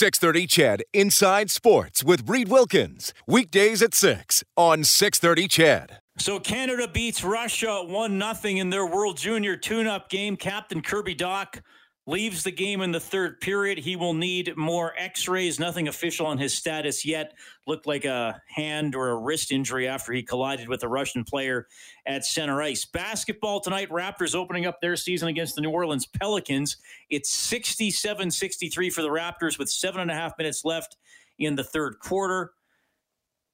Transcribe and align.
630 0.00 0.46
CHED 0.46 0.82
Inside 0.94 1.50
Sports 1.50 2.02
with 2.02 2.26
Reid 2.26 2.48
Wilkins. 2.48 3.12
Weekdays 3.26 3.82
at 3.82 3.92
6 3.92 4.42
on 4.56 4.82
630 4.82 5.46
CHED. 5.46 5.98
So 6.16 6.40
Canada 6.40 6.88
beats 6.88 7.22
Russia 7.22 7.84
1 7.86 8.34
0 8.34 8.56
in 8.56 8.70
their 8.70 8.86
World 8.86 9.18
Junior 9.18 9.58
tune 9.58 9.86
up 9.86 10.08
game. 10.08 10.38
Captain 10.38 10.80
Kirby 10.80 11.14
Dach 11.14 11.60
leaves 12.06 12.42
the 12.42 12.50
game 12.50 12.80
in 12.80 12.92
the 12.92 13.00
third 13.00 13.40
period. 13.40 13.78
He 13.78 13.96
will 13.96 14.14
need 14.14 14.56
more 14.56 14.94
x 14.96 15.28
rays. 15.28 15.60
Nothing 15.60 15.88
official 15.88 16.26
on 16.26 16.38
his 16.38 16.54
status 16.54 17.04
yet. 17.04 17.34
Looked 17.66 17.86
like 17.86 18.04
a 18.04 18.40
hand 18.48 18.94
or 18.94 19.10
a 19.10 19.16
wrist 19.16 19.52
injury 19.52 19.86
after 19.86 20.12
he 20.12 20.22
collided 20.22 20.68
with 20.68 20.82
a 20.82 20.88
Russian 20.88 21.24
player 21.24 21.66
at 22.06 22.24
center 22.24 22.62
ice. 22.62 22.84
Basketball 22.84 23.60
tonight, 23.60 23.90
Raptors 23.90 24.34
opening 24.34 24.66
up 24.66 24.80
their 24.80 24.96
season 24.96 25.28
against 25.28 25.54
the 25.54 25.60
New 25.60 25.70
Orleans 25.70 26.06
Pelicans. 26.06 26.78
It's 27.10 27.30
67 27.30 28.30
63 28.30 28.90
for 28.90 29.02
the 29.02 29.08
Raptors 29.08 29.58
with 29.58 29.70
seven 29.70 30.00
and 30.00 30.10
a 30.10 30.14
half 30.14 30.32
minutes 30.38 30.64
left 30.64 30.96
in 31.38 31.54
the 31.54 31.64
third 31.64 31.98
quarter. 32.00 32.52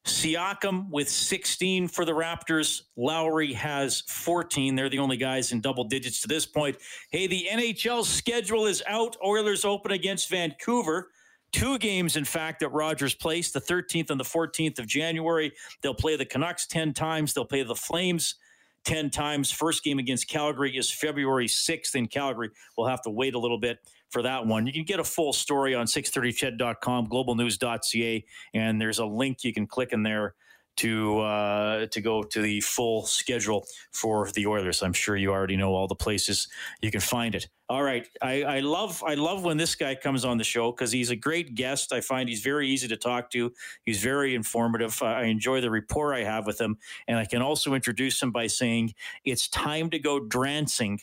Siakam 0.07 0.89
with 0.91 1.09
16 1.09 1.89
for 1.89 2.05
the 2.05 2.13
Raptors. 2.13 2.83
Lowry 2.97 3.53
has 3.53 4.03
14. 4.03 4.75
They're 4.75 4.89
the 4.89 4.99
only 4.99 5.17
guys 5.17 5.53
in 5.53 5.61
double 5.61 5.85
digits 5.85 6.23
to 6.23 6.29
this 6.29 6.47
point. 6.47 6.77
Hey, 7.11 7.27
the 7.27 7.47
NHL 7.51 8.05
schedule 8.05 8.67
is 8.67 8.83
out. 8.87 9.17
Oilers 9.25 9.65
open 9.65 9.93
against 9.93 10.31
Vancouver. 10.31 11.11
Two 11.53 11.79
games, 11.79 12.17
in 12.17 12.25
fact, 12.25 12.63
at 12.63 12.73
Rogers 12.73 13.15
Place, 13.15 13.51
the 13.51 13.61
13th 13.61 14.11
and 14.11 14.21
the 14.21 14.25
14th 14.25 14.79
of 14.79 14.87
January. 14.87 15.53
They'll 15.83 15.95
play 15.95 16.17
the 16.17 16.25
Canucks 16.27 16.67
10 16.67 16.93
times. 16.93 17.35
They'll 17.35 17.45
play 17.45 17.63
the 17.63 17.75
Flames 17.75 18.37
10 18.85 19.11
times. 19.11 19.51
First 19.51 19.83
game 19.83 19.99
against 19.99 20.29
Calgary 20.29 20.77
is 20.77 20.91
February 20.91 21.47
6th 21.47 21.95
in 21.95 22.07
Calgary. 22.09 22.51
We'll 22.77 22.89
have 22.89 23.03
to 23.03 23.11
wait 23.11 23.35
a 23.35 23.39
little 23.39 23.59
bit 23.59 23.79
for 24.11 24.23
that 24.23 24.47
one. 24.47 24.67
You 24.67 24.73
can 24.73 24.85
get 24.85 25.01
a 25.01 25.05
full 25.05 25.33
story 25.33 25.75
on 25.75 25.87
630ched.com, 25.87 27.09
globalnews.ca, 27.09 28.25
and 28.55 28.81
there's 28.81 28.99
a 28.99 29.07
link 29.07 29.45
you 29.45 29.53
can 29.53 29.67
click 29.67 29.93
in 29.93 30.03
there 30.03 30.35
to 30.77 31.21
uh, 31.21 31.87
to 31.87 32.01
go 32.01 32.23
to 32.23 32.41
the 32.41 32.61
full 32.61 33.07
schedule 33.07 33.67
for 33.93 34.31
the 34.33 34.47
Oilers. 34.47 34.83
I'm 34.83 34.93
sure 34.93 35.17
you 35.17 35.31
already 35.31 35.57
know 35.57 35.75
all 35.75 35.87
the 35.87 35.95
places 35.95 36.49
you 36.81 36.91
can 36.91 37.01
find 37.01 37.35
it. 37.35 37.49
All 37.69 37.83
right, 37.83 38.07
I, 38.23 38.43
I 38.43 38.61
love 38.61 39.03
I 39.05 39.15
love 39.15 39.43
when 39.45 39.57
this 39.57 39.75
guy 39.75 39.95
comes 39.95 40.25
on 40.25 40.39
the 40.39 40.45
show 40.45 40.71
because 40.71 40.93
he's 40.93 41.11
a 41.11 41.17
great 41.17 41.55
guest. 41.55 41.93
I 41.93 42.01
find 42.01 42.29
he's 42.29 42.43
very 42.43 42.69
easy 42.69 42.89
to 42.89 42.97
talk 42.97 43.31
to. 43.31 43.53
He's 43.85 44.03
very 44.03 44.35
informative. 44.35 45.01
I 45.03 45.25
enjoy 45.25 45.61
the 45.61 45.71
rapport 45.71 46.15
I 46.15 46.23
have 46.25 46.47
with 46.47 46.61
him, 46.61 46.77
and 47.09 47.19
I 47.19 47.25
can 47.25 47.43
also 47.43 47.75
introduce 47.75 48.23
him 48.23 48.31
by 48.31 48.47
saying 48.47 48.95
it's 49.25 49.49
time 49.49 49.91
to 49.91 49.99
go 49.99 50.21
drancing. 50.21 51.01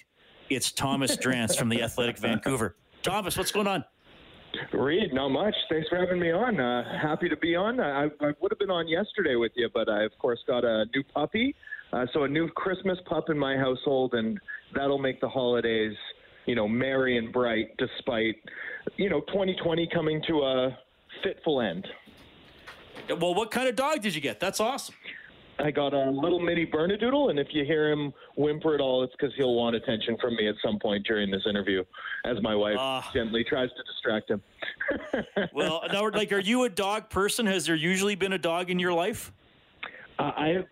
It's 0.50 0.72
Thomas 0.72 1.18
Drance 1.18 1.58
from 1.58 1.70
the 1.70 1.82
Athletic 1.82 2.18
Vancouver. 2.20 2.76
Thomas, 3.04 3.38
what's 3.38 3.52
going 3.52 3.68
on? 3.68 3.84
Reid, 4.72 5.14
not 5.14 5.30
much. 5.30 5.54
Thanks 5.70 5.90
for 5.90 5.98
having 5.98 6.20
me 6.20 6.32
on. 6.32 6.60
Uh, 6.60 6.84
happy 7.02 7.28
to 7.28 7.38
be 7.38 7.56
on. 7.56 7.80
I, 7.80 8.06
I, 8.06 8.32
would 8.40 8.52
have 8.52 8.60
been 8.60 8.72
on 8.72 8.88
yesterday 8.88 9.36
with 9.36 9.52
you, 9.56 9.70
but 9.74 9.90
I, 9.90 10.04
of 10.04 10.12
course, 10.20 10.40
got 10.48 10.64
a 10.64 10.86
new 10.96 11.04
puppy. 11.14 11.56
Uh, 11.92 12.06
so 12.14 12.24
a 12.24 12.28
new 12.28 12.48
Christmas 12.50 12.98
pup 13.06 13.30
in 13.30 13.38
my 13.38 13.58
household, 13.58 14.14
and 14.14 14.40
that'll 14.74 15.00
make 15.00 15.20
the 15.22 15.30
holidays, 15.30 15.96
you 16.46 16.56
know, 16.56 16.68
merry 16.68 17.18
and 17.18 17.34
bright, 17.34 17.76
despite, 17.78 18.36
you 18.98 19.10
know, 19.10 19.22
2020 19.22 19.88
coming 19.94 20.22
to 20.28 20.42
a 20.42 20.78
fitful 21.24 21.62
end. 21.62 21.86
Well, 23.10 23.34
what 23.34 23.52
kind 23.52 23.68
of 23.68 23.76
dog 23.76 24.02
did 24.02 24.16
you 24.16 24.22
get? 24.22 24.40
That's 24.40 24.60
awesome. 24.60 24.96
I 25.60 25.72
got 25.72 25.94
a 25.94 26.10
little 26.10 26.40
mini 26.40 26.66
Bernedoodle, 26.66 27.30
and 27.30 27.40
if 27.40 27.48
you 27.52 27.64
hear 27.64 27.92
him 27.92 28.14
whimper 28.36 28.74
at 28.74 28.82
all, 28.82 29.04
it's 29.04 29.14
because 29.14 29.34
he'll 29.38 29.54
want 29.54 29.76
attention 29.76 30.18
from 30.20 30.36
me 30.36 30.48
at 30.48 30.56
some 30.64 30.80
point 30.80 31.06
during 31.06 31.30
this 31.30 31.44
interview, 31.48 31.84
as 32.26 32.42
my 32.42 32.56
wife 32.56 32.78
uh, 32.80 33.02
gently 33.14 33.44
tries 33.44 33.70
to 33.70 33.84
distract 33.84 34.32
him. 34.32 34.42
well, 35.54 35.84
now, 35.92 36.10
like, 36.10 36.32
are 36.32 36.40
you 36.40 36.64
a 36.64 36.70
dog 36.70 37.10
person? 37.10 37.46
Has 37.46 37.66
there 37.66 37.76
usually 37.76 38.16
been 38.16 38.34
a 38.34 38.38
dog 38.38 38.70
in 38.70 38.80
your 38.80 38.94
life? 38.94 39.32
Uh, 40.18 40.32
I 40.36 40.66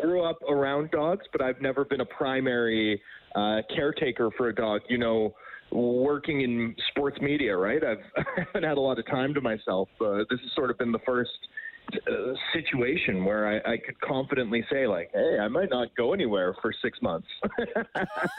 grew 0.00 0.22
up 0.22 0.38
around 0.48 0.90
dogs, 0.90 1.26
but 1.32 1.42
I've 1.42 1.60
never 1.60 1.84
been 1.84 2.00
a 2.00 2.06
primary 2.06 3.00
uh, 3.34 3.60
caretaker 3.74 4.30
for 4.36 4.48
a 4.48 4.54
dog. 4.54 4.80
You 4.88 4.98
know, 4.98 5.34
working 5.70 6.40
in 6.40 6.74
sports 6.90 7.20
media, 7.20 7.56
right? 7.56 7.82
I've 7.84 7.98
I 8.16 8.22
haven't 8.46 8.64
had 8.64 8.78
a 8.78 8.80
lot 8.80 8.98
of 8.98 9.06
time 9.06 9.34
to 9.34 9.40
myself. 9.40 9.88
Uh, 10.00 10.18
this 10.30 10.40
has 10.40 10.50
sort 10.54 10.70
of 10.70 10.78
been 10.78 10.92
the 10.92 11.00
first 11.00 11.30
uh, 11.92 12.34
situation 12.52 13.24
where 13.24 13.46
I, 13.46 13.72
I, 13.72 13.76
could 13.76 14.00
confidently 14.00 14.64
say 14.70 14.86
like, 14.86 15.10
"Hey, 15.12 15.38
I 15.38 15.48
might 15.48 15.68
not 15.70 15.94
go 15.94 16.14
anywhere 16.14 16.54
for 16.62 16.72
six 16.82 17.00
months." 17.02 17.28
so 17.44 17.84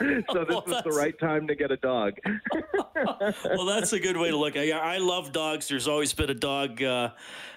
this 0.00 0.24
well, 0.34 0.64
was 0.66 0.82
the 0.84 0.90
right 0.90 1.18
time 1.20 1.46
to 1.46 1.54
get 1.54 1.70
a 1.70 1.76
dog. 1.76 2.14
well, 3.44 3.64
that's 3.64 3.92
a 3.92 4.00
good 4.00 4.16
way 4.16 4.30
to 4.30 4.36
look. 4.36 4.56
I, 4.56 4.70
I 4.72 4.98
love 4.98 5.32
dogs. 5.32 5.68
There's 5.68 5.86
always 5.86 6.12
been 6.12 6.30
a 6.30 6.34
dog 6.34 6.82
uh, 6.82 7.10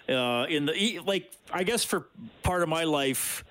uh, 0.07 0.45
in 0.49 0.65
the 0.65 0.99
like. 1.05 1.31
I 1.51 1.63
guess 1.63 1.83
for 1.83 2.07
part 2.43 2.61
of 2.61 2.69
my 2.69 2.83
life, 2.83 3.43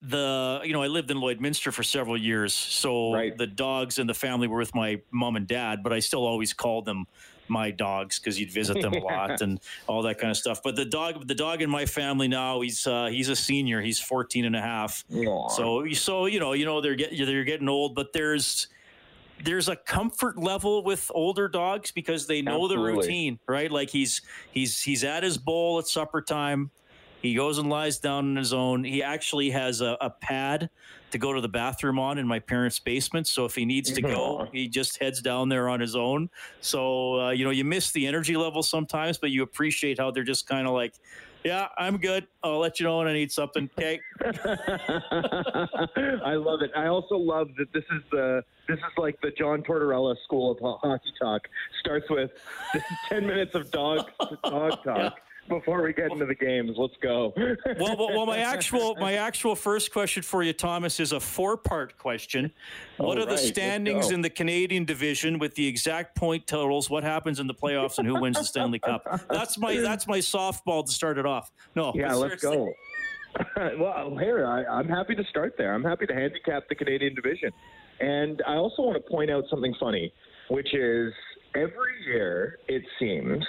the 0.00 0.60
you 0.64 0.72
know 0.72 0.82
I 0.82 0.88
lived 0.88 1.10
in 1.10 1.18
Lloydminster 1.18 1.72
for 1.72 1.82
several 1.82 2.16
years, 2.16 2.54
so 2.54 3.12
right. 3.14 3.36
the 3.36 3.46
dogs 3.46 3.98
and 3.98 4.08
the 4.08 4.14
family 4.14 4.48
were 4.48 4.58
with 4.58 4.74
my 4.74 5.00
mom 5.12 5.36
and 5.36 5.46
dad, 5.46 5.82
but 5.82 5.92
I 5.92 6.00
still 6.00 6.26
always 6.26 6.52
called 6.52 6.86
them 6.86 7.06
my 7.52 7.70
dogs 7.70 8.18
because 8.18 8.40
you'd 8.40 8.50
visit 8.50 8.80
them 8.80 8.94
a 8.94 8.98
lot 8.98 9.40
and 9.42 9.60
all 9.86 10.02
that 10.02 10.18
kind 10.18 10.30
of 10.30 10.36
stuff. 10.36 10.62
But 10.62 10.74
the 10.74 10.84
dog, 10.84 11.28
the 11.28 11.34
dog 11.34 11.62
in 11.62 11.70
my 11.70 11.86
family 11.86 12.26
now, 12.26 12.60
he's 12.62 12.86
uh, 12.86 13.06
he's 13.06 13.28
a 13.28 13.36
senior. 13.36 13.80
He's 13.80 14.00
14 14.00 14.44
and 14.44 14.56
a 14.56 14.60
half. 14.60 15.04
Aww. 15.12 15.50
So 15.50 15.88
so 15.92 16.26
you 16.26 16.40
know 16.40 16.54
you 16.54 16.64
know 16.64 16.80
they're 16.80 16.96
getting 16.96 17.24
they're 17.24 17.44
getting 17.44 17.68
old, 17.68 17.94
but 17.94 18.12
there's 18.12 18.68
there's 19.44 19.68
a 19.68 19.76
comfort 19.76 20.38
level 20.38 20.82
with 20.82 21.10
older 21.14 21.48
dogs 21.48 21.90
because 21.90 22.26
they 22.26 22.42
know 22.42 22.64
Absolutely. 22.64 22.76
the 22.76 22.98
routine, 22.98 23.38
right? 23.46 23.70
Like 23.70 23.90
he's 23.90 24.22
he's 24.50 24.80
he's 24.80 25.04
at 25.04 25.22
his 25.22 25.38
bowl 25.38 25.78
at 25.78 25.86
supper 25.86 26.22
time. 26.22 26.70
He 27.22 27.34
goes 27.34 27.58
and 27.58 27.68
lies 27.68 27.98
down 27.98 28.30
on 28.30 28.36
his 28.36 28.52
own. 28.52 28.82
He 28.82 29.02
actually 29.02 29.50
has 29.50 29.80
a, 29.80 29.96
a 30.00 30.10
pad 30.10 30.68
to 31.12 31.18
go 31.18 31.32
to 31.32 31.40
the 31.40 31.48
bathroom 31.48 31.98
on 31.98 32.18
in 32.18 32.26
my 32.26 32.40
parents' 32.40 32.78
basement. 32.80 33.26
So 33.28 33.44
if 33.44 33.54
he 33.54 33.64
needs 33.64 33.92
to 33.92 34.02
go, 34.02 34.48
he 34.52 34.68
just 34.68 34.98
heads 34.98 35.22
down 35.22 35.48
there 35.48 35.68
on 35.68 35.78
his 35.78 35.94
own. 35.94 36.28
So, 36.60 37.20
uh, 37.20 37.30
you 37.30 37.44
know, 37.44 37.50
you 37.50 37.64
miss 37.64 37.92
the 37.92 38.06
energy 38.06 38.36
level 38.36 38.62
sometimes, 38.62 39.18
but 39.18 39.30
you 39.30 39.42
appreciate 39.42 39.98
how 39.98 40.10
they're 40.10 40.24
just 40.24 40.48
kind 40.48 40.66
of 40.66 40.74
like, 40.74 40.94
yeah, 41.44 41.68
I'm 41.76 41.98
good. 41.98 42.26
I'll 42.42 42.58
let 42.58 42.78
you 42.78 42.86
know 42.86 42.98
when 42.98 43.08
I 43.08 43.12
need 43.12 43.32
something. 43.32 43.68
Okay. 43.78 44.00
I 46.24 46.34
love 46.34 46.62
it. 46.62 46.70
I 46.76 46.86
also 46.86 47.16
love 47.16 47.48
that 47.58 47.72
this 47.72 47.84
is 47.90 48.02
the 48.10 48.44
this 48.68 48.78
is 48.78 48.84
like 48.96 49.20
the 49.20 49.32
John 49.32 49.62
Tortorella 49.62 50.14
school 50.24 50.52
of 50.52 50.58
hockey 50.80 51.12
talk. 51.20 51.42
Starts 51.80 52.08
with 52.08 52.30
ten 53.08 53.26
minutes 53.26 53.54
of 53.54 53.70
dog 53.70 54.10
dog 54.44 54.84
talk. 54.84 55.20
Before 55.48 55.82
we 55.82 55.92
get 55.92 56.12
into 56.12 56.24
the 56.24 56.34
games. 56.34 56.76
Let's 56.76 56.94
go. 57.02 57.32
well, 57.36 57.96
well, 57.96 58.08
well, 58.16 58.26
my 58.26 58.38
actual 58.38 58.94
my 58.96 59.14
actual 59.14 59.56
first 59.56 59.92
question 59.92 60.22
for 60.22 60.42
you, 60.42 60.52
Thomas, 60.52 61.00
is 61.00 61.12
a 61.12 61.20
four 61.20 61.56
part 61.56 61.98
question. 61.98 62.52
What 62.96 63.18
All 63.18 63.24
are 63.24 63.26
right, 63.26 63.28
the 63.30 63.38
standings 63.38 64.12
in 64.12 64.22
the 64.22 64.30
Canadian 64.30 64.84
division 64.84 65.38
with 65.38 65.54
the 65.54 65.66
exact 65.66 66.14
point 66.16 66.46
totals? 66.46 66.88
What 66.88 67.02
happens 67.02 67.40
in 67.40 67.48
the 67.48 67.54
playoffs 67.54 67.98
and 67.98 68.06
who 68.06 68.20
wins 68.20 68.38
the 68.38 68.44
Stanley 68.44 68.78
Cup? 68.78 69.02
That's 69.28 69.58
my 69.58 69.76
that's 69.76 70.06
my 70.06 70.18
softball 70.18 70.86
to 70.86 70.92
start 70.92 71.18
it 71.18 71.26
off. 71.26 71.50
No, 71.74 71.92
yeah, 71.94 72.14
let's 72.14 72.40
go. 72.40 72.72
well, 73.56 74.16
here 74.18 74.46
I, 74.46 74.64
I'm 74.64 74.88
happy 74.88 75.14
to 75.16 75.24
start 75.24 75.54
there. 75.58 75.74
I'm 75.74 75.84
happy 75.84 76.06
to 76.06 76.14
handicap 76.14 76.68
the 76.68 76.74
Canadian 76.76 77.14
division, 77.14 77.50
and 78.00 78.40
I 78.46 78.54
also 78.54 78.82
want 78.82 79.04
to 79.04 79.10
point 79.10 79.30
out 79.30 79.44
something 79.50 79.74
funny, 79.80 80.12
which 80.48 80.72
is 80.72 81.12
every 81.54 82.04
year 82.06 82.58
it 82.68 82.82
seems 82.98 83.44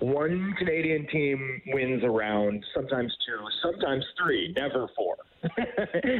one 0.00 0.54
Canadian 0.58 1.06
team 1.08 1.62
wins 1.68 2.02
a 2.04 2.10
round, 2.10 2.64
sometimes 2.74 3.16
two, 3.26 3.38
sometimes 3.62 4.04
three, 4.22 4.52
never 4.56 4.88
four. 4.96 5.16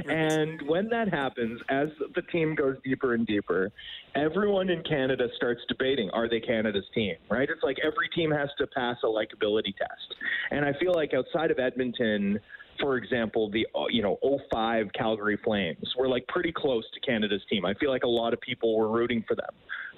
and 0.08 0.60
when 0.68 0.88
that 0.90 1.12
happens, 1.12 1.60
as 1.70 1.88
the 2.14 2.22
team 2.22 2.54
goes 2.54 2.76
deeper 2.84 3.14
and 3.14 3.26
deeper, 3.26 3.72
everyone 4.14 4.70
in 4.70 4.82
Canada 4.84 5.28
starts 5.36 5.60
debating 5.68 6.10
are 6.10 6.28
they 6.28 6.40
Canada's 6.40 6.84
team, 6.94 7.14
right? 7.30 7.48
It's 7.48 7.62
like 7.62 7.78
every 7.82 8.08
team 8.14 8.30
has 8.30 8.48
to 8.58 8.66
pass 8.66 8.96
a 9.02 9.06
likability 9.06 9.74
test. 9.76 10.14
And 10.50 10.64
I 10.64 10.72
feel 10.78 10.94
like 10.94 11.12
outside 11.14 11.50
of 11.50 11.58
Edmonton, 11.58 12.38
for 12.80 12.96
example, 12.96 13.50
the 13.50 13.66
you 13.90 14.02
know 14.02 14.18
05 14.52 14.86
Calgary 14.94 15.38
Flames 15.44 15.94
were 15.98 16.08
like 16.08 16.26
pretty 16.28 16.52
close 16.52 16.84
to 16.94 17.00
Canada's 17.00 17.42
team. 17.50 17.64
I 17.64 17.74
feel 17.74 17.90
like 17.90 18.04
a 18.04 18.08
lot 18.08 18.32
of 18.32 18.40
people 18.40 18.76
were 18.76 18.88
rooting 18.88 19.24
for 19.26 19.34
them. 19.34 19.50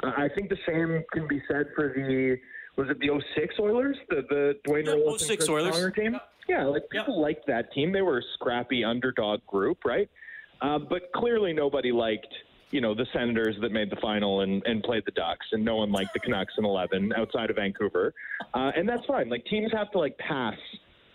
Uh, 0.02 0.12
I 0.16 0.28
think 0.28 0.50
the 0.50 0.58
same 0.66 1.02
can 1.12 1.26
be 1.28 1.42
said 1.48 1.66
for 1.74 1.92
the 1.94 2.36
was 2.76 2.90
it 2.90 2.98
the 3.00 3.08
06 3.34 3.54
Oilers, 3.58 3.96
the 4.10 4.22
the 4.28 4.58
Dwayne 4.66 4.86
Yeah, 4.86 4.92
Roloson 4.92 5.20
06 5.20 5.48
Oilers. 5.48 5.92
Team? 5.94 6.18
Yeah, 6.48 6.64
like 6.66 6.88
people 6.90 7.20
liked 7.20 7.46
that 7.48 7.72
team. 7.72 7.92
They 7.92 8.02
were 8.02 8.18
a 8.18 8.22
scrappy 8.34 8.84
underdog 8.84 9.44
group, 9.46 9.78
right? 9.84 10.08
Uh, 10.60 10.78
but 10.78 11.12
clearly 11.14 11.52
nobody 11.52 11.92
liked 11.92 12.32
you 12.70 12.80
know 12.80 12.94
the 12.94 13.06
Senators 13.12 13.56
that 13.60 13.72
made 13.72 13.90
the 13.90 13.96
final 13.96 14.40
and, 14.40 14.62
and 14.66 14.82
played 14.82 15.04
the 15.06 15.12
Ducks, 15.12 15.46
and 15.52 15.64
no 15.64 15.76
one 15.76 15.92
liked 15.92 16.12
the 16.12 16.20
Canucks 16.20 16.54
in 16.58 16.64
11 16.64 17.12
outside 17.16 17.50
of 17.50 17.56
Vancouver, 17.56 18.12
uh, 18.54 18.72
and 18.76 18.88
that's 18.88 19.04
fine. 19.06 19.28
Like 19.28 19.44
teams 19.46 19.72
have 19.72 19.90
to 19.92 19.98
like 19.98 20.16
pass 20.18 20.56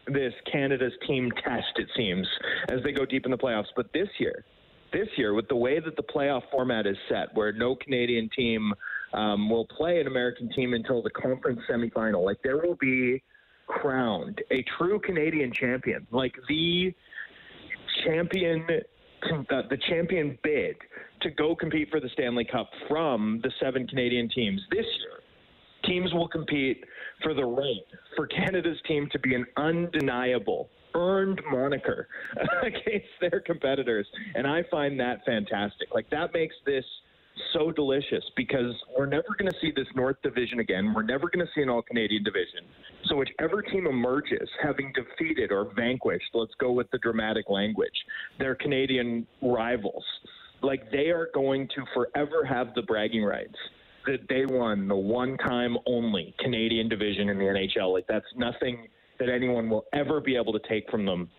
this 0.08 0.34
Canada's 0.52 0.94
team 1.08 1.32
test, 1.44 1.74
it 1.76 1.88
seems, 1.96 2.28
as 2.70 2.82
they 2.84 2.92
go 2.92 3.06
deep 3.06 3.26
in 3.26 3.32
the 3.32 3.38
playoffs. 3.38 3.68
But 3.76 3.92
this 3.94 4.10
year, 4.20 4.46
this 4.94 5.08
year, 5.18 5.34
with 5.34 5.48
the 5.48 5.56
way 5.56 5.80
that 5.80 5.96
the 5.96 6.04
playoff 6.04 6.44
format 6.52 6.86
is 6.86 6.98
set, 7.10 7.34
where 7.34 7.52
no 7.52 7.76
Canadian 7.76 8.30
team 8.36 8.74
um, 9.14 9.50
will 9.50 9.66
play 9.66 10.00
an 10.00 10.08
American 10.08 10.50
team 10.54 10.74
until 10.74 11.02
the 11.02 11.10
conference 11.10 11.60
semifinal, 11.70 12.26
like 12.26 12.38
there 12.44 12.58
will 12.58 12.78
be 12.80 13.22
crowned 13.68 14.42
a 14.52 14.64
true 14.78 15.00
Canadian 15.00 15.52
champion, 15.54 16.06
like 16.12 16.34
the 16.50 16.94
champion, 18.06 18.66
uh, 18.70 19.62
the 19.70 19.78
champion 19.90 20.38
bid 20.44 20.76
to 21.22 21.30
go 21.32 21.56
compete 21.56 21.90
for 21.90 22.00
the 22.00 22.10
Stanley 22.14 22.46
Cup 22.46 22.70
from 22.90 23.40
the 23.44 23.52
seven 23.62 23.88
Canadian 23.88 24.30
teams 24.30 24.62
this 24.72 24.86
year. 25.00 25.20
Teams 25.86 26.14
will 26.14 26.28
compete 26.28 26.84
for 27.24 27.34
the 27.34 27.46
right 27.46 27.86
for 28.16 28.28
Canada's 28.28 28.78
team 28.88 29.08
to 29.12 29.20
be 29.20 29.36
an 29.36 29.46
undeniable 29.58 30.70
earned 30.94 31.42
moniker 31.50 32.08
against 32.64 33.08
their 33.22 33.40
competitors. 33.40 34.08
And 34.36 34.46
I 34.46 34.64
find 34.70 35.00
that 35.00 35.24
fantastic. 35.26 35.90
Like 35.94 36.10
that 36.10 36.34
makes 36.34 36.56
this 36.66 36.86
so 37.54 37.72
delicious 37.72 38.24
because 38.36 38.74
we're 38.98 39.06
never 39.06 39.28
going 39.38 39.50
to 39.50 39.58
see 39.62 39.72
this 39.76 39.88
North 39.96 40.18
Division 40.22 40.60
again. 40.60 40.94
We're 40.94 41.04
never 41.04 41.30
going 41.30 41.46
to 41.46 41.52
see 41.56 41.62
an 41.62 41.70
all 41.70 41.82
Canadian 41.82 42.24
division. 42.24 42.66
So, 43.06 43.16
whichever 43.16 43.62
team 43.62 43.88
emerges, 43.88 44.50
having 44.62 44.94
defeated 44.94 45.52
or 45.52 45.72
vanquished, 45.76 46.30
let's 46.34 46.54
go 46.60 46.72
with 46.72 46.92
the 46.92 46.98
dramatic 47.00 47.50
language, 47.50 48.06
their 48.38 48.56
Canadian 48.56 49.26
rivals, 49.42 50.04
like 50.62 50.92
they 50.92 51.10
are 51.10 51.30
going 51.34 51.68
to 51.70 51.84
forever 51.94 52.46
have 52.46 52.74
the 52.76 52.82
bragging 52.84 53.24
rights 53.24 53.56
that 54.06 54.28
they 54.30 54.46
won 54.46 54.88
the 54.88 54.96
one 54.96 55.38
time 55.38 55.78
only 55.86 56.36
Canadian 56.40 56.90
division 56.90 57.30
in 57.30 57.38
the 57.38 57.46
NHL. 57.46 57.94
Like 57.94 58.08
that's 58.08 58.26
nothing 58.36 58.88
that 59.20 59.30
anyone 59.30 59.70
will 59.70 59.86
ever 59.94 60.20
be 60.20 60.36
able 60.36 60.54
to 60.54 60.62
take 60.68 60.90
from 60.90 61.06
them. 61.06 61.30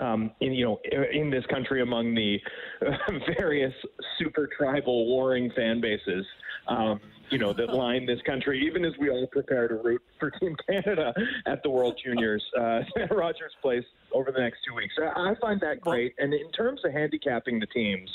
Um, 0.00 0.30
in 0.40 0.52
you 0.52 0.64
know, 0.64 0.80
in 1.12 1.30
this 1.30 1.44
country, 1.46 1.82
among 1.82 2.14
the 2.14 2.38
various 3.38 3.74
super 4.18 4.48
tribal 4.56 5.06
warring 5.06 5.50
fan 5.56 5.80
bases, 5.80 6.24
um, 6.68 7.00
you 7.30 7.38
know, 7.38 7.52
that 7.52 7.72
line 7.72 8.06
this 8.06 8.20
country, 8.22 8.64
even 8.66 8.84
as 8.84 8.92
we 8.98 9.10
all 9.10 9.26
prepare 9.26 9.68
to 9.68 9.74
root 9.76 10.02
for 10.18 10.30
Team 10.30 10.56
Canada 10.68 11.12
at 11.46 11.62
the 11.62 11.70
World 11.70 11.98
Juniors 12.04 12.44
uh, 12.58 12.80
at 13.00 13.14
Rogers 13.14 13.52
Place 13.62 13.84
over 14.12 14.30
the 14.30 14.40
next 14.40 14.58
two 14.66 14.74
weeks. 14.74 14.94
I, 14.98 15.30
I 15.30 15.34
find 15.40 15.60
that 15.60 15.80
great. 15.80 16.14
And 16.18 16.32
in 16.32 16.50
terms 16.52 16.80
of 16.84 16.92
handicapping 16.92 17.58
the 17.58 17.66
teams, 17.66 18.10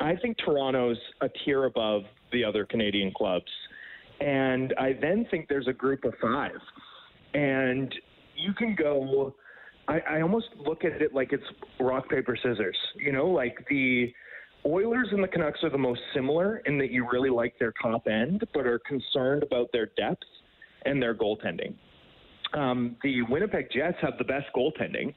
I 0.00 0.16
think 0.16 0.36
Toronto's 0.38 0.98
a 1.22 1.28
tier 1.44 1.64
above 1.64 2.02
the 2.32 2.44
other 2.44 2.64
Canadian 2.64 3.12
clubs. 3.12 3.50
And 4.20 4.74
I 4.78 4.94
then 5.00 5.26
think 5.30 5.48
there's 5.48 5.68
a 5.68 5.72
group 5.72 6.04
of 6.04 6.14
five. 6.20 6.58
And 7.34 7.94
you 8.34 8.52
can 8.54 8.74
go, 8.74 9.34
I, 9.88 10.00
I 10.00 10.20
almost 10.22 10.46
look 10.56 10.84
at 10.84 11.02
it 11.02 11.14
like 11.14 11.32
it's 11.32 11.44
rock, 11.80 12.08
paper, 12.08 12.36
scissors. 12.36 12.76
You 12.96 13.12
know, 13.12 13.26
like 13.26 13.66
the 13.68 14.12
Oilers 14.64 15.08
and 15.12 15.22
the 15.22 15.28
Canucks 15.28 15.62
are 15.62 15.70
the 15.70 15.78
most 15.78 16.00
similar 16.14 16.58
in 16.66 16.78
that 16.78 16.90
you 16.90 17.06
really 17.10 17.30
like 17.30 17.58
their 17.58 17.72
top 17.80 18.06
end, 18.08 18.44
but 18.52 18.66
are 18.66 18.80
concerned 18.80 19.42
about 19.42 19.70
their 19.72 19.86
depth 19.96 20.24
and 20.84 21.00
their 21.00 21.14
goaltending. 21.14 21.74
Um, 22.54 22.96
the 23.02 23.22
Winnipeg 23.22 23.68
Jets 23.72 23.96
have 24.02 24.14
the 24.18 24.24
best 24.24 24.46
goaltending, 24.56 25.14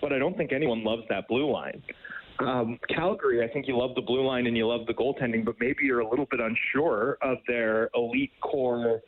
but 0.00 0.12
I 0.12 0.18
don't 0.18 0.36
think 0.36 0.52
anyone 0.52 0.84
loves 0.84 1.02
that 1.10 1.28
blue 1.28 1.50
line. 1.50 1.82
Um, 2.40 2.78
Calgary, 2.88 3.42
I 3.42 3.52
think 3.52 3.66
you 3.66 3.76
love 3.76 3.94
the 3.94 4.02
blue 4.02 4.24
line 4.24 4.46
and 4.46 4.56
you 4.56 4.66
love 4.66 4.86
the 4.86 4.94
goaltending, 4.94 5.44
but 5.44 5.56
maybe 5.58 5.84
you're 5.84 6.00
a 6.00 6.08
little 6.08 6.26
bit 6.30 6.40
unsure 6.40 7.18
of 7.22 7.38
their 7.48 7.90
elite 7.94 8.32
core 8.40 9.00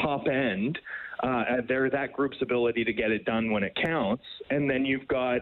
top 0.00 0.26
end. 0.28 0.78
Uh, 1.22 1.44
they're 1.66 1.88
that 1.90 2.12
group's 2.12 2.36
ability 2.42 2.84
to 2.84 2.92
get 2.92 3.10
it 3.10 3.24
done 3.24 3.50
when 3.50 3.62
it 3.62 3.72
counts, 3.82 4.22
and 4.50 4.68
then 4.68 4.84
you've 4.84 5.08
got, 5.08 5.40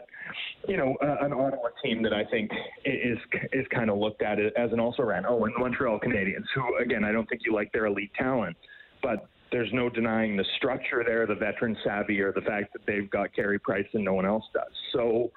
you 0.69 0.77
know, 0.77 0.95
uh, 1.03 1.17
an 1.25 1.33
Ottawa 1.33 1.69
team 1.83 2.01
that 2.03 2.13
I 2.13 2.25
think 2.25 2.51
is 2.85 3.19
is 3.53 3.67
kind 3.75 3.91
of 3.91 3.99
looked 3.99 4.23
at 4.23 4.39
as 4.39 4.73
an 4.73 4.79
also 4.79 5.03
ran. 5.03 5.27
Oh, 5.27 5.45
and 5.45 5.55
Montreal 5.59 5.99
Canadiens, 5.99 6.45
who 6.55 6.79
again 6.79 7.05
I 7.05 7.11
don't 7.11 7.29
think 7.29 7.43
you 7.45 7.53
like 7.53 7.73
their 7.73 7.87
elite 7.87 8.13
talent, 8.17 8.57
but 9.03 9.27
there's 9.51 9.73
no 9.73 9.89
denying 9.89 10.37
the 10.37 10.45
structure 10.57 11.03
there, 11.05 11.27
the 11.27 11.35
veteran 11.35 11.77
savvy, 11.85 12.21
or 12.21 12.33
the 12.33 12.43
fact 12.43 12.73
that 12.73 12.83
they've 12.87 13.11
got 13.11 13.35
Carey 13.35 13.59
Price 13.59 13.87
and 13.95 14.05
no 14.05 14.15
one 14.15 14.27
else 14.27 14.45
does. 14.55 14.73
So 14.93 15.33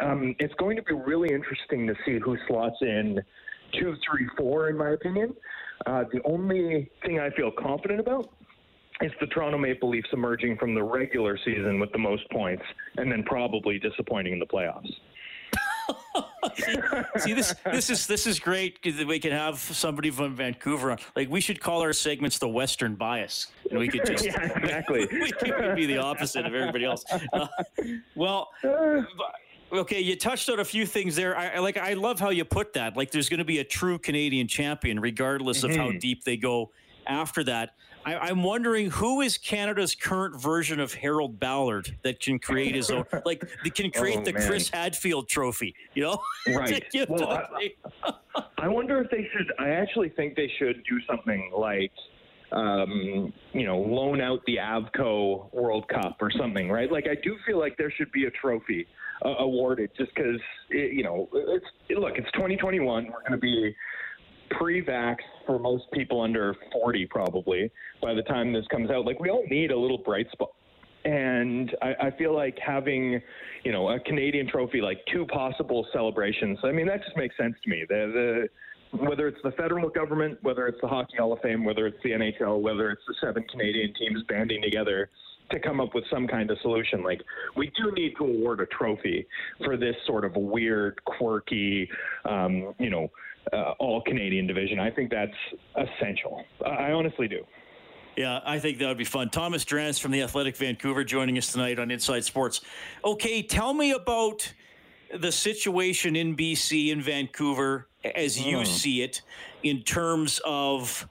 um, 0.00 0.34
it's 0.38 0.54
going 0.54 0.76
to 0.76 0.82
be 0.82 0.94
really 0.94 1.32
interesting 1.32 1.86
to 1.86 1.94
see 2.04 2.18
who 2.18 2.36
slots 2.46 2.76
in 2.80 3.20
two, 3.78 3.94
three, 4.08 4.28
four, 4.36 4.68
in 4.68 4.76
my 4.76 4.90
opinion. 4.90 5.34
Uh, 5.86 6.04
the 6.12 6.20
only 6.24 6.90
thing 7.04 7.20
I 7.20 7.30
feel 7.30 7.50
confident 7.50 8.00
about 8.00 8.30
is 9.00 9.12
the 9.20 9.26
Toronto 9.26 9.58
Maple 9.58 9.88
Leafs 9.88 10.08
emerging 10.12 10.56
from 10.58 10.74
the 10.74 10.82
regular 10.82 11.38
season 11.44 11.78
with 11.78 11.92
the 11.92 11.98
most 11.98 12.28
points 12.30 12.64
and 12.96 13.10
then 13.10 13.22
probably 13.22 13.78
disappointing 13.78 14.32
in 14.32 14.38
the 14.38 14.46
playoffs. 14.46 14.90
See 17.18 17.32
this 17.32 17.54
this 17.64 17.88
is 17.88 18.06
this 18.06 18.26
is 18.26 18.38
great 18.38 18.80
because 18.80 19.02
we 19.04 19.18
can 19.18 19.32
have 19.32 19.58
somebody 19.58 20.10
from 20.10 20.34
Vancouver 20.34 20.90
on. 20.90 20.98
Like 21.16 21.30
we 21.30 21.40
should 21.40 21.60
call 21.60 21.80
our 21.80 21.92
segments 21.92 22.38
the 22.38 22.48
Western 22.48 22.94
bias, 22.94 23.48
and 23.70 23.78
we 23.78 23.88
could 23.88 24.04
just 24.04 24.24
yeah, 24.26 24.52
exactly. 24.56 25.06
we 25.12 25.30
could 25.32 25.76
be 25.76 25.86
the 25.86 25.98
opposite 25.98 26.44
of 26.44 26.54
everybody 26.54 26.84
else. 26.84 27.04
Uh, 27.32 27.46
well. 28.14 28.50
Okay, 29.70 30.00
you 30.00 30.16
touched 30.16 30.48
on 30.48 30.60
a 30.60 30.64
few 30.64 30.86
things 30.86 31.14
there. 31.14 31.36
I, 31.36 31.48
I 31.48 31.58
like. 31.58 31.76
I 31.76 31.92
love 31.92 32.18
how 32.18 32.30
you 32.30 32.44
put 32.44 32.72
that. 32.72 32.96
Like, 32.96 33.10
there's 33.10 33.28
going 33.28 33.38
to 33.38 33.44
be 33.44 33.58
a 33.58 33.64
true 33.64 33.98
Canadian 33.98 34.48
champion, 34.48 34.98
regardless 34.98 35.62
of 35.62 35.74
how 35.74 35.88
mm-hmm. 35.88 35.98
deep 35.98 36.24
they 36.24 36.36
go 36.36 36.70
after 37.06 37.44
that. 37.44 37.74
I, 38.04 38.16
I'm 38.16 38.42
wondering 38.42 38.90
who 38.90 39.20
is 39.20 39.36
Canada's 39.36 39.94
current 39.94 40.40
version 40.40 40.80
of 40.80 40.94
Harold 40.94 41.38
Ballard 41.38 41.94
that 42.02 42.20
can 42.20 42.38
create 42.38 42.74
his 42.74 42.90
own, 42.90 43.04
like, 43.26 43.40
that 43.40 43.74
can 43.74 43.90
create 43.90 44.18
Oh, 44.18 44.24
the 44.24 44.32
man. 44.32 44.48
Chris 44.48 44.70
Hadfield 44.70 45.28
Trophy. 45.28 45.74
You 45.94 46.04
know, 46.04 46.22
Right. 46.54 46.84
Well, 47.08 47.30
I, 47.30 47.74
I 48.58 48.68
wonder 48.68 49.02
if 49.02 49.10
they 49.10 49.28
should. 49.32 49.52
I 49.58 49.70
actually 49.70 50.08
think 50.10 50.36
they 50.36 50.50
should 50.58 50.82
do 50.88 50.98
something 51.06 51.50
like, 51.56 51.92
um, 52.52 53.32
you 53.52 53.66
know, 53.66 53.78
loan 53.78 54.20
out 54.20 54.40
the 54.46 54.56
Avco 54.56 55.52
World 55.52 55.88
Cup 55.88 56.16
or 56.20 56.30
something, 56.30 56.70
right? 56.70 56.90
Like, 56.90 57.06
I 57.10 57.14
do 57.22 57.36
feel 57.46 57.58
like 57.58 57.76
there 57.76 57.90
should 57.90 58.10
be 58.12 58.24
a 58.24 58.30
trophy 58.30 58.86
uh, 59.24 59.34
awarded, 59.38 59.90
just 59.96 60.14
because, 60.14 60.40
you 60.70 61.02
know, 61.02 61.28
it's 61.32 61.66
look, 61.90 62.12
it's 62.16 62.30
2021. 62.32 63.04
We're 63.06 63.10
going 63.10 63.32
to 63.32 63.38
be 63.38 63.74
pre-vax 64.50 65.16
for 65.46 65.58
most 65.58 65.84
people 65.92 66.20
under 66.20 66.56
40 66.72 67.06
probably 67.06 67.70
by 68.02 68.14
the 68.14 68.22
time 68.22 68.52
this 68.52 68.66
comes 68.70 68.90
out 68.90 69.04
like 69.04 69.20
we 69.20 69.28
all 69.28 69.44
need 69.50 69.70
a 69.70 69.78
little 69.78 69.98
bright 69.98 70.26
spot 70.32 70.52
and 71.04 71.74
I, 71.82 72.06
I 72.06 72.10
feel 72.12 72.34
like 72.34 72.58
having 72.64 73.20
you 73.64 73.72
know 73.72 73.90
a 73.90 74.00
canadian 74.00 74.48
trophy 74.48 74.80
like 74.80 74.98
two 75.12 75.26
possible 75.26 75.86
celebrations 75.92 76.58
i 76.64 76.72
mean 76.72 76.86
that 76.86 77.04
just 77.04 77.16
makes 77.16 77.36
sense 77.36 77.54
to 77.62 77.70
me 77.70 77.84
the, 77.88 77.94
the 78.12 78.48
whether 78.92 79.28
it's 79.28 79.40
the 79.42 79.52
federal 79.52 79.88
government 79.88 80.38
whether 80.42 80.66
it's 80.66 80.80
the 80.80 80.88
hockey 80.88 81.16
hall 81.18 81.32
of 81.32 81.40
fame 81.40 81.64
whether 81.64 81.86
it's 81.86 81.98
the 82.02 82.10
nhl 82.10 82.60
whether 82.60 82.90
it's 82.90 83.02
the 83.06 83.14
seven 83.20 83.44
canadian 83.50 83.92
teams 83.94 84.22
banding 84.28 84.62
together 84.62 85.10
to 85.50 85.58
come 85.60 85.80
up 85.80 85.94
with 85.94 86.04
some 86.10 86.26
kind 86.26 86.50
of 86.50 86.58
solution. 86.60 87.02
Like 87.02 87.22
we 87.56 87.72
do 87.76 87.90
need 87.92 88.14
to 88.18 88.24
award 88.24 88.60
a 88.60 88.66
trophy 88.66 89.26
for 89.64 89.76
this 89.76 89.96
sort 90.06 90.24
of 90.24 90.36
weird, 90.36 91.02
quirky, 91.04 91.88
um, 92.24 92.74
you 92.78 92.90
know, 92.90 93.08
uh, 93.52 93.72
all 93.78 94.02
Canadian 94.02 94.46
division. 94.46 94.78
I 94.78 94.90
think 94.90 95.10
that's 95.10 95.32
essential. 95.76 96.44
I 96.66 96.92
honestly 96.92 97.28
do. 97.28 97.44
Yeah, 98.16 98.40
I 98.44 98.58
think 98.58 98.78
that 98.78 98.88
would 98.88 98.98
be 98.98 99.04
fun. 99.04 99.30
Thomas 99.30 99.64
Drance 99.64 100.00
from 100.00 100.10
the 100.10 100.22
Athletic 100.22 100.56
Vancouver 100.56 101.04
joining 101.04 101.38
us 101.38 101.52
tonight 101.52 101.78
on 101.78 101.90
Inside 101.90 102.24
Sports. 102.24 102.62
Okay, 103.04 103.42
tell 103.42 103.72
me 103.72 103.92
about 103.92 104.52
the 105.16 105.30
situation 105.30 106.16
in 106.16 106.36
BC 106.36 106.88
in 106.88 107.00
Vancouver 107.00 107.86
as 108.14 108.40
you 108.40 108.64
see 108.64 109.02
it 109.02 109.22
in 109.62 109.82
terms 109.82 110.40
of 110.44 111.08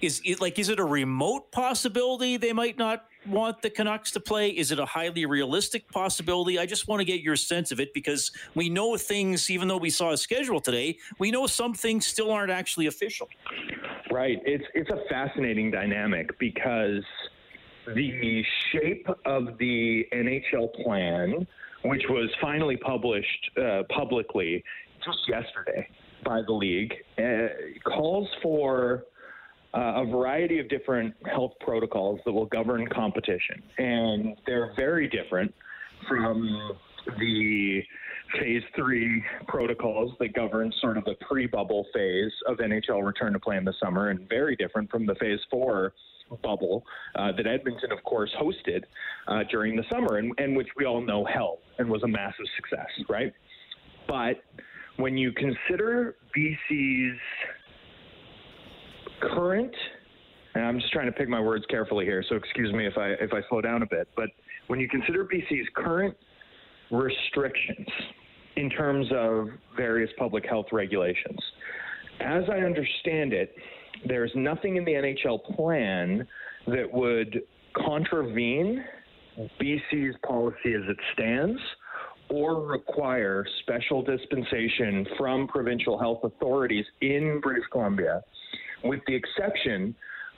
is 0.00 0.20
it 0.24 0.40
like 0.40 0.58
is 0.58 0.68
it 0.68 0.78
a 0.78 0.84
remote 0.84 1.50
possibility 1.50 2.36
they 2.36 2.52
might 2.52 2.78
not 2.78 3.06
want 3.26 3.60
the 3.62 3.70
Canucks 3.70 4.12
to 4.12 4.20
play? 4.20 4.50
Is 4.50 4.70
it 4.70 4.78
a 4.78 4.84
highly 4.84 5.26
realistic 5.26 5.90
possibility? 5.90 6.58
I 6.58 6.66
just 6.66 6.86
want 6.86 7.00
to 7.00 7.04
get 7.04 7.20
your 7.20 7.36
sense 7.36 7.72
of 7.72 7.80
it 7.80 7.92
because 7.92 8.30
we 8.54 8.68
know 8.68 8.96
things 8.96 9.50
even 9.50 9.68
though 9.68 9.78
we 9.78 9.90
saw 9.90 10.12
a 10.12 10.16
schedule 10.16 10.60
today, 10.60 10.98
we 11.18 11.30
know 11.30 11.46
some 11.46 11.74
things 11.74 12.06
still 12.06 12.30
aren't 12.30 12.52
actually 12.52 12.86
official. 12.86 13.28
Right. 14.10 14.40
It's 14.44 14.64
it's 14.74 14.90
a 14.90 15.00
fascinating 15.08 15.70
dynamic 15.70 16.38
because 16.38 17.02
the 17.94 18.44
shape 18.72 19.08
of 19.24 19.58
the 19.58 20.06
NHL 20.12 20.84
plan, 20.84 21.46
which 21.82 22.02
was 22.08 22.30
finally 22.40 22.76
published 22.76 23.50
uh, 23.58 23.82
publicly 23.90 24.62
just 25.04 25.18
yesterday 25.28 25.88
by 26.24 26.42
the 26.42 26.52
league, 26.52 26.92
uh, 27.18 27.48
calls 27.88 28.28
for 28.42 29.04
uh, 29.74 30.02
a 30.02 30.06
variety 30.06 30.58
of 30.58 30.68
different 30.68 31.14
health 31.26 31.52
protocols 31.60 32.20
that 32.24 32.32
will 32.32 32.46
govern 32.46 32.86
competition, 32.88 33.62
and 33.78 34.36
they're 34.46 34.72
very 34.76 35.08
different 35.08 35.52
from 36.08 36.72
the 37.18 37.80
phase 38.40 38.62
three 38.74 39.22
protocols 39.46 40.12
that 40.18 40.34
govern 40.34 40.72
sort 40.80 40.96
of 40.96 41.04
the 41.04 41.14
pre-bubble 41.28 41.86
phase 41.94 42.32
of 42.46 42.58
NHL 42.58 43.04
return 43.04 43.32
to 43.32 43.38
play 43.38 43.56
in 43.56 43.64
the 43.64 43.74
summer, 43.82 44.10
and 44.10 44.28
very 44.28 44.56
different 44.56 44.90
from 44.90 45.06
the 45.06 45.14
phase 45.16 45.40
four 45.50 45.92
bubble 46.42 46.84
uh, 47.14 47.32
that 47.36 47.46
Edmonton, 47.46 47.92
of 47.92 48.02
course, 48.04 48.30
hosted 48.40 48.82
uh, 49.28 49.40
during 49.50 49.76
the 49.76 49.84
summer, 49.92 50.16
and, 50.18 50.32
and 50.38 50.56
which 50.56 50.68
we 50.76 50.84
all 50.84 51.00
know 51.00 51.24
held 51.24 51.58
and 51.78 51.88
was 51.88 52.02
a 52.02 52.08
massive 52.08 52.46
success, 52.56 52.88
right? 53.08 53.32
But 54.08 54.42
when 54.96 55.16
you 55.16 55.32
consider 55.32 56.16
BC's 56.36 57.18
current, 59.20 59.74
and 60.54 60.64
I'm 60.64 60.80
just 60.80 60.92
trying 60.92 61.06
to 61.06 61.12
pick 61.12 61.28
my 61.28 61.40
words 61.40 61.64
carefully 61.68 62.04
here, 62.04 62.24
so 62.28 62.36
excuse 62.36 62.72
me 62.72 62.86
if 62.86 62.96
I 62.96 63.10
if 63.20 63.32
I 63.32 63.40
slow 63.48 63.60
down 63.60 63.82
a 63.82 63.86
bit, 63.86 64.08
but 64.16 64.28
when 64.68 64.80
you 64.80 64.88
consider 64.88 65.24
BC's 65.24 65.68
current 65.74 66.16
restrictions 66.90 67.86
in 68.56 68.70
terms 68.70 69.06
of 69.14 69.48
various 69.76 70.10
public 70.18 70.46
health 70.46 70.66
regulations, 70.72 71.38
as 72.20 72.44
I 72.50 72.58
understand 72.58 73.32
it, 73.32 73.54
there's 74.06 74.32
nothing 74.34 74.76
in 74.76 74.84
the 74.84 74.92
NHL 74.92 75.44
plan 75.56 76.26
that 76.66 76.90
would 76.90 77.42
contravene 77.84 78.84
BC's 79.60 80.16
policy 80.26 80.74
as 80.74 80.82
it 80.88 80.96
stands 81.12 81.60
or 82.28 82.66
require 82.66 83.46
special 83.60 84.02
dispensation 84.02 85.06
from 85.16 85.46
provincial 85.46 85.98
health 85.98 86.20
authorities 86.24 86.84
in 87.00 87.40
British 87.42 87.64
Columbia, 87.70 88.22
with 88.84 89.00
the 89.06 89.14
exception 89.14 89.94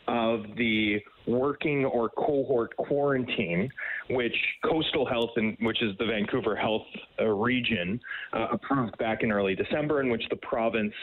of 0.06 0.40
the 0.56 0.98
working 1.26 1.84
or 1.84 2.08
cohort 2.08 2.74
quarantine, 2.76 3.68
which 4.10 4.34
Coastal 4.64 5.06
Health, 5.06 5.30
and 5.36 5.56
which 5.60 5.82
is 5.82 5.96
the 5.98 6.06
Vancouver 6.06 6.56
Health 6.56 6.86
uh, 7.20 7.26
region, 7.26 8.00
uh, 8.32 8.48
approved 8.52 8.96
back 8.98 9.22
in 9.22 9.30
early 9.30 9.54
December, 9.54 10.00
in 10.00 10.08
which 10.08 10.24
the 10.30 10.36
province 10.36 10.94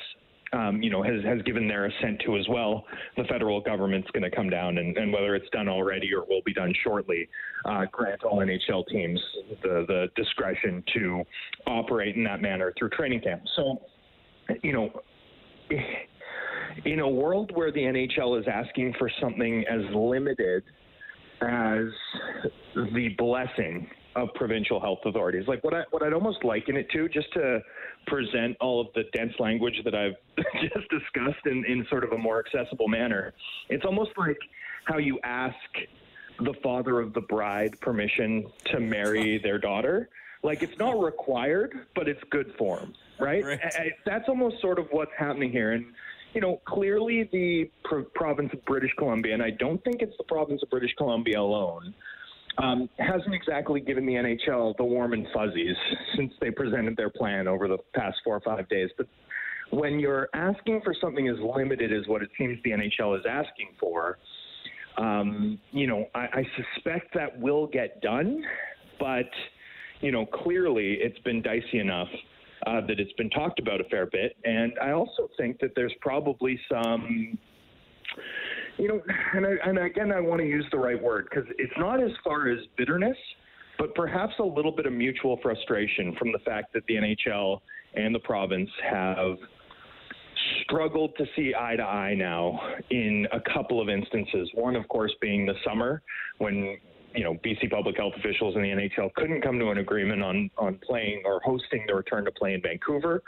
um, 0.56 0.82
you 0.82 0.90
know, 0.90 1.04
has, 1.04 1.24
has 1.26 1.42
given 1.42 1.68
their 1.68 1.86
assent 1.86 2.22
to 2.26 2.38
as 2.38 2.48
well. 2.48 2.86
The 3.18 3.26
federal 3.26 3.60
government's 3.60 4.10
going 4.12 4.24
to 4.24 4.36
come 4.36 4.50
down 4.50 4.78
and, 4.78 4.96
and, 4.98 5.12
whether 5.12 5.36
it's 5.36 5.50
done 5.52 5.68
already 5.68 6.14
or 6.14 6.26
will 6.28 6.42
be 6.46 6.54
done 6.54 6.74
shortly, 6.84 7.28
uh, 7.66 7.86
grant 7.92 8.24
all 8.24 8.40
NHL 8.40 8.88
teams 8.88 9.20
the, 9.62 9.86
the 9.88 10.08
discretion 10.16 10.84
to 10.94 11.24
operate 11.68 12.16
in 12.16 12.24
that 12.24 12.42
manner 12.42 12.74
through 12.78 12.90
training 12.90 13.22
camps. 13.22 13.50
So, 13.56 13.82
you 14.64 14.74
know, 14.74 15.02
in 16.86 17.00
a 17.00 17.10
world 17.10 17.52
where 17.54 17.72
the 17.72 17.82
NHL 17.82 18.40
is 18.40 18.46
asking 18.48 18.94
for 18.98 19.10
something 19.22 19.66
as 19.70 19.82
limited 19.94 20.64
as 21.42 21.86
the 22.76 23.10
blessing 23.18 23.88
of 24.16 24.34
provincial 24.36 24.80
health 24.80 25.00
authorities. 25.06 25.48
Like 25.48 25.64
what 25.64 25.74
I 25.74 25.84
what 25.92 26.02
I'd 26.02 26.14
almost 26.14 26.44
liken 26.44 26.78
it 26.78 26.90
to, 26.92 27.10
just 27.10 27.32
to 27.34 27.62
present 28.08 28.56
all 28.62 28.80
of 28.80 28.88
the 28.96 29.04
dense 29.14 29.34
language 29.40 29.82
that 29.84 29.94
I've 29.94 30.16
just 30.62 30.90
discussed 30.90 31.46
in, 31.46 31.66
in 31.66 31.86
sort 31.90 32.04
of 32.04 32.12
a 32.12 32.18
more 32.18 32.40
accessible 32.40 32.88
manner. 32.88 33.34
It's 33.70 33.86
almost 33.86 34.12
like 34.18 34.38
how 34.86 34.98
you 34.98 35.20
ask 35.24 35.56
the 36.40 36.54
father 36.64 37.00
of 37.00 37.14
the 37.14 37.22
bride 37.22 37.80
permission 37.82 38.48
to 38.66 38.80
marry 38.80 39.38
their 39.44 39.58
daughter. 39.58 40.10
Like 40.44 40.62
it's 40.64 40.78
not 40.78 41.02
required, 41.02 41.88
but 41.96 42.08
it's 42.08 42.22
good 42.30 42.54
form, 42.58 42.94
right? 43.20 43.44
right. 43.44 43.60
That's 44.06 44.30
almost 44.30 44.62
sort 44.62 44.78
of 44.78 44.88
what's 44.92 45.12
happening 45.18 45.52
here. 45.52 45.72
And 45.72 45.86
you 46.36 46.42
know, 46.42 46.62
clearly 46.66 47.30
the 47.32 47.72
province 48.14 48.52
of 48.54 48.64
British 48.66 48.92
Columbia, 48.98 49.34
and 49.34 49.42
I 49.42 49.52
don't 49.52 49.84
think 49.84 50.02
it's 50.02 50.16
the 50.18 50.26
province 50.26 50.62
of 50.62 50.70
British 50.70 50.94
Columbia 50.98 51.40
alone, 51.40 51.96
um, 52.58 52.90
hasn't 53.00 53.34
exactly 53.34 53.82
given 53.82 54.06
the 54.06 54.14
NHL 54.14 54.76
the 54.78 54.84
warm 54.84 55.14
and 55.14 55.28
fuzzies 55.34 55.76
since 56.16 56.34
they 56.40 56.52
presented 56.52 56.96
their 56.98 57.10
plan 57.10 57.48
over 57.48 57.68
the 57.68 57.78
past 57.96 58.18
four 58.24 58.36
or 58.36 58.42
five 58.42 58.68
days. 58.70 58.90
But 58.98 59.08
when 59.72 60.00
you're 60.00 60.30
asking 60.34 60.82
for 60.84 60.94
something 61.00 61.28
as 61.28 61.38
limited 61.40 61.92
as 61.92 62.08
what 62.08 62.22
it 62.22 62.30
seems 62.38 62.58
the 62.64 62.72
NHL 62.72 63.18
is 63.18 63.26
asking 63.30 63.70
for, 63.80 64.18
um, 64.98 65.60
you 65.72 65.88
know, 65.88 66.06
I, 66.16 66.20
I 66.20 66.48
suspect 66.56 67.14
that 67.16 67.38
will 67.40 67.68
get 67.68 68.02
done, 68.02 68.44
but 69.00 69.30
you 70.02 70.12
know, 70.12 70.26
clearly 70.26 70.98
it's 71.02 71.20
been 71.20 71.42
dicey 71.42 71.80
enough 71.80 72.08
uh, 72.68 72.82
that 72.88 73.00
it's 73.00 73.12
been 73.14 73.30
talked 73.30 73.60
about 73.60 73.82
a 73.82 73.86
fair 73.86 74.06
bit, 74.06 74.36
and 74.44 74.74
I 74.82 74.92
also 74.92 75.30
think 75.38 75.60
that 75.60 75.72
there's 75.76 75.94
probably 76.02 76.60
some 76.72 77.38
you 78.78 78.88
know, 78.88 79.02
and, 79.34 79.46
I, 79.46 79.70
and 79.70 79.78
again, 79.80 80.12
I 80.12 80.20
want 80.20 80.42
to 80.42 80.48
use 80.48 80.66
the 80.72 80.78
right 80.78 81.02
word 81.02 81.28
because 81.30 81.48
it's 81.58 81.74
not 81.78 82.02
as 82.04 82.12
far 82.24 82.50
as 82.50 82.60
bitterness, 82.78 83.18
but 83.78 83.94
perhaps 83.96 84.34
a 84.40 84.44
little 84.44 84.72
bit 84.72 84.86
of 84.86 84.94
mutual 84.94 85.40
frustration 85.42 86.16
from 86.18 86.32
the 86.32 86.40
fact 86.40 86.74
that 86.74 86.84
the 86.88 86.96
NHL 86.96 87.62
and 87.96 88.14
the 88.14 88.20
province 88.20 88.70
have 88.90 89.38
struggled 90.64 91.16
to 91.18 91.26
see 91.36 91.54
eye 91.58 91.76
to 91.76 91.84
eye 91.84 92.16
now 92.16 92.60
in 92.90 93.28
a 93.32 93.40
couple 93.54 93.82
of 93.82 93.90
instances. 93.90 94.50
One, 94.54 94.76
of 94.76 94.88
course, 94.88 95.14
being 95.22 95.46
the 95.46 95.56
summer 95.66 96.02
when 96.38 96.78
you 97.14 97.24
know 97.24 97.36
BC 97.46 97.72
public 97.72 97.96
health 97.98 98.14
officials 98.18 98.56
and 98.56 98.64
the 98.64 98.70
NHL 98.70 99.14
couldn't 99.16 99.42
come 99.42 99.58
to 99.60 99.70
an 99.70 99.78
agreement 99.78 100.22
on 100.22 100.50
on 100.58 100.80
playing 100.86 101.24
or 101.26 101.40
hosting 101.44 101.86
the 101.88 101.96
return 101.96 102.26
to 102.26 102.32
play 102.32 102.54
in 102.54 102.62
Vancouver, 102.62 103.24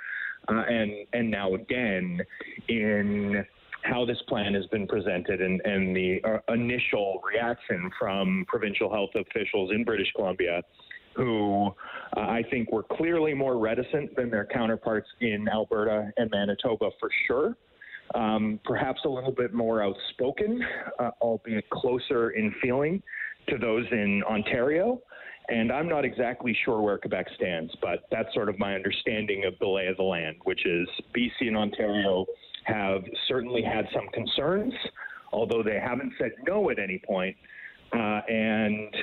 uh, 0.50 0.64
and 0.68 0.92
and 1.14 1.32
now 1.32 1.54
again 1.54 2.20
in 2.68 3.46
how 3.88 4.06
this 4.06 4.22
plan 4.28 4.54
has 4.54 4.66
been 4.68 4.88
presented 4.88 5.42
and, 5.42 5.62
and 5.66 5.96
the 5.96 6.20
uh, 6.24 6.54
initial 6.54 7.22
reaction 7.24 7.90
from 7.98 8.46
provincial 8.48 8.92
health 8.92 9.12
officials 9.16 9.72
in 9.74 9.84
British 9.84 10.12
Columbia, 10.16 10.62
who 11.16 11.68
uh, 12.16 12.20
I 12.20 12.44
think 12.50 12.72
were 12.72 12.84
clearly 12.84 13.34
more 13.34 13.58
reticent 13.58 14.16
than 14.16 14.30
their 14.30 14.46
counterparts 14.46 15.08
in 15.22 15.48
Alberta 15.48 16.12
and 16.18 16.30
Manitoba 16.32 16.90
for 17.00 17.10
sure. 17.28 17.56
Um, 18.16 18.60
perhaps 18.64 19.02
a 19.04 19.10
little 19.10 19.34
bit 19.34 19.54
more 19.54 19.84
outspoken, 19.84 20.64
uh, 21.00 21.12
albeit 21.22 21.70
closer 21.70 22.32
in 22.32 22.54
feeling 22.62 23.04
to 23.50 23.58
those 23.58 23.86
in 23.92 24.24
Ontario. 24.24 25.02
And 25.50 25.72
I'm 25.72 25.88
not 25.88 26.04
exactly 26.06 26.58
sure 26.66 26.82
where 26.82 26.98
Quebec 26.98 27.28
stands, 27.36 27.74
but 27.82 28.06
that's 28.12 28.34
sort 28.34 28.50
of 28.50 28.60
my 28.60 28.76
understanding 28.76 29.46
of 29.46 29.58
the 29.60 29.68
lay 29.68 29.88
of 29.88 29.98
the 29.98 30.04
land, 30.04 30.38
which 30.44 30.66
is 30.66 30.88
BC 31.16 31.48
and 31.48 31.58
Ontario 31.58 32.26
have 32.68 33.04
certainly 33.28 33.62
had 33.62 33.86
some 33.94 34.08
concerns, 34.14 34.74
although 35.32 35.64
they 35.64 35.80
haven't 35.80 36.14
said 36.20 36.32
no 36.46 36.70
at 36.70 36.80
any 36.80 37.02
point. 37.06 37.36
Uh, 37.94 38.22
and, 38.28 38.94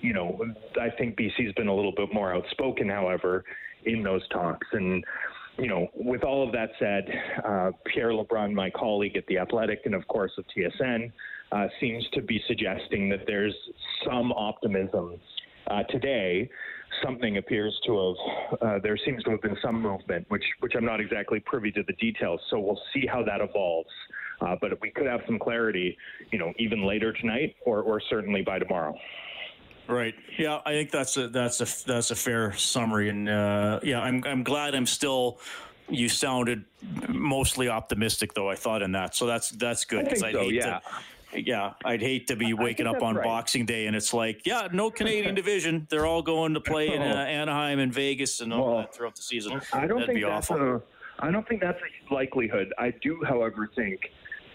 you 0.00 0.12
know, 0.12 0.38
I 0.80 0.90
think 0.96 1.16
BC's 1.16 1.52
been 1.54 1.66
a 1.66 1.74
little 1.74 1.92
bit 1.92 2.12
more 2.12 2.32
outspoken, 2.32 2.88
however, 2.88 3.44
in 3.84 4.02
those 4.02 4.26
talks. 4.28 4.66
And, 4.72 5.04
you 5.58 5.66
know, 5.66 5.88
with 5.94 6.22
all 6.22 6.46
of 6.46 6.52
that 6.52 6.70
said, 6.78 7.08
uh, 7.44 7.72
Pierre 7.86 8.10
LeBrun, 8.10 8.52
my 8.52 8.70
colleague 8.70 9.16
at 9.16 9.26
The 9.26 9.38
Athletic 9.38 9.80
and, 9.86 9.94
of 9.94 10.06
course, 10.06 10.30
of 10.38 10.44
TSN, 10.56 11.10
uh, 11.50 11.66
seems 11.80 12.06
to 12.12 12.22
be 12.22 12.40
suggesting 12.46 13.08
that 13.08 13.20
there's 13.26 13.54
some 14.04 14.30
optimism 14.32 15.18
uh, 15.66 15.82
today 15.84 16.48
something 17.04 17.36
appears 17.36 17.78
to 17.86 18.14
have 18.52 18.60
uh, 18.60 18.78
there 18.82 18.98
seems 19.04 19.22
to 19.24 19.30
have 19.30 19.42
been 19.42 19.56
some 19.62 19.80
movement, 19.80 20.26
which 20.28 20.44
which 20.60 20.74
I'm 20.76 20.84
not 20.84 21.00
exactly 21.00 21.40
privy 21.40 21.70
to 21.72 21.82
the 21.82 21.94
details. 21.94 22.40
So 22.50 22.58
we'll 22.58 22.80
see 22.92 23.06
how 23.06 23.22
that 23.24 23.40
evolves. 23.40 23.90
Uh, 24.40 24.54
but 24.60 24.80
we 24.80 24.90
could 24.90 25.06
have 25.06 25.20
some 25.26 25.38
clarity, 25.38 25.96
you 26.30 26.38
know, 26.38 26.52
even 26.58 26.86
later 26.86 27.12
tonight, 27.12 27.56
or 27.64 27.82
or 27.82 28.00
certainly 28.08 28.42
by 28.42 28.58
tomorrow. 28.58 28.94
Right. 29.88 30.14
Yeah, 30.38 30.60
I 30.66 30.72
think 30.72 30.90
that's 30.90 31.16
a 31.16 31.28
that's 31.28 31.60
a 31.60 31.86
that's 31.86 32.10
a 32.10 32.14
fair 32.14 32.52
summary, 32.52 33.08
and 33.08 33.28
uh, 33.28 33.80
yeah, 33.82 34.00
I'm 34.00 34.22
I'm 34.24 34.42
glad 34.42 34.74
I'm 34.74 34.86
still. 34.86 35.40
You 35.90 36.10
sounded 36.10 36.66
mostly 37.08 37.70
optimistic, 37.70 38.34
though. 38.34 38.50
I 38.50 38.56
thought 38.56 38.82
in 38.82 38.92
that, 38.92 39.14
so 39.14 39.24
that's 39.24 39.48
that's 39.48 39.86
good 39.86 40.04
because 40.04 40.22
I, 40.22 40.28
I 40.28 40.32
so, 40.32 40.40
hate 40.40 40.54
yeah. 40.54 40.64
to 40.64 40.82
yeah, 41.34 41.74
I'd 41.84 42.00
hate 42.00 42.26
to 42.28 42.36
be 42.36 42.52
waking 42.54 42.86
up 42.86 43.02
on 43.02 43.16
right. 43.16 43.24
Boxing 43.24 43.66
Day 43.66 43.86
and 43.86 43.94
it's 43.94 44.14
like, 44.14 44.46
yeah, 44.46 44.68
no 44.72 44.90
Canadian 44.90 45.34
division. 45.36 45.86
They're 45.90 46.06
all 46.06 46.22
going 46.22 46.54
to 46.54 46.60
play 46.60 46.94
in 46.94 47.02
uh, 47.02 47.04
Anaheim 47.04 47.78
and 47.78 47.92
Vegas 47.92 48.40
and 48.40 48.52
all 48.52 48.66
well, 48.66 48.76
that 48.78 48.94
throughout 48.94 49.16
the 49.16 49.22
season. 49.22 49.60
I 49.72 49.86
don't 49.86 50.00
That'd 50.00 50.14
think 50.14 50.26
that's 50.26 50.50
awful. 50.50 50.76
a. 50.76 50.82
I 51.20 51.30
don't 51.30 51.46
think 51.48 51.60
that's 51.60 51.78
a 52.10 52.14
likelihood. 52.14 52.72
I 52.78 52.92
do, 53.02 53.20
however, 53.26 53.68
think 53.74 54.00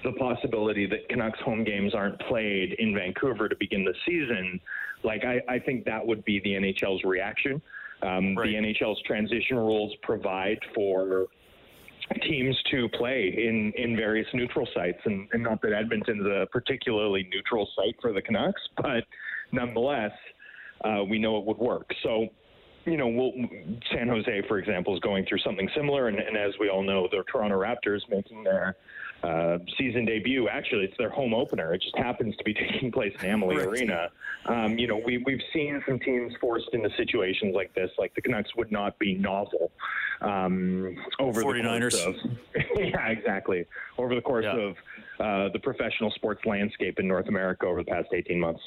the 0.03 0.13
possibility 0.13 0.85
that 0.87 1.09
Canucks 1.09 1.39
home 1.41 1.63
games 1.63 1.93
aren't 1.93 2.19
played 2.21 2.73
in 2.79 2.93
Vancouver 2.93 3.49
to 3.49 3.55
begin 3.55 3.83
the 3.83 3.93
season, 4.05 4.59
like 5.03 5.23
I, 5.25 5.41
I 5.49 5.59
think 5.59 5.85
that 5.85 6.05
would 6.05 6.23
be 6.25 6.39
the 6.39 6.51
NHL's 6.51 7.03
reaction. 7.03 7.61
Um, 8.01 8.35
right. 8.35 8.47
The 8.47 8.55
NHL's 8.55 9.01
transition 9.03 9.57
rules 9.57 9.93
provide 10.01 10.59
for 10.75 11.27
teams 12.22 12.58
to 12.72 12.89
play 12.89 13.34
in, 13.38 13.74
in 13.75 13.96
various 13.96 14.27
neutral 14.34 14.67
sites. 14.74 15.00
And, 15.05 15.27
and 15.34 15.43
not 15.43 15.62
that 15.62 15.74
Edmonton's 15.74 16.25
a 16.25 16.48
particularly 16.51 17.27
neutral 17.32 17.67
site 17.75 17.96
for 18.01 18.13
the 18.13 18.22
Canucks, 18.22 18.62
but 18.77 19.03
nonetheless, 19.51 20.12
uh, 20.84 21.03
we 21.03 21.20
know 21.20 21.38
it 21.38 21.46
would 21.46 21.58
work. 21.58 21.89
So, 22.03 22.27
you 22.86 22.98
know, 22.98 23.08
we'll, 23.08 23.32
San 23.93 24.08
Jose, 24.10 24.41
for 24.48 24.60
example, 24.60 24.93
is 24.93 25.00
going 25.00 25.25
through 25.25 25.39
something 25.39 25.70
similar, 25.75 26.10
and, 26.10 26.20
and 26.20 26.36
as 26.36 26.53
we 26.60 26.70
all 26.70 26.84
know, 26.84 27.08
the 27.10 27.24
Toronto 27.32 27.58
Raptors 27.58 28.01
making 28.10 28.43
their 28.43 28.75
uh, 29.23 29.57
season 29.77 30.05
debut. 30.05 30.47
Actually, 30.49 30.85
it's 30.85 30.97
their 30.97 31.09
home 31.09 31.33
opener. 31.33 31.73
It 31.73 31.81
just 31.81 31.97
happens 31.97 32.35
to 32.37 32.43
be 32.43 32.53
taking 32.71 32.91
place 32.91 33.13
in 33.21 33.29
Amalie 33.29 33.57
right. 33.57 33.67
Arena. 33.67 34.09
Um, 34.45 34.77
you 34.77 34.87
know, 34.87 35.01
we, 35.03 35.23
we've 35.25 35.41
seen 35.53 35.81
some 35.87 35.99
teams 35.99 36.33
forced 36.41 36.69
into 36.73 36.89
situations 36.97 37.55
like 37.55 37.73
this. 37.73 37.89
Like 37.97 38.13
the 38.15 38.21
Canucks 38.21 38.55
would 38.57 38.71
not 38.71 38.99
be 38.99 39.15
novel 39.15 39.71
um, 40.21 40.97
over 41.19 41.43
49ers. 41.43 41.91
the 41.91 42.03
course 42.03 42.05
of. 42.05 42.15
yeah, 42.77 43.07
exactly. 43.07 43.65
Over 43.97 44.15
the 44.15 44.21
course 44.21 44.45
yeah. 44.45 44.57
of 44.57 44.75
uh, 45.19 45.53
the 45.53 45.59
professional 45.59 46.11
sports 46.11 46.41
landscape 46.45 46.99
in 46.99 47.07
North 47.07 47.27
America 47.27 47.65
over 47.65 47.83
the 47.83 47.91
past 47.91 48.09
18 48.13 48.39
months. 48.39 48.61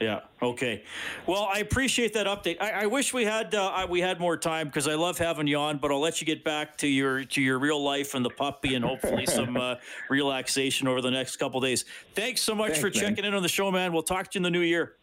Yeah. 0.00 0.20
Okay. 0.40 0.84
Well, 1.26 1.48
I 1.52 1.58
appreciate 1.58 2.12
that 2.14 2.26
update. 2.26 2.58
I, 2.60 2.82
I 2.82 2.86
wish 2.86 3.12
we 3.12 3.24
had 3.24 3.54
uh, 3.54 3.86
we 3.90 4.00
had 4.00 4.20
more 4.20 4.36
time 4.36 4.68
because 4.68 4.86
I 4.86 4.94
love 4.94 5.18
having 5.18 5.46
you 5.46 5.58
on. 5.58 5.78
But 5.78 5.90
I'll 5.90 6.00
let 6.00 6.20
you 6.20 6.26
get 6.26 6.44
back 6.44 6.76
to 6.78 6.86
your 6.86 7.24
to 7.24 7.42
your 7.42 7.58
real 7.58 7.82
life 7.82 8.14
and 8.14 8.24
the 8.24 8.30
puppy, 8.30 8.74
and 8.74 8.84
hopefully 8.84 9.26
some 9.26 9.56
uh, 9.56 9.76
relaxation 10.08 10.86
over 10.86 11.00
the 11.00 11.10
next 11.10 11.36
couple 11.36 11.60
days. 11.60 11.84
Thanks 12.14 12.40
so 12.40 12.54
much 12.54 12.78
Thanks, 12.78 12.80
for 12.80 12.90
checking 12.90 13.24
in 13.24 13.34
on 13.34 13.42
the 13.42 13.48
show, 13.48 13.70
man. 13.70 13.92
We'll 13.92 14.02
talk 14.02 14.30
to 14.30 14.36
you 14.36 14.40
in 14.40 14.42
the 14.44 14.50
new 14.50 14.60
year. 14.60 14.94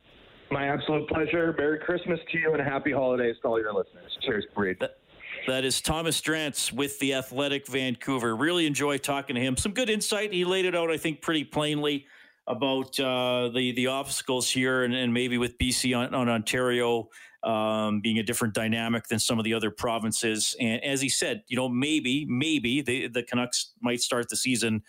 My 0.51 0.67
absolute 0.67 1.09
pleasure. 1.09 1.53
Merry 1.57 1.79
Christmas 1.79 2.19
to 2.31 2.37
you 2.37 2.53
and 2.53 2.61
happy 2.61 2.91
holidays 2.91 3.35
to 3.41 3.47
all 3.47 3.59
your 3.59 3.73
listeners. 3.73 4.17
Cheers, 4.21 4.45
Breed. 4.53 4.77
That, 4.79 4.97
that 5.47 5.65
is 5.65 5.81
Thomas 5.81 6.21
Drance 6.21 6.71
with 6.71 6.99
the 6.99 7.15
Athletic 7.15 7.67
Vancouver. 7.67 8.35
Really 8.35 8.65
enjoy 8.65 8.97
talking 8.97 9.35
to 9.35 9.41
him. 9.41 9.57
Some 9.57 9.73
good 9.73 9.89
insight. 9.89 10.31
He 10.31 10.45
laid 10.45 10.65
it 10.65 10.75
out, 10.75 10.91
I 10.91 10.97
think, 10.97 11.21
pretty 11.21 11.43
plainly 11.43 12.05
about 12.47 12.99
uh, 12.99 13.49
the 13.49 13.73
the 13.73 13.87
obstacles 13.87 14.49
here, 14.49 14.83
and, 14.83 14.93
and 14.93 15.13
maybe 15.13 15.37
with 15.37 15.57
BC 15.57 15.97
on, 15.97 16.13
on 16.13 16.29
Ontario 16.29 17.09
um, 17.43 18.01
being 18.01 18.19
a 18.19 18.23
different 18.23 18.53
dynamic 18.53 19.07
than 19.07 19.19
some 19.19 19.37
of 19.39 19.45
the 19.45 19.53
other 19.53 19.71
provinces. 19.71 20.55
And 20.59 20.83
as 20.83 20.99
he 20.99 21.09
said, 21.09 21.43
you 21.47 21.55
know, 21.55 21.69
maybe 21.69 22.25
maybe 22.27 22.81
the 22.81 23.07
the 23.07 23.23
Canucks 23.23 23.73
might 23.81 24.01
start 24.01 24.29
the 24.29 24.35
season 24.35 24.83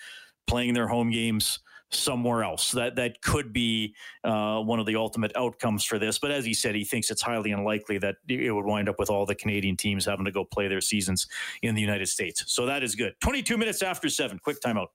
playing 0.47 0.75
their 0.75 0.89
home 0.89 1.11
games 1.11 1.59
somewhere 1.91 2.43
else. 2.43 2.73
That 2.73 2.97
that 2.97 3.21
could 3.23 3.53
be 3.53 3.95
uh, 4.25 4.61
one 4.61 4.81
of 4.81 4.87
the 4.87 4.97
ultimate 4.97 5.33
outcomes 5.37 5.85
for 5.85 5.99
this. 5.99 6.19
But 6.19 6.31
as 6.31 6.45
he 6.45 6.55
said, 6.55 6.75
he 6.75 6.85
thinks 6.85 7.11
it's 7.11 7.23
highly 7.23 7.53
unlikely 7.53 7.99
that 7.99 8.17
it 8.29 8.53
would 8.53 8.65
wind 8.65 8.89
up 8.89 8.99
with 8.99 9.11
all 9.11 9.27
the 9.27 9.35
Canadian 9.35 9.77
teams 9.77 10.05
having 10.07 10.25
to 10.25 10.33
go 10.33 10.45
play 10.45 10.69
their 10.69 10.81
seasons 10.81 11.27
in 11.63 11.75
the 11.75 11.81
United 11.81 12.09
States. 12.09 12.45
So 12.47 12.67
that 12.67 12.83
is 12.83 12.95
good. 12.95 13.15
Twenty 13.21 13.43
two 13.43 13.57
minutes 13.59 13.83
after 13.83 14.09
seven. 14.09 14.39
Quick 14.39 14.61
timeout. 14.61 14.89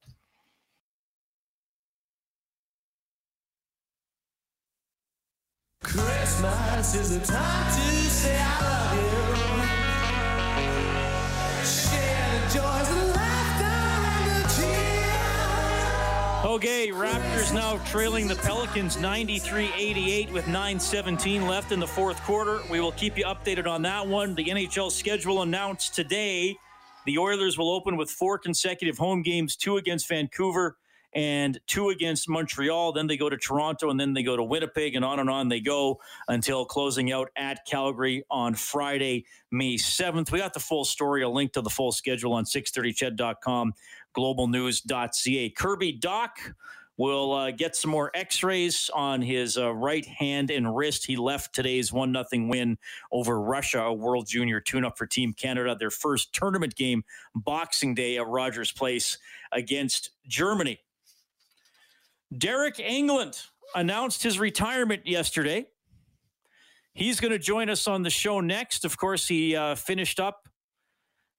Christmas 6.41 6.95
is 6.95 7.19
the 7.19 7.25
time 7.33 7.71
to 7.71 7.81
say 8.09 8.35
I 8.35 8.61
love 8.63 8.95
you. 8.97 9.09
Share 11.63 12.31
the 12.33 12.41
joys 12.47 12.89
laughter 13.15 13.77
and 14.17 14.45
the 16.43 16.47
Okay, 16.47 16.89
Raptors 16.89 17.53
now 17.53 17.77
trailing 17.85 18.27
the 18.27 18.37
Pelicans 18.37 18.97
93-88 18.97 20.31
with 20.31 20.45
9:17 20.47 21.47
left 21.47 21.71
in 21.71 21.79
the 21.79 21.85
fourth 21.85 22.19
quarter. 22.23 22.61
We 22.71 22.79
will 22.79 22.93
keep 22.93 23.19
you 23.19 23.25
updated 23.25 23.67
on 23.67 23.83
that 23.83 24.07
one. 24.07 24.33
The 24.33 24.45
NHL 24.45 24.89
schedule 24.91 25.43
announced 25.43 25.93
today. 25.93 26.57
The 27.05 27.19
Oilers 27.19 27.59
will 27.59 27.69
open 27.71 27.97
with 27.97 28.09
four 28.09 28.39
consecutive 28.39 28.97
home 28.97 29.21
games, 29.21 29.55
two 29.55 29.77
against 29.77 30.09
Vancouver, 30.09 30.77
and 31.13 31.59
two 31.67 31.89
against 31.89 32.29
Montreal. 32.29 32.93
Then 32.93 33.07
they 33.07 33.17
go 33.17 33.29
to 33.29 33.37
Toronto 33.37 33.89
and 33.89 33.99
then 33.99 34.13
they 34.13 34.23
go 34.23 34.37
to 34.37 34.43
Winnipeg 34.43 34.95
and 34.95 35.03
on 35.03 35.19
and 35.19 35.29
on 35.29 35.49
they 35.49 35.59
go 35.59 35.99
until 36.27 36.65
closing 36.65 37.11
out 37.11 37.29
at 37.35 37.65
Calgary 37.65 38.23
on 38.29 38.55
Friday, 38.55 39.25
May 39.51 39.75
7th. 39.75 40.31
We 40.31 40.39
got 40.39 40.53
the 40.53 40.59
full 40.59 40.85
story, 40.85 41.23
a 41.23 41.29
link 41.29 41.53
to 41.53 41.61
the 41.61 41.69
full 41.69 41.91
schedule 41.91 42.33
on 42.33 42.45
630ched.com, 42.45 43.73
globalnews.ca. 44.15 45.49
Kirby 45.51 45.99
Dach 45.99 46.53
will 46.97 47.33
uh, 47.33 47.51
get 47.51 47.75
some 47.75 47.89
more 47.89 48.11
x-rays 48.13 48.89
on 48.93 49.21
his 49.21 49.57
uh, 49.57 49.73
right 49.73 50.05
hand 50.05 50.51
and 50.51 50.75
wrist 50.75 51.05
he 51.05 51.15
left 51.15 51.55
today's 51.55 51.91
1 51.91 52.13
0 52.13 52.47
win 52.47 52.77
over 53.11 53.41
russia 53.41 53.81
a 53.81 53.93
world 53.93 54.27
junior 54.27 54.59
tune-up 54.59 54.97
for 54.97 55.07
team 55.07 55.33
canada 55.33 55.75
their 55.79 55.89
first 55.89 56.31
tournament 56.33 56.75
game 56.75 57.03
boxing 57.33 57.95
day 57.95 58.17
at 58.17 58.27
rogers 58.27 58.71
place 58.71 59.17
against 59.51 60.11
germany 60.27 60.79
Deryk 62.33 62.77
Engelland 62.77 63.47
announced 63.75 64.23
his 64.23 64.39
retirement 64.39 65.05
yesterday. 65.05 65.65
He's 66.93 67.19
going 67.19 67.31
to 67.31 67.39
join 67.39 67.69
us 67.69 67.87
on 67.87 68.03
the 68.03 68.09
show 68.09 68.39
next. 68.39 68.85
Of 68.85 68.97
course, 68.97 69.27
he 69.27 69.55
uh, 69.55 69.75
finished 69.75 70.19
up 70.19 70.47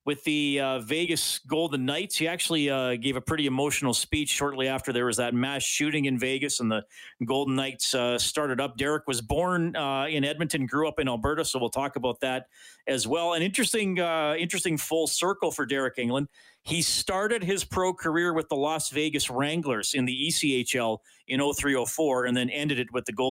with 0.05 0.25
the 0.25 0.61
uh, 0.61 0.79
Vegas 0.81 1.39
Golden 1.41 1.85
Knights. 1.85 2.17
He 2.17 2.27
actually 2.27 2.69
uh, 2.69 2.97
gave 2.97 3.17
a 3.17 3.21
pretty 3.21 3.47
emotional 3.47 3.95
speech 3.95 4.31
shortly 4.31 4.67
after 4.67 4.93
there 4.93 5.07
was 5.07 5.17
that 5.19 5.35
mass 5.35 5.63
shooting 5.63 6.07
in 6.07 6.19
Vegas 6.19 6.61
and 6.61 6.71
the 6.71 6.85
Golden 7.25 7.55
Knights 7.55 7.95
uh, 7.95 8.19
started 8.19 8.61
up. 8.61 8.77
Deryk 8.77 9.03
was 9.07 9.21
born 9.21 9.77
uh, 9.77 10.07
in 10.07 10.25
Edmonton, 10.25 10.67
grew 10.67 10.89
up 10.89 10.99
in 10.99 11.09
Alberta, 11.09 11.45
so 11.45 11.59
we'll 11.59 11.71
talk 11.71 11.97
about 11.97 12.19
that 12.21 12.47
as 12.87 13.07
well. 13.07 13.35
An 13.35 13.43
interesting, 13.43 14.01
uh, 14.01 14.35
interesting 14.39 14.77
full 14.77 15.07
circle 15.07 15.51
for 15.53 15.67
Deryk 15.67 15.97
Engelland. 15.99 16.27
He 16.65 16.83
started 16.83 17.43
his 17.43 17.65
pro 17.65 17.93
career 17.93 18.33
with 18.33 18.49
the 18.49 18.57
Las 18.57 18.91
Vegas 18.91 19.29
Wranglers 19.31 19.95
in 19.95 20.05
the 20.05 20.29
ECHL 20.29 20.99
in 21.29 21.41
0304 21.41 22.27
and 22.27 22.37
then 22.37 22.51
ended 22.51 22.79
it 22.79 22.93
with 22.93 23.05
the 23.05 23.13
Gold. 23.13 23.33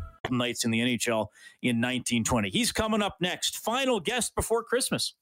Knights 0.29 0.65
in 0.65 0.71
the 0.71 0.79
NHL 0.79 1.27
in 1.61 1.77
1920. 1.77 2.49
He's 2.49 2.71
coming 2.71 3.01
up 3.01 3.17
next. 3.19 3.57
Final 3.57 3.99
guest 3.99 4.35
before 4.35 4.63
Christmas. 4.63 5.15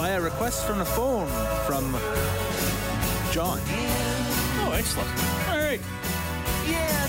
Was 0.00 0.08
via 0.08 0.20
request 0.20 0.66
from 0.66 0.78
the 0.78 0.84
phone 0.84 1.26
from 1.66 1.92
John. 3.32 3.60
Oh, 4.62 4.72
excellent. 4.74 5.08
All 5.50 5.58
right. 5.58 5.80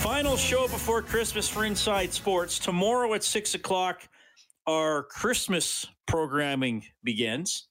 Final 0.02 0.36
show 0.36 0.68
before 0.68 1.02
Christmas 1.02 1.48
for 1.48 1.64
Inside 1.64 2.12
Sports. 2.14 2.60
Tomorrow 2.60 3.14
at 3.14 3.24
6 3.24 3.56
o'clock, 3.56 4.02
our 4.68 5.04
Christmas 5.04 5.88
programming 6.08 6.84
begins. 7.04 7.68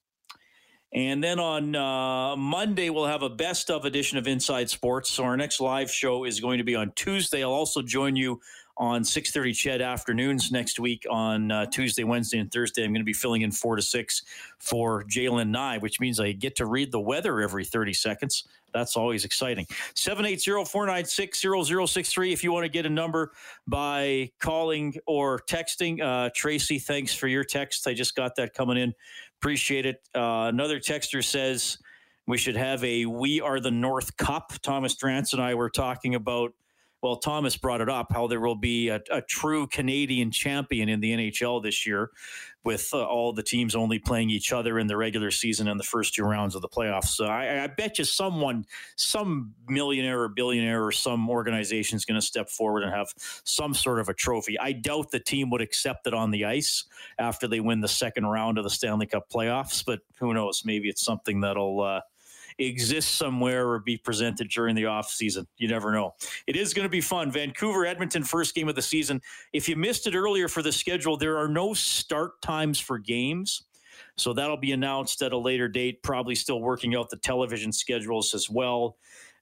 And 0.93 1.23
then 1.23 1.39
on 1.39 1.77
uh, 1.77 2.37
Monday, 2.37 2.91
we'll 2.91 3.07
have 3.07 3.23
a 3.23 3.31
best 3.31 3.71
of 3.71 3.85
edition 3.85 4.19
of 4.19 4.27
Inside 4.27 4.71
Sports. 4.71 5.11
So 5.11 5.25
our 5.25 5.37
next 5.37 5.61
live 5.61 5.91
show 5.91 6.25
is 6.25 6.41
going 6.41 6.59
to 6.59 6.65
be 6.65 6.75
on 6.77 6.93
Tuesday. 6.97 7.43
I'll 7.43 7.53
also 7.53 7.83
join 7.83 8.17
you 8.17 8.41
on 8.81 9.03
6.30 9.03 9.51
ched 9.51 9.87
afternoons 9.87 10.51
next 10.51 10.81
week 10.81 11.07
on 11.11 11.53
uh, 11.53 11.67
tuesday 11.67 12.03
wednesday 12.03 12.39
and 12.39 12.51
thursday. 12.51 12.83
I'm 12.83 12.93
going 12.93 13.03
to 13.03 13.05
be 13.05 13.13
filling 13.13 13.43
in 13.43 13.53
4 13.53 13.77
to 13.77 13.83
6 13.83 14.23
for 14.59 15.05
jalen 15.05 15.51
nye 15.51 15.79
which 15.79 16.01
means 16.01 16.19
i 16.19 16.33
get 16.33 16.57
to 16.57 16.67
read 16.67 16.91
the 16.91 17.01
weather 17.01 17.41
every 17.41 17.65
30 17.65 17.93
seconds. 17.93 18.49
That's 18.73 18.97
always 18.97 19.25
exciting. 19.25 19.67
780-496-0063 19.95 22.33
if 22.33 22.43
you 22.45 22.53
want 22.53 22.65
to 22.65 22.69
get 22.69 22.87
a 22.87 22.91
number 22.91 23.33
by 23.67 24.31
calling 24.39 24.95
or 25.07 25.41
texting. 25.41 26.01
Uh, 26.01 26.31
tracy 26.35 26.79
thanks 26.79 27.13
for 27.15 27.29
your 27.29 27.45
text. 27.45 27.87
I 27.87 27.93
just 27.95 28.17
got 28.17 28.37
that 28.37 28.55
coming 28.55 28.79
in. 28.79 28.95
Appreciate 29.41 29.87
it. 29.87 30.03
Uh, 30.15 30.47
another 30.49 30.79
texter 30.79 31.25
says 31.25 31.79
we 32.27 32.39
should 32.39 32.57
have 32.57 32.85
a 32.85 33.07
we 33.07 33.41
are 33.41 33.61
the 33.61 33.71
north 33.71 34.17
cup. 34.17 34.53
Thomas 34.63 34.95
drance 34.95 35.33
and 35.33 35.43
i 35.43 35.55
were 35.55 35.71
talking 35.71 36.15
about 36.15 36.53
well, 37.03 37.17
Thomas 37.17 37.57
brought 37.57 37.81
it 37.81 37.89
up 37.89 38.13
how 38.13 38.27
there 38.27 38.41
will 38.41 38.57
be 38.57 38.89
a, 38.89 39.01
a 39.11 39.23
true 39.23 39.67
Canadian 39.67 40.31
champion 40.31 40.89
in 40.89 41.01
the 41.01 41.13
NHL 41.13 41.63
this 41.63 41.87
year, 41.87 42.11
with 42.63 42.91
uh, 42.93 43.03
all 43.05 43.33
the 43.33 43.43
teams 43.43 43.75
only 43.75 43.99
playing 43.99 44.29
each 44.29 44.53
other 44.53 44.79
in 44.79 44.87
the 44.87 44.97
regular 44.97 45.31
season 45.31 45.67
and 45.67 45.81
the 45.81 45.85
first 45.85 46.15
two 46.15 46.25
rounds 46.25 46.55
of 46.55 46.61
the 46.61 46.69
playoffs. 46.69 47.07
So 47.07 47.25
I, 47.25 47.65
I 47.65 47.67
bet 47.69 47.99
you 47.99 48.05
someone, 48.05 48.67
some 48.97 49.55
millionaire 49.67 50.23
or 50.23 50.29
billionaire 50.29 50.85
or 50.85 50.93
some 50.93 51.29
organization 51.31 51.97
is 51.97 52.05
going 52.05 52.21
to 52.21 52.27
step 52.27 52.51
forward 52.51 52.83
and 52.83 52.93
have 52.93 53.09
some 53.45 53.73
sort 53.73 53.99
of 53.99 54.09
a 54.09 54.15
trophy. 54.15 54.59
I 54.59 54.73
doubt 54.73 55.11
the 55.11 55.21
team 55.21 55.49
would 55.51 55.63
accept 55.63 56.07
it 56.07 56.13
on 56.13 56.31
the 56.31 56.45
ice 56.45 56.85
after 57.19 57.49
they 57.49 57.61
win 57.61 57.81
the 57.81 57.89
second 57.89 58.27
round 58.27 58.59
of 58.59 58.65
the 58.65 58.71
Stanley 58.71 59.07
Cup 59.07 59.31
playoffs, 59.31 59.85
but 59.85 60.01
who 60.19 60.35
knows? 60.35 60.63
Maybe 60.65 60.89
it's 60.89 61.05
something 61.05 61.41
that'll. 61.41 61.81
Uh, 61.81 62.01
exist 62.61 63.17
somewhere 63.17 63.69
or 63.69 63.79
be 63.79 63.97
presented 63.97 64.49
during 64.51 64.75
the 64.75 64.87
off 64.87 65.11
season. 65.11 65.47
You 65.57 65.69
never 65.69 65.93
know. 65.93 66.15
It 66.47 66.57
is 66.57 66.75
going 66.75 66.87
to 66.87 66.91
be 66.91 67.01
fun. 67.01 67.31
Vancouver 67.31 67.87
Edmonton 67.87 68.23
first 68.23 68.55
game 68.55 68.69
of 68.69 68.75
the 68.75 68.83
season. 68.83 69.21
If 69.53 69.69
you 69.69 69.77
missed 69.77 70.07
it 70.07 70.15
earlier 70.15 70.49
for 70.49 70.63
the 70.63 70.73
schedule, 70.73 71.17
there 71.17 71.39
are 71.39 71.49
no 71.49 71.75
start 71.75 72.41
times 72.43 72.79
for 72.79 72.99
games. 72.99 73.63
So 74.17 74.33
that'll 74.33 74.57
be 74.57 74.73
announced 74.73 75.23
at 75.23 75.33
a 75.33 75.39
later 75.39 75.69
date, 75.69 76.03
probably 76.03 76.35
still 76.35 76.61
working 76.61 76.95
out 76.95 77.11
the 77.11 77.17
television 77.17 77.73
schedules 77.73 78.35
as 78.35 78.51
well. 78.51 78.97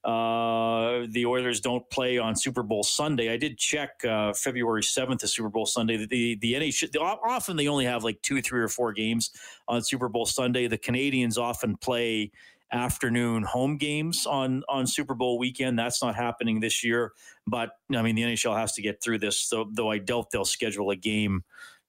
Uh, 0.05 1.07
the 1.11 1.27
Oilers 1.27 1.61
don't 1.61 1.89
play 1.91 2.19
on 2.19 2.37
Super 2.37 2.63
Bowl 2.63 2.85
Sunday. 2.85 3.33
I 3.33 3.37
did 3.37 3.59
check 3.59 4.05
uh, 4.05 4.33
February 4.33 4.83
7th 4.83 5.25
is 5.25 5.35
Super 5.35 5.49
Bowl 5.49 5.67
Sunday. 5.67 6.07
The, 6.07 6.37
the 6.37 6.55
NHL, 6.55 7.19
often 7.25 7.57
they 7.57 7.67
only 7.67 7.85
have 7.85 8.05
like 8.05 8.23
two, 8.23 8.41
three, 8.41 8.61
or 8.61 8.69
four 8.69 8.93
games 8.93 9.31
on 9.67 9.83
Super 9.83 10.09
Bowl 10.09 10.25
Sunday. 10.25 10.69
The 10.69 10.79
Canadiens 10.79 11.37
often 11.37 11.77
play 11.77 12.31
afternoon 12.73 13.43
home 13.43 13.77
games 13.77 14.27
on 14.27 14.63
on 14.69 14.87
Super 14.87 15.15
Bowl 15.15 15.39
weekend. 15.39 15.79
That's 15.79 16.03
not 16.03 16.15
happening 16.15 16.61
this 16.61 16.85
year. 16.85 17.13
But 17.47 17.71
I 17.95 18.03
mean, 18.03 18.15
the 18.15 18.23
NHL 18.23 18.57
has 18.57 18.73
to 18.75 18.83
get 18.83 19.03
through 19.03 19.19
this. 19.19 19.39
So, 19.39 19.69
though 19.73 19.91
I 19.91 19.99
doubt 19.99 20.31
they'll 20.31 20.45
schedule 20.45 20.91
a 20.91 20.97
game 20.97 21.45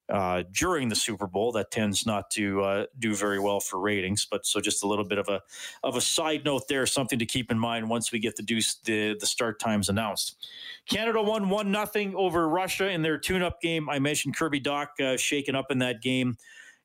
uh, 0.10 0.44
during 0.52 0.90
the 0.90 0.96
Super 0.96 1.28
Bowl. 1.28 1.52
That 1.52 1.72
tends 1.72 2.06
not 2.06 2.32
to 2.32 2.62
uh, 2.64 2.86
do 2.98 3.16
very 3.16 3.40
well 3.40 3.60
for 3.60 3.80
ratings. 3.80 4.26
But 4.30 4.46
so 4.46 4.60
just 4.60 4.84
a 4.84 4.88
little 4.88 5.06
bit 5.06 5.18
of 5.18 5.28
a 5.30 5.42
of 5.84 5.96
a 5.96 6.02
side 6.02 6.46
note 6.46 6.68
there, 6.68 6.86
something 6.86 7.20
to 7.20 7.26
keep 7.26 7.52
in 7.52 7.60
mind 7.60 7.90
once 7.90 8.12
we 8.12 8.20
get 8.20 8.36
the 8.36 8.44
deuce, 8.44 8.76
the 8.84 9.16
the 9.20 9.26
start 9.26 9.60
times 9.60 9.90
announced. 9.90 10.48
Canada 10.90 11.22
won 11.22 11.50
one 11.50 11.72
nothing 11.72 12.16
over 12.16 12.48
Russia 12.50 12.90
in 12.90 13.02
their 13.02 13.18
tune 13.18 13.42
up 13.42 13.62
game. 13.62 13.90
I 13.90 14.00
mentioned 14.00 14.36
Kirby 14.36 14.62
Dach 14.62 15.00
uh, 15.00 15.18
shaken 15.18 15.56
up 15.56 15.72
in 15.72 15.80
that 15.80 16.02
game 16.02 16.38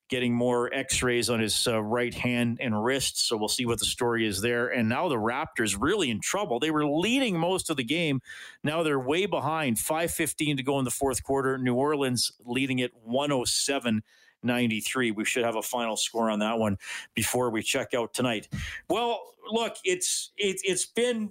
getting 0.08 0.34
more 0.34 0.72
x-rays 0.72 1.30
on 1.30 1.40
his 1.40 1.66
uh, 1.66 1.82
right 1.82 2.14
hand 2.14 2.58
and 2.60 2.84
wrist 2.84 3.26
so 3.26 3.36
we'll 3.36 3.48
see 3.48 3.66
what 3.66 3.78
the 3.78 3.86
story 3.86 4.26
is 4.26 4.40
there. 4.40 4.68
And 4.68 4.88
now 4.88 5.08
the 5.08 5.16
raptors 5.16 5.76
really 5.78 6.10
in 6.10 6.20
trouble. 6.20 6.60
They 6.60 6.70
were 6.70 6.86
leading 6.86 7.38
most 7.38 7.70
of 7.70 7.76
the 7.76 7.84
game. 7.84 8.20
Now 8.62 8.82
they're 8.82 9.00
way 9.00 9.26
behind 9.26 9.76
5.15 9.76 10.58
to 10.58 10.62
go 10.62 10.78
in 10.78 10.84
the 10.84 10.90
fourth 10.90 11.22
quarter. 11.22 11.56
New 11.58 11.74
orleans 11.74 12.32
leading 12.44 12.78
it 12.80 12.92
107 13.02 14.02
93 14.42 15.10
we 15.10 15.24
should 15.24 15.42
have 15.42 15.56
a 15.56 15.62
final 15.62 15.96
score 15.96 16.28
on 16.28 16.40
that 16.40 16.58
one 16.58 16.76
before 17.14 17.48
we 17.48 17.62
check 17.62 17.94
out 17.94 18.12
tonight. 18.12 18.46
Well 18.90 19.22
look 19.50 19.76
it's 19.84 20.32
it, 20.36 20.60
it's 20.64 20.84
been 20.84 21.30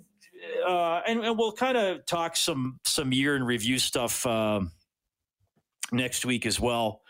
uh, 0.67 1.01
and, 1.07 1.23
and, 1.23 1.37
we'll 1.37 1.53
kind 1.53 1.77
of 1.77 2.05
talk 2.05 2.35
some 2.35 2.79
some 2.83 3.13
year 3.13 3.35
in 3.35 3.43
review 3.43 3.79
stuff 3.79 4.25
uh, 4.25 4.61
next 5.91 6.25
week 6.25 6.45
as 6.45 6.59
well. 6.59 7.01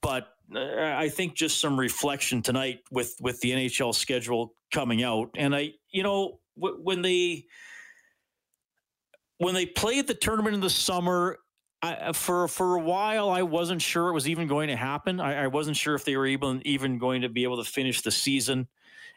But 0.00 0.28
I 0.54 1.08
think 1.08 1.34
just 1.34 1.60
some 1.60 1.78
reflection 1.78 2.42
tonight 2.42 2.80
with 2.90 3.16
with 3.20 3.40
the 3.40 3.52
NHL 3.52 3.94
schedule 3.94 4.54
coming 4.72 5.02
out, 5.02 5.30
and 5.36 5.54
I, 5.54 5.72
you 5.90 6.02
know, 6.02 6.40
w- 6.56 6.78
when 6.82 7.02
they 7.02 7.46
when 9.38 9.54
they 9.54 9.66
played 9.66 10.06
the 10.06 10.14
tournament 10.14 10.54
in 10.54 10.60
the 10.60 10.70
summer, 10.70 11.38
I, 11.82 11.94
uh, 11.94 12.12
for 12.12 12.48
for 12.48 12.76
a 12.76 12.80
while, 12.80 13.30
I 13.30 13.42
wasn't 13.42 13.82
sure 13.82 14.08
it 14.08 14.12
was 14.12 14.28
even 14.28 14.48
going 14.48 14.68
to 14.68 14.76
happen. 14.76 15.20
I, 15.20 15.44
I, 15.44 15.46
wasn't 15.48 15.76
sure 15.76 15.94
if 15.94 16.04
they 16.04 16.16
were 16.16 16.26
even 16.26 16.62
even 16.64 16.98
going 16.98 17.22
to 17.22 17.28
be 17.28 17.42
able 17.44 17.62
to 17.62 17.70
finish 17.70 18.02
the 18.02 18.10
season. 18.10 18.68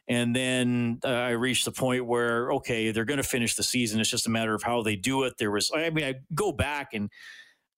And 0.10 0.34
then 0.34 1.00
uh, 1.04 1.10
I 1.10 1.32
reached 1.32 1.66
the 1.66 1.72
point 1.72 2.06
where 2.06 2.52
okay, 2.54 2.92
they're 2.92 3.06
going 3.06 3.22
to 3.22 3.28
finish 3.28 3.56
the 3.56 3.64
season. 3.64 4.00
It's 4.00 4.10
just 4.10 4.28
a 4.28 4.30
matter 4.30 4.54
of 4.54 4.64
how 4.64 4.82
they 4.82 4.96
do 4.96 5.24
it. 5.24 5.38
There 5.38 5.52
was, 5.52 5.72
I 5.76 5.90
mean, 5.90 6.06
I 6.06 6.16
go 6.34 6.52
back 6.52 6.94
and 6.94 7.10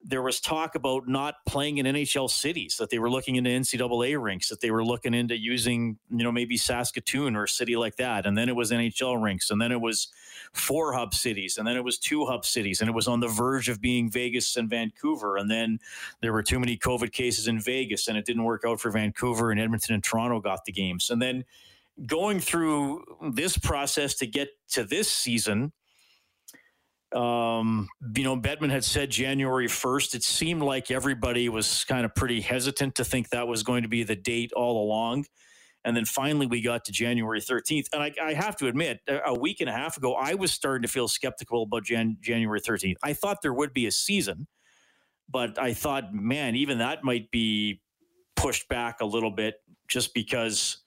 there 0.01 0.21
was 0.21 0.39
talk 0.39 0.75
about 0.75 1.07
not 1.07 1.35
playing 1.45 1.77
in 1.77 1.85
NHL 1.85 2.29
cities, 2.29 2.77
that 2.77 2.89
they 2.89 2.99
were 2.99 3.09
looking 3.09 3.35
into 3.35 3.49
NCAA 3.49 4.21
rinks, 4.21 4.47
that 4.47 4.61
they 4.61 4.71
were 4.71 4.83
looking 4.83 5.13
into 5.13 5.37
using, 5.37 5.97
you 6.09 6.23
know, 6.23 6.31
maybe 6.31 6.55
Saskatoon 6.55 7.35
or 7.35 7.43
a 7.43 7.49
city 7.49 7.75
like 7.75 7.97
that. 7.97 8.25
And 8.25 8.37
then 8.37 8.47
it 8.47 8.55
was 8.55 8.71
NHL 8.71 9.21
rinks. 9.21 9.49
And 9.51 9.61
then 9.61 9.71
it 9.71 9.81
was 9.81 10.07
four 10.53 10.93
hub 10.93 11.13
cities. 11.13 11.57
And 11.57 11.67
then 11.67 11.75
it 11.75 11.83
was 11.83 11.97
two 11.97 12.25
hub 12.25 12.45
cities. 12.45 12.79
And 12.79 12.89
it 12.89 12.93
was 12.93 13.07
on 13.07 13.19
the 13.19 13.27
verge 13.27 13.67
of 13.67 13.81
being 13.81 14.09
Vegas 14.09 14.55
and 14.55 14.69
Vancouver. 14.69 15.35
And 15.35 15.51
then 15.51 15.79
there 16.21 16.31
were 16.31 16.43
too 16.43 16.59
many 16.59 16.77
COVID 16.77 17.11
cases 17.11 17.47
in 17.47 17.59
Vegas 17.59 18.07
and 18.07 18.17
it 18.17 18.25
didn't 18.25 18.43
work 18.43 18.63
out 18.65 18.79
for 18.79 18.91
Vancouver 18.91 19.51
and 19.51 19.59
Edmonton 19.59 19.95
and 19.95 20.03
Toronto 20.03 20.39
got 20.39 20.63
the 20.63 20.71
games. 20.71 21.09
And 21.09 21.21
then 21.21 21.43
going 22.05 22.39
through 22.39 23.03
this 23.33 23.57
process 23.57 24.15
to 24.15 24.27
get 24.27 24.49
to 24.69 24.85
this 24.85 25.11
season, 25.11 25.73
um, 27.13 27.89
you 28.15 28.23
know, 28.23 28.37
Bettman 28.37 28.69
had 28.69 28.83
said 28.83 29.09
January 29.09 29.67
1st. 29.67 30.15
It 30.15 30.23
seemed 30.23 30.61
like 30.61 30.91
everybody 30.91 31.49
was 31.49 31.83
kind 31.85 32.05
of 32.05 32.13
pretty 32.13 32.41
hesitant 32.41 32.95
to 32.95 33.03
think 33.03 33.29
that 33.29 33.47
was 33.47 33.63
going 33.63 33.83
to 33.83 33.89
be 33.89 34.03
the 34.03 34.15
date 34.15 34.53
all 34.53 34.83
along. 34.83 35.25
And 35.85 35.95
then 35.95 36.05
finally 36.05 36.45
we 36.45 36.61
got 36.61 36.85
to 36.85 36.91
January 36.91 37.39
13th. 37.39 37.85
And 37.93 38.03
I, 38.03 38.13
I 38.21 38.33
have 38.33 38.55
to 38.57 38.67
admit, 38.67 38.99
a 39.25 39.33
week 39.33 39.61
and 39.61 39.69
a 39.69 39.73
half 39.73 39.97
ago, 39.97 40.13
I 40.13 40.35
was 40.35 40.51
starting 40.51 40.83
to 40.83 40.87
feel 40.87 41.07
skeptical 41.07 41.63
about 41.63 41.83
Jan- 41.83 42.17
January 42.21 42.61
13th. 42.61 42.97
I 43.01 43.13
thought 43.13 43.41
there 43.41 43.53
would 43.53 43.73
be 43.73 43.87
a 43.87 43.91
season, 43.91 44.47
but 45.29 45.57
I 45.57 45.73
thought, 45.73 46.13
man, 46.13 46.55
even 46.55 46.79
that 46.79 47.03
might 47.03 47.31
be 47.31 47.81
pushed 48.35 48.67
back 48.67 49.01
a 49.01 49.05
little 49.05 49.31
bit 49.31 49.55
just 49.87 50.13
because 50.13 50.79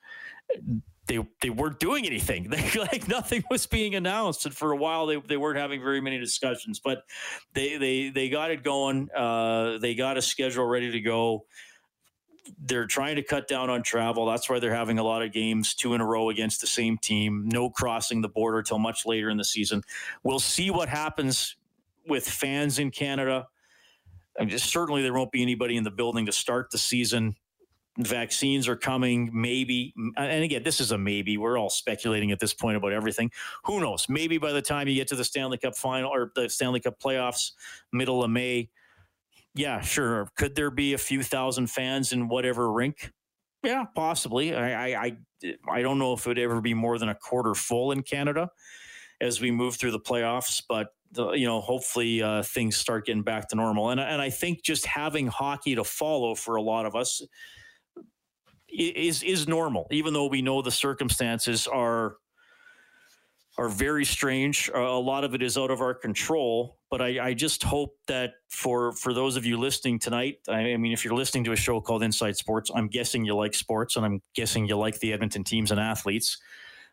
they 1.07 1.19
they 1.41 1.51
weren't 1.51 1.81
doing 1.81 2.07
anything. 2.07 2.51
They, 2.53 2.79
like 2.79 3.09
nothing 3.09 3.45
was 3.51 3.67
being 3.67 3.95
announced, 3.95 4.47
and 4.47 4.55
for 4.55 4.73
a 4.73 4.77
while 4.77 5.07
they, 5.07 5.17
they 5.17 5.37
weren't 5.37 5.59
having 5.59 5.83
very 5.83 6.01
many 6.01 6.19
discussions. 6.19 6.81
But 6.81 7.05
they 7.55 7.77
they 7.77 8.11
they 8.11 8.29
got 8.29 8.51
it 8.51 8.63
going. 8.63 9.09
Uh, 9.11 9.79
they 9.79 9.95
got 9.95 10.17
a 10.17 10.23
schedule 10.23 10.67
ready 10.67 10.93
to 10.93 11.01
go. 11.01 11.47
They're 12.59 12.87
trying 12.87 13.17
to 13.17 13.23
cut 13.23 13.49
down 13.49 13.71
on 13.71 13.83
travel. 13.83 14.27
That's 14.27 14.51
why 14.51 14.59
they're 14.59 14.75
having 14.75 14.99
a 14.99 15.03
lot 15.03 15.23
of 15.23 15.33
games 15.33 15.75
two 15.75 15.95
in 15.95 16.01
a 16.01 16.07
row 16.07 16.29
against 16.31 16.61
the 16.61 16.67
same 16.67 16.99
team. 16.99 17.49
No 17.49 17.71
crossing 17.71 18.21
the 18.21 18.29
border 18.29 18.63
till 18.63 18.79
much 18.79 19.07
later 19.07 19.31
in 19.31 19.37
the 19.37 19.45
season. 19.45 19.83
We'll 20.23 20.41
see 20.41 20.71
what 20.71 20.89
happens 20.89 21.57
with 22.07 22.29
fans 22.29 22.79
in 22.79 22.91
Canada. 22.91 23.47
I 24.39 24.45
mean, 24.45 24.59
certainly 24.59 25.03
there 25.03 25.13
won't 25.13 25.31
be 25.31 25.43
anybody 25.43 25.77
in 25.77 25.85
the 25.85 25.91
building 25.91 26.27
to 26.27 26.33
start 26.33 26.71
the 26.71 26.79
season 26.79 27.37
vaccines 27.99 28.69
are 28.69 28.77
coming 28.77 29.31
maybe 29.35 29.93
and 30.17 30.45
again 30.45 30.63
this 30.63 30.81
is 30.81 30.93
a 30.93 30.99
maybe 30.99 31.37
we're 31.37 31.59
all 31.59 31.69
speculating 31.69 32.33
at 32.33 32.41
this 32.41 32.55
point 32.55 32.77
about 32.77 32.93
everything. 32.93 33.31
Who 33.65 33.81
knows? 33.81 34.07
Maybe 34.09 34.39
by 34.39 34.53
the 34.53 34.63
time 34.63 34.89
you 34.89 34.95
get 34.95 35.09
to 35.09 35.17
the 35.17 35.25
stanley 35.25 35.59
cup 35.59 35.77
final 35.77 36.11
or 36.11 36.33
the 36.35 36.49
stanley 36.49 36.81
cup 36.81 36.99
playoffs 37.01 37.53
middle 37.93 38.25
of 38.25 38.31
may 38.31 38.71
yeah 39.55 39.81
sure 39.81 40.31
could 40.37 40.55
there 40.55 40.71
be 40.71 40.95
a 40.95 40.99
few 40.99 41.23
thousand 41.23 41.69
fans 41.69 42.13
in 42.13 42.29
whatever 42.29 42.73
rink? 42.73 43.13
Yeah 43.63 43.85
possibly. 43.95 44.55
I 44.55 44.95
i 45.05 45.17
i, 45.71 45.83
don't 45.83 45.99
know 45.99 46.15
if 46.15 46.25
it 46.27 46.31
would 46.31 46.39
ever 46.39 46.61
be 46.61 46.75
more 46.75 46.99
than 46.99 47.11
a 47.11 47.15
quarter 47.15 47.55
full 47.55 47.93
in 47.93 48.03
canada 48.03 48.49
as 49.21 49.41
we 49.41 49.51
move 49.51 49.77
through 49.77 49.91
the 49.91 50.01
playoffs 50.01 50.63
but 50.67 50.89
you 51.17 51.47
know, 51.47 51.61
hopefully 51.61 52.23
uh, 52.23 52.43
things 52.43 52.77
start 52.77 53.07
getting 53.07 53.23
back 53.23 53.49
to 53.49 53.57
normal. 53.57 53.91
And, 53.91 54.01
and 54.01 54.23
I 54.23 54.31
think 54.31 54.63
just 54.63 54.87
having 54.87 55.27
hockey 55.27 55.75
to 55.75 55.85
follow 55.85 56.35
for 56.35 56.57
a 56.57 56.63
lot 56.63 56.87
of 56.87 56.95
us, 56.95 57.23
is 58.73 59.23
is 59.23 59.47
normal, 59.47 59.87
even 59.91 60.15
though 60.15 60.27
we 60.27 60.43
know 60.43 60.63
the 60.63 60.71
circumstances 60.71 61.67
are 61.67 62.17
are 63.59 63.69
very 63.69 64.05
strange. 64.05 64.71
Uh, 64.75 64.81
a 64.81 64.99
lot 64.99 65.25
of 65.25 65.35
it 65.35 65.43
is 65.43 65.59
out 65.59 65.71
of 65.71 65.81
our 65.81 65.95
control. 65.95 66.79
But 66.91 67.03
I, 67.03 67.29
I, 67.29 67.35
just 67.35 67.63
hope 67.63 67.97
that 68.07 68.35
for 68.49 68.93
for 68.93 69.13
those 69.15 69.37
of 69.37 69.47
you 69.47 69.59
listening 69.59 69.99
tonight, 69.99 70.39
I, 70.49 70.73
I, 70.73 70.77
mean, 70.77 70.93
if 70.93 71.05
you're 71.05 71.15
listening 71.15 71.45
to 71.45 71.53
a 71.53 71.57
show 71.57 71.81
called 71.81 72.03
Inside 72.03 72.37
Sports, 72.37 72.71
I'm 72.75 72.89
guessing 72.89 73.25
you 73.25 73.35
like 73.35 73.55
sports, 73.55 73.97
and 73.97 74.05
I'm 74.05 74.23
guessing 74.35 74.67
you 74.67 74.77
like 74.77 75.01
the 75.01 75.13
Edmonton 75.13 75.45
teams 75.45 75.71
and 75.71 75.81
athletes. 75.81 76.39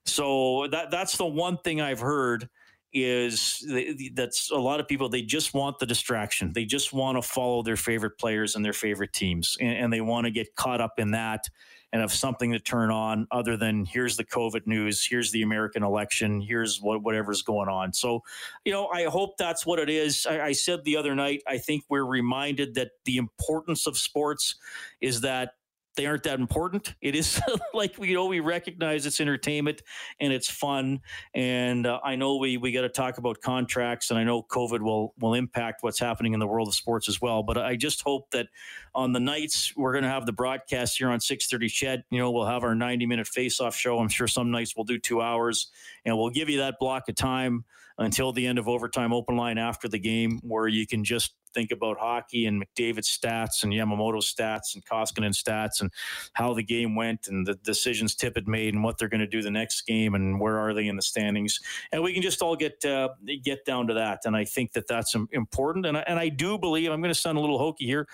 So 0.05 0.67
that 0.71 0.91
that's 0.91 1.17
the 1.17 1.25
one 1.25 1.57
thing 1.57 1.81
I've 1.81 1.99
heard 1.99 2.49
is 2.93 3.65
that's 4.13 4.49
a 4.52 4.58
lot 4.58 4.80
of 4.80 4.88
people 4.88 5.10
they 5.10 5.21
just 5.21 5.54
want 5.54 5.80
the 5.80 5.86
distraction. 5.86 6.52
They 6.54 6.65
just 6.65 6.91
want 6.91 7.17
to 7.17 7.28
follow 7.28 7.62
their 7.62 7.75
favorite 7.75 8.17
players 8.17 8.56
and 8.56 8.65
their 8.65 8.73
favorite 8.73 9.13
teams 9.13 9.58
and, 9.60 9.78
and 9.78 9.93
they 9.93 10.02
want 10.02 10.25
to 10.25 10.32
get 10.32 10.56
caught 10.56 10.82
up 10.82 10.93
in 10.97 11.12
that 11.12 11.45
and 11.91 12.02
have 12.02 12.12
something 12.12 12.52
to 12.52 12.60
turn 12.60 12.91
on 12.91 13.28
other 13.32 13.58
than 13.58 13.84
here's 13.84 14.15
the 14.15 14.23
covid 14.23 14.67
news 14.67 15.04
here's 15.04 15.32
the 15.32 15.41
american 15.41 15.84
election 15.84 16.39
here's 16.39 16.80
what 16.80 17.04
whatever's 17.04 17.41
going 17.41 17.69
on. 17.69 17.93
So 17.93 18.23
you 18.65 18.71
know 18.71 18.88
i 18.88 19.06
hope 19.06 19.38
that's 19.38 19.65
what 19.65 19.80
it 19.80 19.89
is. 19.89 20.25
I, 20.25 20.47
I 20.47 20.52
said 20.52 20.84
the 20.84 20.97
other 20.97 21.15
night 21.15 21.41
i 21.47 21.58
think 21.58 21.84
we're 21.89 22.06
reminded 22.06 22.75
that 22.75 22.91
the 23.06 23.17
importance 23.17 23.88
of 23.88 23.97
sports 23.97 24.56
is 25.02 25.21
that 25.21 25.54
they 25.99 26.05
aren't 26.05 26.23
that 26.23 26.39
important. 26.39 26.95
It 27.01 27.13
is 27.13 27.41
like 27.73 27.97
you 27.97 28.13
know 28.13 28.25
we 28.25 28.39
recognize 28.39 29.05
it's 29.05 29.19
entertainment 29.19 29.81
and 30.21 30.31
it's 30.31 30.49
fun, 30.49 31.01
and 31.33 31.85
uh, 31.85 31.99
I 32.01 32.15
know 32.15 32.38
we 32.38 32.55
we 32.55 32.71
got 32.71 32.83
to 32.83 32.89
talk 32.89 33.17
about 33.17 33.41
contracts, 33.41 34.09
and 34.09 34.17
I 34.17 34.23
know 34.23 34.41
COVID 34.41 34.79
will 34.79 35.13
will 35.19 35.33
impact 35.33 35.83
what's 35.83 35.99
happening 35.99 36.33
in 36.33 36.39
the 36.39 36.47
world 36.47 36.69
of 36.69 36.73
sports 36.73 37.09
as 37.09 37.19
well. 37.19 37.43
But 37.43 37.57
I 37.57 37.75
just 37.75 38.01
hope 38.01 38.31
that 38.31 38.47
on 38.95 39.12
the 39.12 39.19
nights 39.19 39.73
we're 39.75 39.91
going 39.91 40.05
to 40.05 40.09
have 40.09 40.25
the 40.25 40.31
broadcast 40.31 40.97
here 40.97 41.09
on 41.09 41.19
six 41.19 41.47
thirty. 41.47 41.67
CHED, 41.67 42.05
you 42.12 42.19
know, 42.19 42.31
we'll 42.31 42.45
have 42.45 42.63
our 42.63 42.75
ninety 42.75 43.05
minute 43.05 43.27
face 43.27 43.59
off 43.59 43.75
show. 43.75 43.99
I'm 43.99 44.07
sure 44.07 44.27
some 44.27 44.51
nights 44.51 44.77
we'll 44.77 44.85
do 44.85 44.99
two 44.99 45.21
hours, 45.21 45.69
and 46.05 46.17
we'll 46.17 46.29
give 46.29 46.47
you 46.47 46.59
that 46.59 46.75
block 46.79 47.09
of 47.09 47.15
time 47.15 47.65
until 47.97 48.31
the 48.31 48.47
end 48.47 48.57
of 48.57 48.69
overtime 48.69 49.12
open 49.12 49.35
line 49.35 49.57
after 49.57 49.89
the 49.89 49.99
game 49.99 50.39
where 50.43 50.69
you 50.69 50.88
can 50.88 51.03
just 51.03 51.33
think 51.53 51.71
about 51.71 51.97
hockey 51.99 52.45
and 52.45 52.63
McDavid's 52.63 53.17
stats 53.17 53.63
and 53.63 53.73
Yamamoto's 53.73 54.33
stats 54.33 54.75
and 54.75 54.85
Koskinen 54.85 55.33
stats 55.33 55.81
and 55.81 55.91
how 56.33 56.53
the 56.53 56.63
game 56.63 56.95
went 56.95 57.27
and 57.27 57.45
the 57.45 57.55
decisions 57.55 58.15
Tippett 58.15 58.47
made 58.47 58.73
and 58.73 58.83
what 58.83 58.97
they're 58.97 59.09
going 59.09 59.19
to 59.21 59.27
do 59.27 59.41
the 59.41 59.51
next 59.51 59.81
game 59.81 60.15
and 60.15 60.39
where 60.39 60.57
are 60.57 60.73
they 60.73 60.88
in 60.88 60.95
the 60.95 61.01
standings. 61.01 61.59
And 61.91 62.03
we 62.03 62.13
can 62.13 62.21
just 62.21 62.41
all 62.41 62.55
get 62.55 62.83
uh, 62.85 63.09
get 63.43 63.65
down 63.65 63.88
to 63.88 63.93
that. 63.95 64.21
And 64.25 64.35
I 64.35 64.45
think 64.45 64.73
that 64.73 64.88
that's 64.88 65.15
important. 65.31 65.85
And 65.85 65.97
I, 65.97 66.03
and 66.07 66.19
I 66.19 66.29
do 66.29 66.57
believe 66.57 66.91
I'm 66.91 67.01
going 67.01 67.13
to 67.13 67.19
sound 67.19 67.38
a 67.38 67.41
little 67.41 67.57
hokey 67.59 67.85
here. 67.85 68.07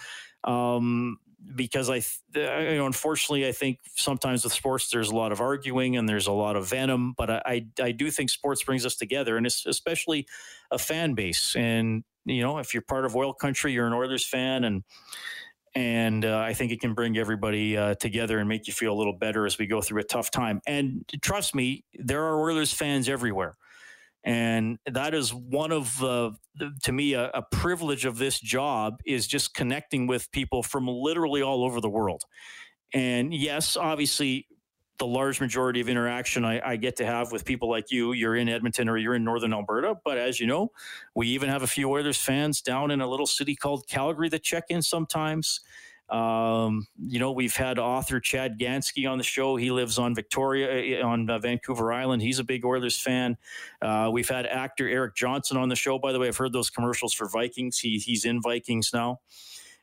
Um, 0.43 1.17
because 1.54 1.89
I, 1.89 2.02
unfortunately, 2.34 3.48
I 3.48 3.52
think 3.52 3.80
sometimes 3.95 4.43
with 4.43 4.54
sports 4.54 4.89
there's 4.89 5.10
a 5.10 5.15
lot 5.15 5.32
of 5.32 5.41
arguing 5.41 5.95
and 5.98 6.08
there's 6.08 6.28
a 6.28 6.32
lot 6.32 6.56
of 6.56 6.67
venom, 6.67 7.13
but 7.15 7.30
I, 7.30 7.41
I, 7.45 7.67
I 7.84 7.91
do 7.91 8.10
think 8.10 8.30
sports 8.30 8.63
brings 8.63 8.86
us 8.86 8.95
together, 8.95 9.38
and 9.38 9.45
it's 9.45 9.65
especially 9.65 10.28
a 10.71 10.80
fan 10.80 11.13
base. 11.13 11.56
And 11.56 12.04
you 12.26 12.42
know, 12.42 12.58
if 12.58 12.74
you're 12.74 12.84
part 12.84 13.06
of 13.06 13.16
oil 13.16 13.34
country, 13.34 13.74
you're 13.74 13.88
an 13.88 13.94
Oilers 13.94 14.26
fan, 14.26 14.64
and 14.64 14.84
and 15.76 16.26
uh, 16.26 16.40
I 16.40 16.54
think 16.54 16.72
it 16.72 16.80
can 16.80 16.94
bring 16.94 17.18
everybody 17.18 17.78
uh, 17.78 17.96
together 17.96 18.40
and 18.40 18.48
make 18.48 18.68
you 18.68 18.74
feel 18.74 18.94
a 18.94 18.98
little 18.98 19.18
better 19.18 19.46
as 19.46 19.58
we 19.58 19.68
go 19.68 19.82
through 19.82 20.00
a 20.02 20.06
tough 20.06 20.32
time. 20.32 20.62
And 20.66 21.04
trust 21.22 21.54
me, 21.54 21.84
there 21.94 22.24
are 22.24 22.42
Oilers 22.42 22.74
fans 22.74 23.10
everywhere, 23.10 23.56
and 24.24 24.80
that 24.86 25.14
is 25.14 25.34
one 25.34 25.72
of 25.72 26.04
uh, 26.04 26.32
to 26.84 26.92
me 26.92 27.14
a, 27.14 27.30
a 27.30 27.42
privilege 27.52 28.06
of 28.06 28.18
this 28.18 28.40
job 28.40 29.00
is 29.06 29.28
just 29.28 29.54
connecting 29.54 30.08
with 30.08 30.32
people 30.32 30.64
from 30.64 30.88
literally 30.88 31.42
all 31.42 31.64
over 31.64 31.82
the 31.82 31.90
world. 31.90 32.24
And 32.94 33.34
yes, 33.34 33.76
obviously, 33.76 34.48
the 34.97 35.05
large 35.05 35.41
majority 35.41 35.81
of 35.81 35.89
interaction 35.89 36.45
I, 36.45 36.62
I, 36.71 36.75
get 36.77 36.95
to 36.97 37.05
have 37.05 37.31
with 37.31 37.43
people 37.43 37.69
like 37.69 37.91
you. 37.91 38.13
You're 38.13 38.36
in 38.36 38.47
Edmonton 38.47 38.88
or 38.88 38.97
you're 38.97 39.15
in 39.15 39.23
Northern 39.23 39.53
Alberta, 39.53 39.95
but 40.05 40.17
as 40.17 40.39
you 40.39 40.47
know, 40.47 40.71
we 41.15 41.27
even 41.27 41.49
have 41.49 41.63
a 41.63 41.67
few 41.67 41.89
Oilers 41.89 42.17
fans 42.17 42.62
down 42.62 42.91
in 42.91 43.01
a 43.01 43.08
little 43.08 43.25
city 43.25 43.55
called 43.55 43.88
Calgary 43.88 44.29
that 44.29 44.43
check 44.43 44.65
in 44.69 44.81
sometimes. 44.81 45.60
Um, 46.10 46.86
you 46.99 47.19
know, 47.19 47.31
we've 47.31 47.55
had 47.55 47.79
author 47.79 48.19
Chad 48.19 48.60
Gansky 48.60 49.10
on 49.10 49.17
the 49.17 49.23
show. 49.23 49.55
He 49.55 49.71
lives 49.71 49.97
on 49.97 50.13
Victoria, 50.13 50.99
eh, 50.99 51.01
on 51.01 51.29
uh, 51.29 51.39
Vancouver 51.39 51.91
Island. 51.91 52.21
He's 52.21 52.38
a 52.38 52.43
big 52.43 52.63
Oilers 52.63 52.99
fan. 52.99 53.38
Uh, 53.81 54.10
we've 54.13 54.29
had 54.29 54.45
actor 54.45 54.88
Eric 54.88 55.15
Johnson 55.15 55.58
on 55.58 55.69
the 55.69 55.75
show. 55.75 55.97
By 55.97 56.12
the 56.12 56.19
way, 56.19 56.27
I've 56.27 56.38
heard 56.38 56.53
those 56.53 56.69
commercials 56.69 57.13
for 57.13 57.27
Vikings. 57.27 57.79
He, 57.79 57.97
he's 57.97 58.23
in 58.23 58.39
Vikings 58.41 58.91
now. 58.93 59.19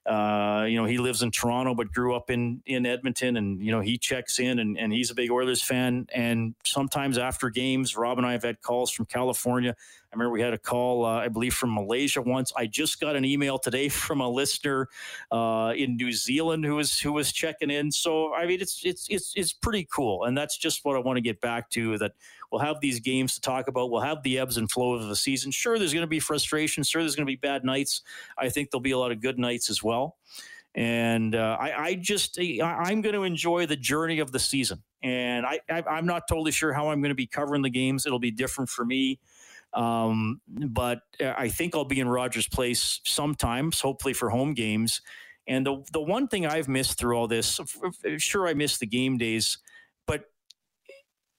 Uh, 0.05 0.67
you 0.69 0.77
know, 0.77 0.85
he 0.85 0.99
lives 0.99 1.23
in 1.23 1.31
Toronto 1.31 1.75
but 1.75 1.93
grew 1.93 2.15
up 2.15 2.31
in 2.31 2.61
in 2.67 2.87
Edmonton, 2.87 3.37
and 3.37 3.63
you 3.63 3.71
know 3.71 3.81
he 3.81 3.97
checks 3.99 4.39
in, 4.39 4.59
and, 4.59 4.79
and 4.79 4.93
he's 4.93 5.11
a 5.11 5.15
big 5.15 5.31
Oilers 5.31 5.63
fan. 5.63 6.07
And 6.13 6.55
sometimes 6.65 7.19
after 7.19 7.51
games, 7.51 7.97
Rob 7.97 8.19
and 8.19 8.27
I 8.27 8.33
have 8.33 8.43
had 8.43 8.61
calls 8.63 8.91
from 8.91 9.07
California. 9.07 9.77
I 10.13 10.15
remember 10.15 10.33
we 10.33 10.43
had 10.43 10.53
a 10.53 10.59
call, 10.59 11.07
uh, 11.07 11.21
I 11.21 11.29
believe, 11.29 11.55
from 11.55 11.75
Malaysia 11.75 12.21
once. 12.21 12.53
I 12.55 12.67
just 12.67 13.01
got 13.01 13.17
an 13.17 13.25
email 13.25 13.59
today 13.59 13.89
from 13.89 14.21
a 14.21 14.29
listener 14.29 14.89
uh, 15.31 15.73
in 15.77 15.97
New 15.97 16.13
Zealand 16.13 16.65
who 16.65 16.75
was 16.77 16.99
who 16.99 17.13
was 17.13 17.33
checking 17.33 17.71
in. 17.71 17.93
So 17.93 18.35
I 18.35 18.47
mean, 18.47 18.61
it's 18.61 18.85
it's 18.85 19.07
it's 19.09 19.33
it's 19.37 19.53
pretty 19.53 19.87
cool, 19.95 20.25
and 20.25 20.37
that's 20.37 20.59
just 20.59 20.85
what 20.85 20.97
I 20.97 20.99
want 20.99 21.17
to 21.17 21.23
get 21.23 21.41
back 21.41 21.71
to. 21.71 21.97
That 21.99 22.13
we'll 22.53 22.61
have 22.61 22.81
these 22.81 23.01
games 23.01 23.35
to 23.35 23.41
talk 23.41 23.67
about. 23.67 23.91
We'll 23.91 24.03
have 24.03 24.23
the 24.23 24.39
ebbs 24.39 24.59
and 24.59 24.71
flows 24.71 25.03
of 25.03 25.09
the 25.09 25.17
season. 25.17 25.51
Sure, 25.51 25.79
there's 25.79 25.95
going 25.95 26.03
to 26.03 26.07
be 26.07 26.21
frustration. 26.21 26.85
Sure, 26.85 27.03
there's 27.03 27.17
going 27.17 27.27
to 27.27 27.31
be 27.31 27.37
bad 27.37 27.65
nights. 27.65 28.03
I 28.39 28.51
think 28.51 28.71
there'll 28.71 28.83
be 28.83 28.91
a 28.93 28.99
lot 28.99 29.11
of 29.11 29.21
good 29.21 29.39
nights 29.39 29.71
as 29.71 29.83
well. 29.83 30.17
And 30.75 31.35
uh, 31.35 31.57
I, 31.59 31.85
I, 31.85 31.95
just 31.95 32.39
I, 32.39 32.91
am 32.91 33.03
going 33.03 33.15
to 33.15 33.25
enjoy 33.25 33.67
the 33.67 33.77
journey 33.77 34.21
of 34.21 34.33
the 34.33 34.39
season. 34.39 34.83
And 35.03 35.45
I, 35.45 35.61
I, 35.69 35.83
I'm 35.91 36.07
not 36.07 36.29
totally 36.29 36.53
sure 36.53 36.73
how 36.73 36.89
I'm 36.91 37.01
going 37.01 37.11
to 37.11 37.15
be 37.15 37.27
covering 37.27 37.63
the 37.63 37.71
games. 37.71 38.07
It'll 38.07 38.19
be 38.19 38.31
different 38.31 38.71
for 38.71 38.85
me. 38.85 39.19
Um, 39.75 40.41
but 40.47 41.01
uh, 41.21 41.35
I 41.37 41.49
think 41.49 41.75
I'll 41.75 41.85
be 41.85 42.01
in 42.01 42.09
Rogers 42.09 42.49
Place 42.49 43.01
sometimes, 43.05 43.81
hopefully 43.81 44.15
for 44.15 44.31
home 44.31 44.55
games. 44.55 45.01
And 45.47 45.67
the 45.67 45.83
the 45.93 46.01
one 46.01 46.29
thing 46.29 46.47
I've 46.47 46.69
missed 46.69 46.99
through 46.99 47.17
all 47.17 47.27
this, 47.27 47.59
sure 48.19 48.47
I 48.47 48.55
miss 48.55 48.79
the 48.79 48.87
game 48.87 49.19
days, 49.19 49.59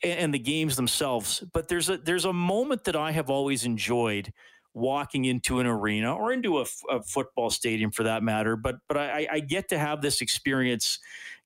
and 0.04 0.34
the 0.34 0.40
games 0.40 0.76
themselves. 0.76 1.44
But 1.54 1.68
there's 1.68 1.90
a 1.90 1.98
there's 1.98 2.26
a 2.26 2.34
moment 2.34 2.84
that 2.86 2.96
I 2.96 3.12
have 3.12 3.30
always 3.30 3.66
enjoyed 3.66 4.34
walking 4.76 5.26
into 5.26 5.60
an 5.60 5.68
arena 5.68 6.16
or 6.16 6.34
into 6.34 6.60
a, 6.60 6.66
a 6.90 7.02
football 7.04 7.50
stadium 7.50 7.92
for 7.92 8.04
that 8.04 8.24
matter. 8.24 8.56
But 8.56 8.78
but 8.88 8.98
I, 8.98 9.28
I, 9.32 9.40
get 9.40 9.70
to 9.70 9.78
have 9.78 10.02
this 10.02 10.20
experience 10.20 10.98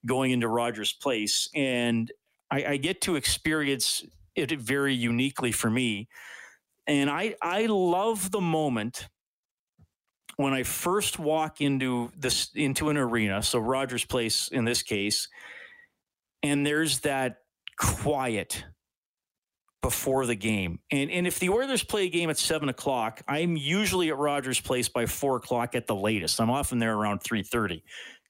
going 0.06 0.32
into 0.32 0.48
Rogers 0.48 0.94
Place, 0.94 1.50
and 1.54 2.12
I, 2.50 2.64
I 2.64 2.78
get 2.78 3.02
to 3.02 3.18
experience 3.18 4.04
it 4.36 4.52
very 4.52 4.94
uniquely 4.94 5.52
for 5.52 5.70
me 5.70 6.08
and 6.88 7.10
I 7.10 7.36
I 7.42 7.66
love 7.66 8.32
the 8.32 8.42
moment 8.42 9.08
when 10.38 10.54
I 10.54 10.64
first 10.64 11.20
walk 11.20 11.62
into 11.62 12.12
this 12.18 12.50
into 12.56 12.90
an 12.90 12.98
arena, 12.98 13.44
so 13.44 13.60
Rogers 13.60 14.06
Place 14.06 14.48
in 14.48 14.66
this 14.66 14.82
case, 14.82 15.28
and 16.42 16.66
there's 16.66 17.00
that 17.02 17.38
quiet 17.78 18.66
before 19.82 20.26
the 20.26 20.36
game. 20.36 20.80
And 20.92 21.10
and 21.12 21.28
if 21.28 21.40
the 21.40 21.50
Oilers 21.50 21.84
play 21.84 22.06
a 22.06 22.10
game 22.10 22.30
at 22.30 22.38
seven 22.38 22.70
o'clock, 22.70 23.22
I'm 23.28 23.56
usually 23.56 24.10
at 24.10 24.18
Rogers 24.18 24.60
Place 24.60 24.90
by 24.90 25.06
four 25.06 25.38
o'clock 25.38 25.76
at 25.76 25.88
the 25.88 25.96
latest. 25.96 26.42
I'm 26.42 26.50
often 26.50 26.80
there 26.80 26.96
around 26.96 27.20
three 27.20 27.44
thirty 27.44 27.84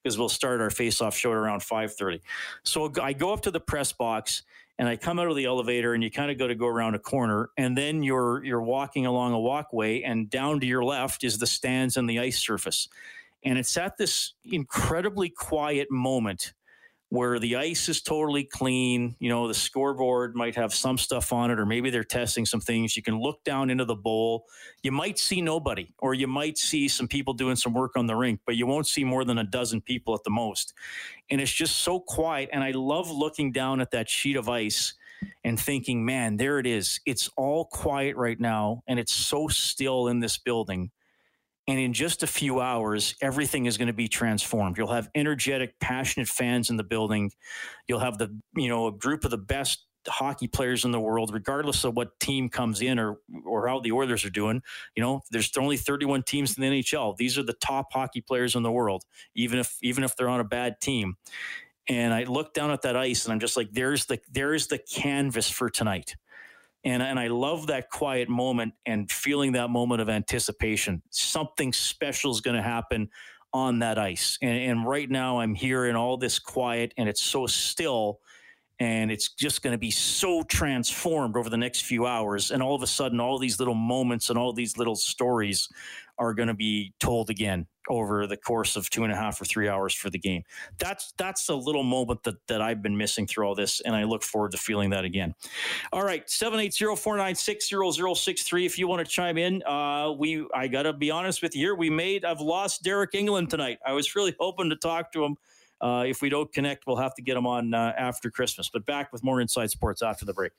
because 0.04 0.18
we'll 0.18 0.30
start 0.30 0.62
our 0.62 0.70
face-off 0.70 1.18
show 1.18 1.32
at 1.32 1.38
around 1.38 1.64
five 1.64 1.94
thirty. 1.96 2.22
So 2.64 2.92
I 3.02 3.14
go 3.14 3.34
up 3.34 3.42
to 3.42 3.52
the 3.52 3.60
press 3.60 3.92
box 3.92 4.44
and 4.78 4.88
I 4.88 4.96
come 4.96 5.20
out 5.20 5.28
of 5.28 5.36
the 5.36 5.46
elevator 5.46 5.94
and 5.94 6.04
you 6.04 6.12
kind 6.12 6.30
of 6.30 6.38
go 6.38 6.48
to 6.48 6.56
go 6.56 6.68
around 6.68 6.96
a 6.96 7.00
corner 7.00 7.50
and 7.58 7.76
then 7.78 8.04
you're 8.04 8.44
you're 8.44 8.62
walking 8.62 9.06
along 9.06 9.34
a 9.34 9.40
walkway 9.40 10.02
and 10.04 10.30
down 10.30 10.60
to 10.60 10.68
your 10.68 10.84
left 10.84 11.24
is 11.24 11.38
the 11.40 11.48
stands 11.48 11.98
and 11.98 12.10
the 12.10 12.20
ice 12.20 12.38
surface. 12.40 12.88
And 13.44 13.58
it's 13.58 13.78
at 13.78 13.98
this 13.98 14.34
incredibly 14.44 15.30
quiet 15.30 15.90
moment 15.90 16.54
where 17.10 17.40
the 17.40 17.56
ice 17.56 17.88
is 17.88 18.02
totally 18.02 18.44
clean. 18.44 19.16
You 19.20 19.30
know, 19.30 19.48
the 19.48 19.54
scoreboard 19.54 20.36
might 20.36 20.56
have 20.56 20.74
some 20.74 20.98
stuff 20.98 21.32
on 21.32 21.52
it, 21.52 21.60
or 21.60 21.66
maybe 21.66 21.90
they're 21.90 22.04
testing 22.04 22.46
some 22.46 22.60
things. 22.60 22.98
You 22.98 23.04
can 23.04 23.20
look 23.20 23.44
down 23.44 23.70
into 23.70 23.86
the 23.86 23.96
bowl. 23.96 24.46
You 24.84 24.92
might 24.92 25.18
see 25.18 25.42
nobody, 25.42 25.94
or 26.00 26.14
you 26.14 26.28
might 26.28 26.58
see 26.58 26.88
some 26.88 27.08
people 27.08 27.34
doing 27.34 27.56
some 27.56 27.74
work 27.74 27.96
on 27.96 28.08
the 28.08 28.16
rink, 28.16 28.42
but 28.46 28.56
you 28.56 28.68
won't 28.68 28.88
see 28.88 29.04
more 29.04 29.24
than 29.24 29.38
a 29.38 29.44
dozen 29.44 29.82
people 29.82 30.14
at 30.16 30.24
the 30.24 30.30
most. 30.30 30.74
And 31.30 31.40
it's 31.40 31.52
just 31.52 31.78
so 31.78 32.00
quiet. 32.00 32.50
And 32.52 32.64
I 32.64 32.72
love 32.72 33.10
looking 33.10 33.52
down 33.52 33.80
at 33.80 33.92
that 33.92 34.10
sheet 34.10 34.36
of 34.36 34.50
ice 34.50 34.94
and 35.44 35.60
thinking, 35.60 36.06
man, 36.06 36.38
there 36.38 36.60
it 36.60 36.68
is. 36.68 37.00
It's 37.06 37.30
all 37.38 37.66
quiet 37.66 38.16
right 38.18 38.40
now, 38.40 38.84
and 38.88 39.00
it's 39.00 39.14
so 39.14 39.48
still 39.48 40.08
in 40.10 40.20
this 40.20 40.38
building. 40.38 40.92
And 41.68 41.80
in 41.80 41.94
just 41.94 42.24
a 42.24 42.28
few 42.28 42.62
hours, 42.62 43.16
everything 43.22 43.66
is 43.66 43.78
going 43.78 43.88
to 43.88 43.94
be 43.94 44.08
transformed. 44.08 44.78
You'll 44.78 44.94
have 44.94 45.10
energetic, 45.16 45.78
passionate 45.82 46.30
fans 46.30 46.70
in 46.70 46.78
the 46.78 46.84
building. 46.84 47.32
You'll 47.88 48.00
have 48.00 48.18
the, 48.18 48.40
you 48.56 48.70
know, 48.70 48.88
a 48.88 48.92
group 48.92 49.26
of 49.26 49.32
the 49.32 49.38
best 49.38 49.86
hockey 50.08 50.48
players 50.48 50.86
in 50.86 50.92
the 50.92 51.00
world, 51.00 51.34
regardless 51.34 51.84
of 51.84 51.96
what 51.96 52.20
team 52.20 52.50
comes 52.50 52.82
in 52.82 52.98
or 53.00 53.18
or 53.46 53.68
how 53.68 53.80
the 53.80 53.92
Oilers 53.92 54.24
are 54.26 54.30
doing. 54.30 54.62
You 54.96 55.04
know, 55.04 55.22
there's 55.32 55.52
only 55.58 55.78
31 55.78 56.24
teams 56.24 56.58
in 56.58 56.62
the 56.62 56.82
NHL. 56.82 57.18
These 57.18 57.38
are 57.38 57.44
the 57.44 57.54
top 57.54 57.92
hockey 57.92 58.22
players 58.22 58.56
in 58.56 58.64
the 58.64 58.72
world, 58.72 59.04
even 59.36 59.60
if 59.60 59.78
even 59.82 60.04
if 60.06 60.16
they're 60.16 60.30
on 60.30 60.40
a 60.40 60.46
bad 60.46 60.80
team. 60.82 61.16
And 61.90 62.14
I 62.14 62.24
look 62.24 62.54
down 62.54 62.72
at 62.72 62.82
that 62.82 62.98
ice 62.98 63.26
and 63.26 63.34
I'm 63.34 63.40
just 63.40 63.58
like, 63.58 63.72
there's 63.72 64.06
the 64.06 64.20
there's 64.30 64.68
the 64.68 64.78
canvas 64.78 65.50
for 65.50 65.70
tonight 65.70 66.16
and 66.88 67.04
and 67.04 67.20
I 67.20 67.28
love 67.28 67.68
that 67.68 67.90
quiet 67.90 68.30
moment 68.30 68.74
and 68.86 69.12
feeling 69.12 69.52
that 69.54 69.70
moment 69.70 70.02
of 70.02 70.10
anticipation. 70.10 71.02
Something 71.10 71.74
special 71.74 72.32
is 72.32 72.42
going 72.42 72.56
to 72.56 72.64
happen 72.64 73.10
on 73.54 73.80
that 73.80 73.98
ice. 73.98 74.38
And, 74.42 74.58
and 74.58 74.88
right 74.88 75.10
now, 75.10 75.40
I'm 75.40 75.56
here 75.56 75.86
in 75.86 75.96
all 75.96 76.18
this 76.18 76.40
quiet, 76.40 76.94
and 76.98 77.10
it's 77.10 77.22
so 77.22 77.48
still. 77.48 78.20
And 78.80 79.12
it's 79.12 79.30
just 79.30 79.64
going 79.64 79.72
to 79.72 79.80
be 79.80 79.90
so 79.90 80.44
transformed 80.44 81.36
over 81.36 81.50
the 81.50 81.58
next 81.58 81.82
few 81.82 82.06
hours. 82.06 82.52
And 82.52 82.62
all 82.62 82.76
of 82.76 82.84
a 82.84 82.88
sudden, 82.88 83.20
all 83.20 83.40
these 83.40 83.58
little 83.58 83.74
moments 83.74 84.30
and 84.30 84.38
all 84.38 84.54
these 84.54 84.78
little 84.78 84.96
stories 84.96 85.68
are 86.20 86.34
going 86.34 86.48
to 86.48 86.54
be 86.54 86.94
told 87.00 87.30
again 87.30 87.68
over 87.90 88.28
the 88.28 88.38
course 88.38 88.76
of 88.76 88.90
two 88.90 89.04
and 89.04 89.14
a 89.14 89.16
half 89.16 89.40
or 89.42 89.46
three 89.46 89.70
hours 89.70 89.94
for 89.94 90.10
the 90.10 90.20
game. 90.20 90.44
That's 90.78 91.14
that's 91.18 91.48
a 91.50 91.56
little 91.56 91.84
moment 91.84 92.24
that 92.24 92.36
that 92.48 92.62
I've 92.62 92.82
been 92.82 92.98
missing 92.98 93.28
through 93.28 93.48
all 93.48 93.56
this, 93.56 93.80
and 93.82 93.96
I 93.96 94.04
look 94.04 94.24
forward 94.24 94.52
to 94.52 94.58
feeling 94.58 94.90
that 94.92 95.04
again. 95.06 95.34
All 95.94 96.04
right, 96.04 96.28
780-496-0063 96.28 98.66
If 98.66 98.80
you 98.80 98.88
want 98.88 99.06
to 99.06 99.12
chime 99.12 99.38
in, 99.38 99.62
uh, 99.64 100.14
we 100.18 100.48
I 100.54 100.68
gotta 100.68 100.94
be 100.94 101.12
honest 101.12 101.42
with 101.42 101.56
you 101.56 101.62
here. 101.62 101.76
We 101.76 101.90
made 101.90 102.26
I've 102.26 102.42
lost 102.42 102.84
Deryk 102.84 103.14
Engelland 103.14 103.50
tonight. 103.50 103.80
I 103.86 103.94
was 103.94 104.16
really 104.16 104.36
hoping 104.40 104.70
to 104.70 104.76
talk 104.76 105.12
to 105.14 105.24
him. 105.24 105.38
Uh, 105.80 106.04
if 106.08 106.22
we 106.22 106.30
don't 106.30 106.52
connect, 106.52 106.88
we'll 106.88 106.98
have 106.98 107.14
to 107.16 107.22
get 107.22 107.38
him 107.38 107.46
on 107.46 107.74
uh, 107.74 107.94
after 107.98 108.32
Christmas. 108.32 108.70
But 108.70 108.86
back 108.86 109.12
with 109.14 109.24
more 109.24 109.42
Inside 109.42 109.70
Sports 109.70 110.02
after 110.02 110.26
the 110.26 110.34
break. 110.34 110.52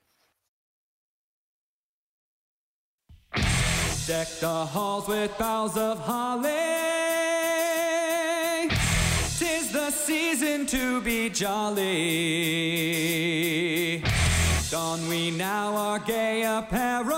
Deck 4.06 4.28
the 4.40 4.48
halls 4.48 5.06
with 5.06 5.36
boughs 5.36 5.76
of 5.76 5.98
holly. 5.98 6.48
Tis 9.38 9.70
the 9.70 9.90
season 9.90 10.64
to 10.66 11.02
be 11.02 11.28
jolly. 11.28 11.84
Don 14.70 15.06
we 15.08 15.30
now 15.30 15.76
our 15.76 15.98
gay 15.98 16.42
apparel. 16.44 17.16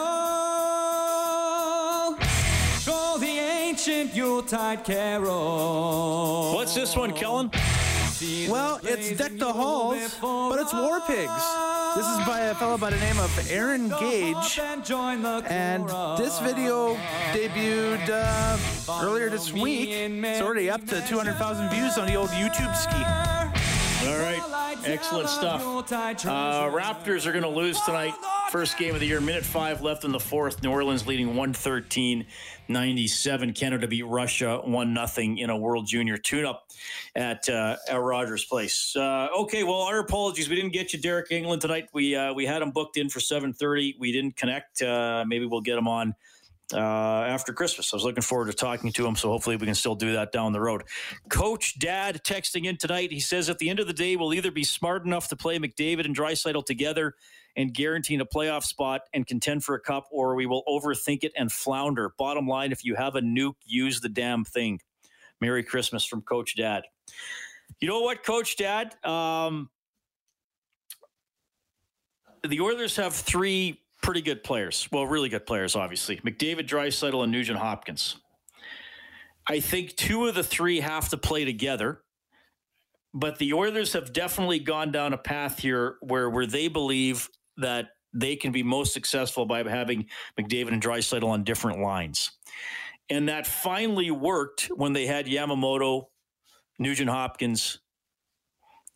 For 2.81 3.19
the 3.21 3.39
ancient 3.39 4.15
Yuletide 4.15 4.85
carol. 4.85 6.55
What's 6.55 6.75
this 6.75 6.97
one, 6.97 7.13
Kellen? 7.13 7.51
Well, 8.23 8.81
it's 8.83 9.17
Deck 9.17 9.39
the 9.39 9.51
Halls, 9.51 10.19
but 10.21 10.61
it's 10.61 10.75
War 10.75 11.01
Pigs. 11.01 11.43
This 11.97 12.07
is 12.07 12.19
by 12.27 12.51
a 12.51 12.55
fellow 12.55 12.77
by 12.77 12.91
the 12.91 12.99
name 12.99 13.19
of 13.19 13.51
Aaron 13.51 13.89
Gage. 13.99 14.61
And 15.49 15.89
this 16.19 16.39
video 16.41 16.97
debuted 17.33 18.11
uh, 18.11 19.03
earlier 19.03 19.31
this 19.31 19.55
week. 19.55 19.89
It's 19.89 20.43
already 20.43 20.69
up 20.69 20.85
to 20.89 21.01
200,000 21.01 21.71
views 21.71 21.97
on 21.97 22.07
the 22.07 22.15
old 22.17 22.29
YouTube 22.31 22.77
ski. 22.77 23.30
All 24.03 24.19
right. 24.19 24.41
Excellent 24.85 25.29
stuff. 25.29 25.63
Uh, 25.63 26.71
Raptors 26.71 27.27
are 27.27 27.33
going 27.33 27.43
to 27.43 27.51
lose 27.51 27.79
tonight. 27.83 28.15
First 28.51 28.79
game 28.79 28.95
of 28.95 29.01
the 29.01 29.07
year, 29.07 29.21
minute 29.21 29.45
five 29.45 29.83
left 29.83 30.05
in 30.05 30.13
the 30.13 30.19
fourth. 30.19 30.63
New 30.63 30.71
Orleans 30.71 31.07
leading 31.07 31.29
113 31.29 32.27
97. 32.69 33.53
Canada 33.53 33.87
beat 33.87 34.07
Russia 34.07 34.63
1 34.65 35.07
0 35.07 35.37
in 35.37 35.51
a 35.51 35.57
World 35.57 35.87
Junior 35.87 36.17
tune 36.17 36.47
up 36.47 36.69
at, 37.15 37.47
uh, 37.49 37.77
at 37.89 38.01
Rogers 38.01 38.47
Place. 38.47 38.95
Uh, 38.97 39.29
okay, 39.37 39.65
well, 39.65 39.83
our 39.83 39.99
apologies. 39.99 40.49
We 40.49 40.57
didn't 40.57 40.73
get 40.73 40.95
you 40.95 40.99
Deryk 40.99 41.29
Engelland 41.31 41.61
tonight. 41.61 41.89
We 41.93 42.17
uh, 42.17 42.33
we 42.33 42.47
had 42.47 42.63
him 42.63 42.71
booked 42.71 42.97
in 42.97 43.11
for 43.11 43.19
7.30. 43.21 43.97
We 43.99 44.13
didn't 44.13 44.37
connect. 44.37 44.81
Uh, 44.81 45.25
maybe 45.27 45.45
we'll 45.45 45.61
get 45.61 45.77
him 45.77 45.89
on 45.89 46.15
uh, 46.73 47.25
after 47.27 47.53
Christmas. 47.53 47.93
I 47.93 47.97
was 47.97 48.05
looking 48.05 48.23
forward 48.23 48.47
to 48.47 48.53
talking 48.53 48.93
to 48.93 49.07
him, 49.07 49.17
so 49.17 49.29
hopefully 49.29 49.57
we 49.57 49.67
can 49.67 49.75
still 49.75 49.95
do 49.95 50.13
that 50.13 50.33
down 50.33 50.53
the 50.53 50.61
road. 50.61 50.85
Coach 51.29 51.79
Dad 51.79 52.23
texting 52.25 52.67
in 52.67 52.77
tonight. 52.77 53.13
He 53.13 53.21
says 53.21 53.51
at 53.51 53.59
the 53.59 53.71
end 53.71 53.81
of 53.81 53.87
the 53.87 53.93
day, 53.93 54.17
we'll 54.17 54.35
either 54.35 54.51
be 54.51 54.65
smart 54.65 55.05
enough 55.05 55.29
to 55.29 55.37
play 55.37 55.59
McDavid 55.59 56.05
and 56.05 56.17
Draisaitl 56.17 56.65
together 56.65 57.15
and 57.57 57.75
guaranteeing 57.75 58.21
a 58.21 58.27
playoff 58.27 58.65
spot 58.65 59.03
and 59.13 59.27
contend 59.27 59.65
for 59.65 59.75
a 59.75 59.81
cup, 59.81 60.07
or 60.11 60.35
we 60.35 60.47
will 60.47 60.63
overthink 60.69 61.25
it 61.25 61.33
and 61.37 61.51
flounder. 61.51 62.13
Bottom 62.19 62.47
line, 62.47 62.73
if 62.73 62.85
you 62.85 62.95
have 62.95 63.17
a 63.17 63.21
nuke, 63.21 63.57
use 63.65 64.01
the 64.01 64.09
damn 64.09 64.45
thing. 64.45 64.81
Merry 65.41 65.65
Christmas 65.65 66.05
from 66.05 66.23
Coach 66.23 66.57
Dad. 66.57 66.85
You 67.81 67.89
know 67.89 68.01
what, 68.01 68.23
Coach 68.25 68.57
Dad? 68.57 68.95
Um, 69.05 69.71
the 72.47 72.61
Oilers 72.61 72.97
have 72.97 73.15
three 73.15 73.81
pretty 74.03 74.23
good 74.23 74.43
players. 74.43 74.89
Well, 74.91 75.07
really 75.07 75.29
good 75.29 75.47
players, 75.47 75.77
obviously. 75.77 76.17
McDavid, 76.19 76.67
Draisaitl, 76.67 77.23
and 77.23 77.33
Nugent 77.33 77.59
Hopkins. 77.59 78.17
I 79.47 79.61
think 79.61 79.97
two 79.97 80.27
of 80.27 80.35
the 80.35 80.43
three 80.43 80.81
have 80.81 81.09
to 81.11 81.17
play 81.17 81.45
together. 81.45 82.03
But 83.13 83.39
the 83.39 83.55
Oilers 83.55 83.93
have 83.95 84.13
definitely 84.13 84.61
gone 84.61 84.93
down 84.93 85.13
a 85.13 85.19
path 85.19 85.59
here 85.59 85.97
where 86.01 86.31
where 86.31 86.47
they 86.47 86.69
believe 86.69 87.29
that 87.57 87.89
they 88.13 88.37
can 88.37 88.53
be 88.53 88.63
most 88.63 88.93
successful 88.93 89.47
by 89.47 89.69
having 89.69 90.07
McDavid 90.39 90.73
and 90.73 90.83
Draisaitl 90.83 91.27
on 91.27 91.45
different 91.45 91.81
lines. 91.81 92.31
And 93.09 93.29
that 93.29 93.47
finally 93.47 94.11
worked 94.13 94.67
when 94.75 94.93
they 94.93 95.07
had 95.07 95.27
Yamamoto, 95.27 96.07
Nugent 96.79 97.11
Hopkins, 97.11 97.81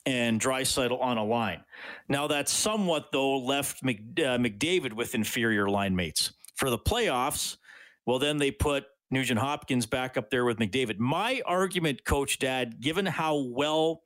and 0.06 0.40
Draisaitl 0.40 1.00
on 1.00 1.18
a 1.18 1.24
line. 1.24 1.64
Now 2.08 2.26
that 2.28 2.48
somewhat 2.48 3.10
though 3.12 3.38
left 3.38 3.82
Mc, 3.82 4.00
uh, 4.18 4.38
McDavid 4.38 4.92
with 4.92 5.14
inferior 5.14 5.68
line 5.68 5.96
mates 5.96 6.32
for 6.56 6.70
the 6.70 6.78
playoffs. 6.78 7.56
Well, 8.06 8.18
then 8.18 8.36
they 8.36 8.50
put 8.50 8.84
Nugent 9.10 9.40
Hopkins 9.40 9.86
back 9.86 10.16
up 10.16 10.30
there 10.30 10.44
with 10.44 10.58
McDavid. 10.58 10.98
My 10.98 11.40
argument, 11.46 12.04
Coach 12.04 12.38
Dad, 12.38 12.80
given 12.80 13.06
how 13.06 13.36
well 13.36 14.02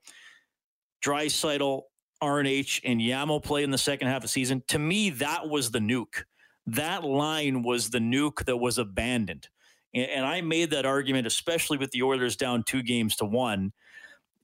Draisaitl, 1.03 1.81
RNH, 2.21 2.81
and 2.83 3.01
Yamo 3.01 3.43
play 3.43 3.63
in 3.63 3.71
the 3.71 3.77
second 3.77 4.07
half 4.07 4.23
of 4.23 4.29
season, 4.29 4.63
to 4.67 4.79
me 4.79 5.09
that 5.09 5.49
was 5.49 5.71
the 5.71 5.79
nuke. 5.79 6.23
That 6.67 7.03
line 7.03 7.63
was 7.63 7.89
the 7.89 7.99
nuke 7.99 8.45
that 8.45 8.57
was 8.57 8.77
abandoned. 8.77 9.49
And, 9.93 10.09
and 10.09 10.25
I 10.25 10.41
made 10.41 10.69
that 10.71 10.85
argument, 10.85 11.27
especially 11.27 11.77
with 11.77 11.91
the 11.91 12.03
Oilers 12.03 12.35
down 12.35 12.63
two 12.63 12.83
games 12.83 13.15
to 13.17 13.25
one 13.25 13.73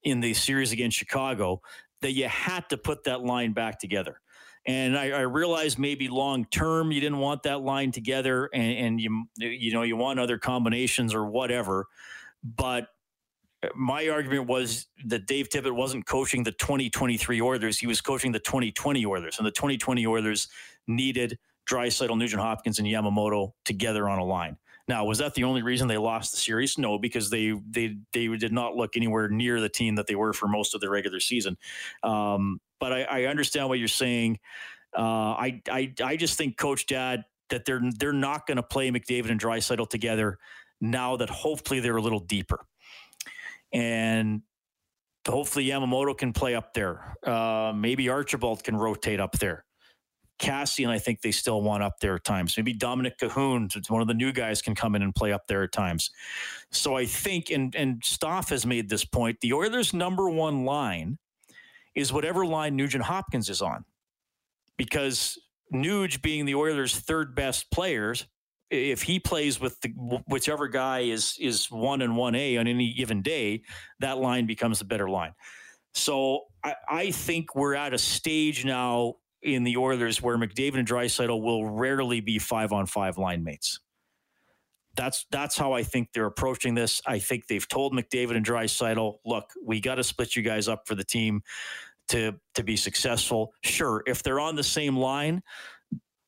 in 0.06 0.22
the 0.22 0.34
series 0.34 0.72
against 0.72 0.98
Chicago 0.98 1.62
that 2.02 2.14
you 2.14 2.28
had 2.28 2.70
to 2.70 2.78
put 2.78 3.04
that 3.04 3.24
line 3.24 3.52
back 3.52 3.80
together. 3.80 4.22
And 4.68 4.98
I, 4.98 5.10
I 5.10 5.22
realized 5.22 5.78
maybe 5.78 6.08
long 6.08 6.46
term 6.46 6.92
you 6.92 7.02
didn't 7.02 7.20
want 7.20 7.44
that 7.44 7.62
line 7.62 7.92
together, 7.92 8.50
and, 8.54 8.78
and 8.78 9.02
you 9.02 9.26
you 9.38 9.74
know 9.74 9.84
you 9.84 9.96
want 9.96 10.20
other 10.20 10.40
combinations 10.40 11.14
or 11.14 11.26
whatever. 11.26 11.86
But 12.44 12.88
my 13.76 14.10
argument 14.10 14.48
was 14.48 14.88
that 15.06 15.28
Dave 15.28 15.50
Tippett 15.50 15.72
wasn't 15.72 16.08
coaching 16.08 16.44
the 16.44 16.52
2023 16.52 17.42
Oilers; 17.42 17.78
he 17.78 17.86
was 17.86 18.02
coaching 18.02 18.32
the 18.32 18.40
2020 18.40 19.06
Oilers, 19.06 19.38
and 19.38 19.46
the 19.46 19.52
2020 19.52 20.08
Oilers 20.08 20.48
needed 20.88 21.38
Draisaitl, 21.70 22.18
Nugent 22.18 22.42
Hopkins, 22.42 22.80
and 22.80 22.88
Yamamoto 22.88 23.54
together 23.66 24.10
on 24.10 24.18
a 24.18 24.26
line. 24.26 24.58
Now, 24.88 25.06
was 25.06 25.18
that 25.18 25.34
the 25.34 25.44
only 25.46 25.64
reason 25.64 25.88
they 25.88 25.98
lost 25.98 26.32
the 26.32 26.38
series? 26.38 26.78
No, 26.78 27.00
because 27.00 27.30
they 27.30 27.54
they 27.70 27.98
they 28.14 28.28
did 28.28 28.54
not 28.54 28.76
look 28.76 28.96
anywhere 28.96 29.30
near 29.30 29.60
the 29.60 29.70
team 29.70 29.96
that 29.96 30.06
they 30.06 30.16
were 30.16 30.32
for 30.32 30.48
most 30.48 30.76
of 30.76 30.82
the 30.82 30.90
regular 30.90 31.20
season. 31.20 31.58
Um, 32.04 32.60
but 32.80 32.94
I, 32.94 33.04
I, 33.04 33.24
understand 33.26 33.68
what 33.68 33.80
you're 33.80 33.88
saying. 33.88 34.38
Uh, 34.96 35.02
I, 35.34 35.62
I 35.70 35.94
I 36.04 36.16
just 36.18 36.38
think 36.38 36.58
Coach 36.58 36.86
Dad 36.86 37.26
that 37.50 37.66
they're 37.66 37.82
they're 37.98 38.14
not 38.14 38.46
going 38.46 38.58
to 38.58 38.64
play 38.64 38.92
McDavid 38.92 39.32
and 39.32 39.42
Draisaitl 39.42 39.90
together 39.90 40.38
now 40.80 41.16
that 41.18 41.30
hopefully 41.30 41.80
they're 41.80 41.98
a 41.98 42.02
little 42.02 42.20
deeper, 42.20 42.60
and 43.74 44.44
hopefully 45.28 45.66
Yamamoto 45.66 46.16
can 46.16 46.32
play 46.32 46.54
up 46.54 46.76
there. 46.76 47.18
Uh, 47.24 47.74
maybe 47.76 48.08
Archibald 48.10 48.64
can 48.64 48.76
rotate 48.76 49.20
up 49.20 49.34
there. 49.40 49.65
Kassian, 50.40 50.90
I 50.90 51.00
think 51.00 51.22
they 51.22 51.32
still 51.32 51.62
want 51.62 51.82
up 51.82 52.00
there 52.00 52.16
at 52.16 52.24
times. 52.24 52.58
Maybe 52.58 52.74
Dominik 52.74 53.18
Kahun, 53.18 53.90
one 53.90 54.02
of 54.02 54.08
the 54.08 54.14
new 54.14 54.34
guys, 54.34 54.62
can 54.62 54.76
come 54.76 54.96
in 54.96 55.02
and 55.02 55.16
play 55.16 55.32
up 55.32 55.48
there 55.48 55.64
at 55.64 55.72
times. 55.72 56.12
So 56.72 56.98
I 56.98 57.06
think, 57.06 57.50
and 57.52 57.74
and 57.76 58.04
Stoff 58.04 58.50
has 58.50 58.66
made 58.66 58.90
this 58.90 59.06
point, 59.06 59.40
the 59.42 59.54
Oilers' 59.54 59.94
number 59.94 60.30
one 60.30 60.66
line 60.66 61.18
is 61.96 62.12
whatever 62.12 62.46
line 62.46 62.76
Nugent 62.76 63.06
Hopkins 63.06 63.50
is 63.50 63.62
on, 63.62 63.86
because 64.78 65.38
Nuge 65.74 66.22
being 66.22 66.46
the 66.46 66.56
Oilers' 66.56 67.00
third 67.00 67.34
best 67.34 67.72
players, 67.72 68.28
if 68.70 69.04
he 69.04 69.20
plays 69.20 69.60
with 69.62 69.80
the 69.82 69.90
whichever 70.28 70.68
guy 70.68 71.00
is 71.00 71.38
is 71.40 71.72
one 71.72 72.02
and 72.02 72.18
one 72.18 72.36
A 72.36 72.58
on 72.58 72.68
any 72.68 72.94
given 72.94 73.22
day, 73.22 73.62
that 74.00 74.18
line 74.18 74.46
becomes 74.46 74.82
a 74.82 74.86
better 74.86 75.10
line. 75.10 75.34
So 75.94 76.42
I, 76.62 76.76
I 76.90 77.12
think 77.12 77.56
we're 77.56 77.76
at 77.76 77.94
a 77.94 77.98
stage 77.98 78.66
now 78.66 79.16
in 79.46 79.64
the 79.64 79.78
Oilers 79.78 80.22
where 80.22 80.38
McDavid 80.38 80.80
and 80.80 80.88
Draisaitl 80.88 81.42
will 81.42 81.70
rarely 81.70 82.20
be 82.20 82.40
five 82.40 82.74
on 82.74 82.88
five 82.88 83.18
line 83.18 83.44
mates. 83.44 83.80
That's 84.96 85.26
that's 85.30 85.58
how 85.58 85.74
I 85.74 85.84
think 85.84 86.10
they're 86.14 86.26
approaching 86.26 86.74
this. 86.74 87.02
I 87.06 87.20
think 87.20 87.48
they've 87.48 87.68
told 87.68 87.94
McDavid 87.94 88.36
and 88.36 88.46
Draisaitl, 88.46 89.20
look, 89.26 89.52
we 89.64 89.80
got 89.80 89.96
to 89.96 90.04
split 90.04 90.36
you 90.36 90.42
guys 90.42 90.68
up 90.68 90.88
for 90.88 90.96
the 90.96 91.04
team 91.04 91.44
to 92.10 92.34
to 92.56 92.64
be 92.64 92.76
successful. 92.76 93.54
Sure, 93.64 94.04
if 94.08 94.24
they're 94.24 94.40
on 94.40 94.56
the 94.56 94.64
same 94.64 94.98
line, 94.98 95.44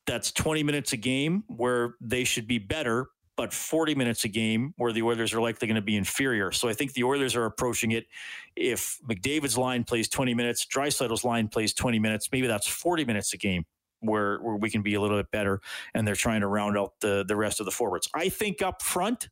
that's 0.06 0.32
20 0.32 0.63
minutes 0.63 0.93
a 0.93 0.97
game 0.97 1.43
where 1.47 1.95
they 2.01 2.23
should 2.23 2.47
be 2.47 2.60
better, 2.60 3.08
but 3.38 3.54
40 3.54 3.95
minutes 3.95 4.26
a 4.26 4.28
game 4.28 4.73
where 4.78 4.91
the 4.91 5.04
Oilers 5.04 5.34
are 5.34 5.39
likely 5.39 5.67
going 5.67 5.76
to 5.76 5.82
be 5.82 5.95
inferior. 5.95 6.52
So 6.52 6.67
I 6.67 6.73
think 6.73 6.93
the 6.93 7.04
Oilers 7.04 7.36
are 7.36 7.45
approaching 7.45 7.91
it. 7.91 8.08
If 8.56 9.00
McDavid's 9.08 9.58
line 9.58 9.84
plays 9.84 10.10
20 10.10 10.34
minutes, 10.34 10.65
Draisaitl's 10.65 11.23
line 11.23 11.47
plays 11.47 11.73
20 11.73 12.00
minutes, 12.00 12.30
maybe 12.32 12.47
that's 12.47 12.67
40 12.67 13.06
minutes 13.06 13.34
a 13.34 13.38
game 13.38 13.63
where, 14.00 14.39
where 14.39 14.56
we 14.56 14.71
can 14.71 14.82
be 14.82 14.95
a 14.95 15.02
little 15.02 15.17
bit 15.17 15.32
better. 15.32 15.62
And 15.93 16.06
they're 16.06 16.15
trying 16.15 16.41
to 16.41 16.47
round 16.47 16.78
out 16.78 16.93
the, 17.00 17.23
the 17.28 17.36
rest 17.36 17.60
of 17.60 17.65
the 17.65 17.71
forwards. 17.71 18.10
I 18.13 18.30
think 18.30 18.63
up 18.63 18.82
front, 18.82 19.30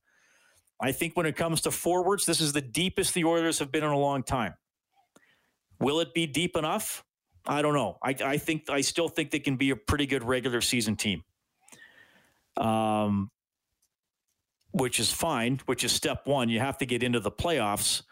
I 0.80 0.92
think 0.92 1.18
when 1.18 1.26
it 1.26 1.36
comes 1.36 1.62
to 1.62 1.72
forwards, 1.72 2.28
this 2.28 2.40
is 2.40 2.54
the 2.54 2.62
deepest 2.62 3.16
the 3.16 3.26
Oilers 3.26 3.58
have 3.58 3.72
been 3.72 3.84
in 3.84 3.90
a 3.90 3.98
long 3.98 4.22
time. 4.22 4.54
Will 5.80 6.00
it 6.00 6.14
be 6.14 6.28
deep 6.28 6.56
enough? 6.56 7.04
I 7.48 7.64
don't 7.64 7.74
know. 7.74 7.98
I, 8.04 8.16
I 8.24 8.38
think 8.38 8.70
I 8.70 8.82
still 8.82 9.08
think 9.10 9.32
they 9.32 9.40
can 9.40 9.56
be 9.56 9.72
a 9.72 9.76
pretty 9.76 10.06
good 10.06 10.24
regular 10.24 10.62
season 10.62 10.96
team. 10.96 11.24
Um, 12.58 13.30
which 14.76 15.00
is 15.00 15.12
fine. 15.12 15.62
Which 15.66 15.84
is 15.84 15.92
step 15.92 16.28
one. 16.28 16.50
You 16.50 16.60
have 16.60 16.78
to 16.80 16.86
get 16.86 17.02
into 17.02 17.20
the 17.22 17.32
playoffs, 17.32 18.04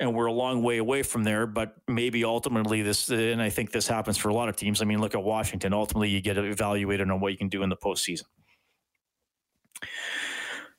and 0.00 0.14
we're 0.14 0.26
a 0.26 0.32
long 0.32 0.62
way 0.62 0.78
away 0.78 1.02
from 1.02 1.22
there. 1.22 1.46
But 1.46 1.76
maybe 1.86 2.24
ultimately 2.24 2.82
this, 2.82 3.08
and 3.08 3.40
I 3.40 3.50
think 3.50 3.70
this 3.70 3.86
happens 3.86 4.18
for 4.18 4.28
a 4.28 4.34
lot 4.34 4.48
of 4.48 4.56
teams. 4.56 4.82
I 4.82 4.84
mean, 4.84 5.00
look 5.00 5.14
at 5.14 5.22
Washington. 5.22 5.72
Ultimately, 5.72 6.08
you 6.08 6.20
get 6.20 6.36
evaluated 6.36 7.08
on 7.08 7.20
what 7.20 7.30
you 7.30 7.38
can 7.38 7.48
do 7.48 7.62
in 7.62 7.68
the 7.68 7.76
postseason. 7.76 8.24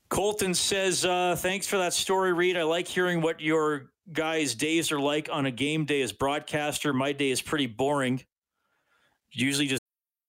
Colton 0.09 0.53
says, 0.53 1.05
uh, 1.05 1.35
"Thanks 1.37 1.65
for 1.65 1.77
that 1.77 1.93
story, 1.93 2.33
Reid. 2.33 2.57
I 2.57 2.63
like 2.63 2.87
hearing 2.87 3.21
what 3.21 3.39
your 3.39 3.93
guys' 4.11 4.55
days 4.55 4.91
are 4.91 4.99
like 4.99 5.29
on 5.31 5.45
a 5.45 5.51
game 5.51 5.85
day 5.85 6.01
as 6.01 6.11
broadcaster. 6.11 6.91
My 6.93 7.13
day 7.13 7.31
is 7.31 7.41
pretty 7.41 7.67
boring. 7.67 8.23
Usually 9.31 9.67
just 9.67 9.82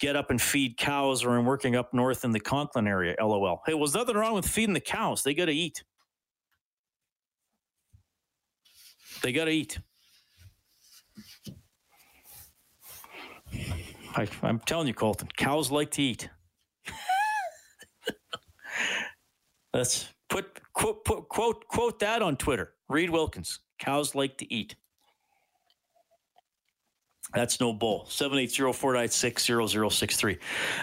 Get 0.00 0.16
up 0.16 0.30
and 0.30 0.42
feed 0.42 0.76
cows 0.76 1.24
or 1.24 1.36
I'm 1.38 1.44
working 1.46 1.76
up 1.76 1.94
north 1.94 2.24
in 2.24 2.32
the 2.32 2.40
Conklin 2.40 2.88
area. 2.88 3.14
LOL. 3.20 3.62
Hey, 3.66 3.74
well, 3.74 3.84
there's 3.84 3.94
nothing 3.94 4.16
wrong 4.16 4.34
with 4.34 4.46
feeding 4.46 4.74
the 4.74 4.80
cows. 4.80 5.22
They 5.22 5.32
got 5.32 5.46
to 5.46 5.52
eat. 5.52 5.84
They 9.22 9.32
got 9.32 9.44
to 9.46 9.52
eat. 9.52 9.78
I, 14.16 14.26
I'm 14.42 14.58
telling 14.60 14.88
you, 14.88 14.94
Colton, 14.94 15.28
cows 15.36 15.70
like 15.70 15.92
to 15.92 16.02
eat. 16.02 16.30
Let's 19.74 20.08
put 20.28 20.60
quote, 20.72 21.04
put, 21.04 21.28
quote 21.28 21.66
quote 21.68 22.00
that 22.00 22.22
on 22.22 22.36
Twitter. 22.36 22.74
Reid 22.88 23.10
Wilkins. 23.10 23.60
Cows 23.78 24.14
like 24.14 24.38
to 24.38 24.52
eat. 24.52 24.74
That's 27.34 27.60
no 27.60 27.72
bull. 27.72 28.06
780-496-0063. 28.08 30.38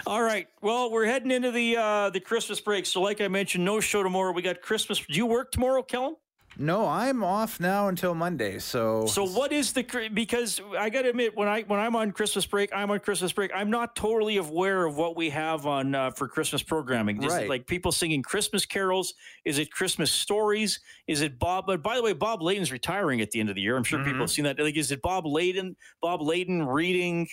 All 0.06 0.22
right. 0.22 0.46
Well, 0.60 0.90
we're 0.90 1.06
heading 1.06 1.30
into 1.30 1.50
the 1.50 1.76
uh, 1.76 2.10
the 2.10 2.20
Christmas 2.20 2.60
break. 2.60 2.86
So 2.86 3.00
like 3.00 3.20
I 3.20 3.28
mentioned, 3.28 3.64
no 3.64 3.80
show 3.80 4.02
tomorrow. 4.02 4.32
We 4.32 4.42
got 4.42 4.60
Christmas. 4.60 5.00
Do 5.00 5.14
you 5.14 5.26
work 5.26 5.52
tomorrow, 5.52 5.82
Kellen? 5.82 6.16
No, 6.56 6.86
I'm 6.86 7.24
off 7.24 7.58
now 7.58 7.88
until 7.88 8.14
Monday. 8.14 8.58
So 8.58 9.06
So 9.06 9.26
what 9.26 9.52
is 9.52 9.72
the 9.72 9.82
because 10.12 10.60
I 10.78 10.88
got 10.88 11.02
to 11.02 11.10
admit 11.10 11.36
when 11.36 11.48
I 11.48 11.62
when 11.62 11.80
I'm 11.80 11.96
on 11.96 12.12
Christmas 12.12 12.46
break, 12.46 12.70
I'm 12.72 12.90
on 12.90 13.00
Christmas 13.00 13.32
break. 13.32 13.50
I'm 13.54 13.70
not 13.70 13.96
totally 13.96 14.36
aware 14.36 14.86
of 14.86 14.96
what 14.96 15.16
we 15.16 15.30
have 15.30 15.66
on 15.66 15.94
uh, 15.94 16.10
for 16.12 16.28
Christmas 16.28 16.62
programming. 16.62 17.22
Is 17.22 17.32
Right. 17.32 17.44
it 17.44 17.48
like 17.48 17.66
people 17.66 17.90
singing 17.92 18.22
Christmas 18.22 18.64
carols? 18.66 19.14
Is 19.44 19.58
it 19.58 19.70
Christmas 19.72 20.12
stories? 20.12 20.80
Is 21.08 21.22
it 21.22 21.38
Bob? 21.38 21.66
But 21.66 21.82
by 21.82 21.96
the 21.96 22.02
way, 22.02 22.12
Bob 22.12 22.40
Layton's 22.42 22.70
retiring 22.70 23.20
at 23.20 23.30
the 23.32 23.40
end 23.40 23.48
of 23.48 23.56
the 23.56 23.62
year. 23.62 23.76
I'm 23.76 23.84
sure 23.84 23.98
people 24.04 24.20
have 24.20 24.30
seen 24.30 24.44
that. 24.44 24.58
Like, 24.58 24.76
is 24.76 24.92
it 24.92 25.02
Bob 25.02 25.26
Layton? 25.26 25.76
Bob 26.00 26.22
Layton 26.22 26.64
reading 26.66 27.28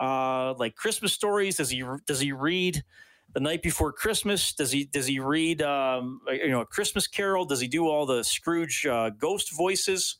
uh, 0.00 0.54
like 0.54 0.74
Christmas 0.76 1.12
stories? 1.12 1.56
Does 1.56 1.70
he 1.70 1.82
does 2.06 2.20
he 2.20 2.32
read? 2.32 2.82
The 3.38 3.44
night 3.44 3.62
before 3.62 3.92
Christmas, 3.92 4.52
does 4.52 4.72
he 4.72 4.86
does 4.86 5.06
he 5.06 5.20
read 5.20 5.62
um, 5.62 6.20
you 6.28 6.48
know 6.48 6.62
a 6.62 6.66
Christmas 6.66 7.06
Carol? 7.06 7.44
Does 7.44 7.60
he 7.60 7.68
do 7.68 7.86
all 7.86 8.04
the 8.04 8.24
Scrooge 8.24 8.84
uh, 8.84 9.10
ghost 9.10 9.56
voices? 9.56 10.16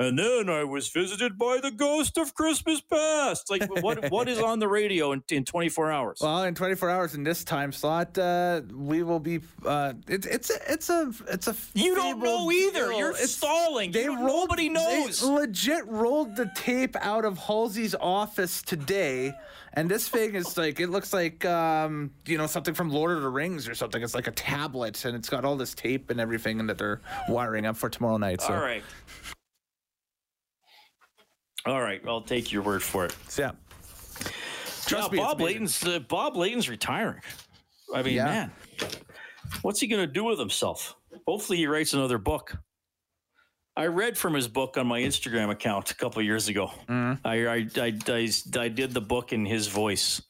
And 0.00 0.16
then 0.16 0.48
I 0.48 0.62
was 0.62 0.88
visited 0.90 1.36
by 1.36 1.58
the 1.60 1.72
ghost 1.72 2.18
of 2.18 2.32
Christmas 2.32 2.80
past. 2.80 3.50
Like 3.50 3.68
what 3.82 4.10
what 4.12 4.28
is 4.28 4.38
on 4.38 4.60
the 4.60 4.68
radio 4.68 5.10
in, 5.10 5.24
in 5.28 5.44
24 5.44 5.90
hours? 5.90 6.18
Well, 6.22 6.44
in 6.44 6.54
24 6.54 6.88
hours 6.88 7.14
in 7.16 7.24
this 7.24 7.42
time 7.42 7.72
slot, 7.72 8.16
uh, 8.16 8.60
we 8.72 9.02
will 9.02 9.18
be. 9.18 9.40
Uh, 9.66 9.94
it's 10.06 10.24
it's 10.26 10.50
a 10.50 10.72
it's 10.72 10.88
a 10.88 11.12
it's 11.28 11.48
a. 11.48 11.56
you 11.74 11.96
don't 11.96 12.20
know 12.20 12.50
either. 12.52 12.90
deal. 12.90 12.98
You're 12.98 13.10
It's- 13.10 13.32
stalling. 13.32 13.90
They 13.90 14.04
You 14.04 14.16
rolled, 14.16 14.50
nobody 14.50 14.68
knows. 14.68 15.20
They 15.20 15.26
legit 15.26 15.84
rolled 15.88 16.36
the 16.36 16.48
tape 16.54 16.94
out 17.00 17.24
of 17.24 17.36
Halsey's 17.36 17.96
office 17.96 18.62
today, 18.62 19.32
and 19.74 19.90
this 19.90 20.08
thing 20.08 20.36
is 20.36 20.56
like 20.56 20.78
it 20.78 20.90
looks 20.90 21.12
like 21.12 21.44
um, 21.44 22.12
you 22.24 22.38
know 22.38 22.46
something 22.46 22.72
from 22.74 22.88
Lord 22.90 23.16
of 23.16 23.22
the 23.24 23.28
Rings 23.30 23.66
or 23.68 23.74
something. 23.74 24.00
It's 24.00 24.14
like 24.14 24.28
a 24.28 24.32
tablet, 24.32 25.04
and 25.04 25.16
it's 25.16 25.28
got 25.28 25.44
all 25.44 25.56
this 25.56 25.74
tape 25.74 26.08
and 26.10 26.20
everything, 26.20 26.60
and 26.60 26.68
that 26.68 26.78
they're 26.78 27.00
wiring 27.28 27.66
up 27.66 27.76
for 27.76 27.88
tomorrow 27.90 28.16
night. 28.16 28.40
So 28.40 28.54
All 28.54 28.60
right. 28.60 28.84
All 31.68 31.80
right, 31.82 32.00
I'll 32.08 32.22
take 32.22 32.50
your 32.50 32.62
word 32.62 32.82
for 32.82 33.04
it. 33.04 33.14
yeah. 33.38 33.52
Trust 34.86 35.12
yeah, 35.12 35.18
me, 35.18 35.18
Bob. 35.18 35.40
Layton's 35.40 35.84
uh, 35.84 35.98
Bob 35.98 36.34
Layton's 36.36 36.68
retiring. 36.68 37.20
I 37.94 38.02
mean, 38.02 38.14
Yeah. 38.14 38.24
man, 38.24 38.50
what's 39.62 39.80
he 39.80 39.86
going 39.86 40.00
to 40.06 40.10
do 40.12 40.24
with 40.24 40.38
himself? 40.38 40.94
Hopefully, 41.26 41.58
he 41.58 41.66
writes 41.66 41.92
another 41.92 42.16
book. 42.18 42.56
I 43.76 43.86
read 43.86 44.16
from 44.18 44.34
his 44.34 44.48
book 44.48 44.76
on 44.78 44.86
my 44.86 45.00
Instagram 45.00 45.50
account 45.50 45.90
a 45.90 45.94
couple 45.94 46.18
of 46.20 46.24
years 46.24 46.48
ago. 46.48 46.70
Mm-hmm. 46.88 47.26
I, 47.26 47.46
I, 47.46 47.66
I, 47.76 47.98
I, 48.08 48.60
I 48.64 48.68
did 48.68 48.92
the 48.92 49.00
book 49.00 49.32
in 49.32 49.44
his 49.46 49.68
voice. 49.68 50.20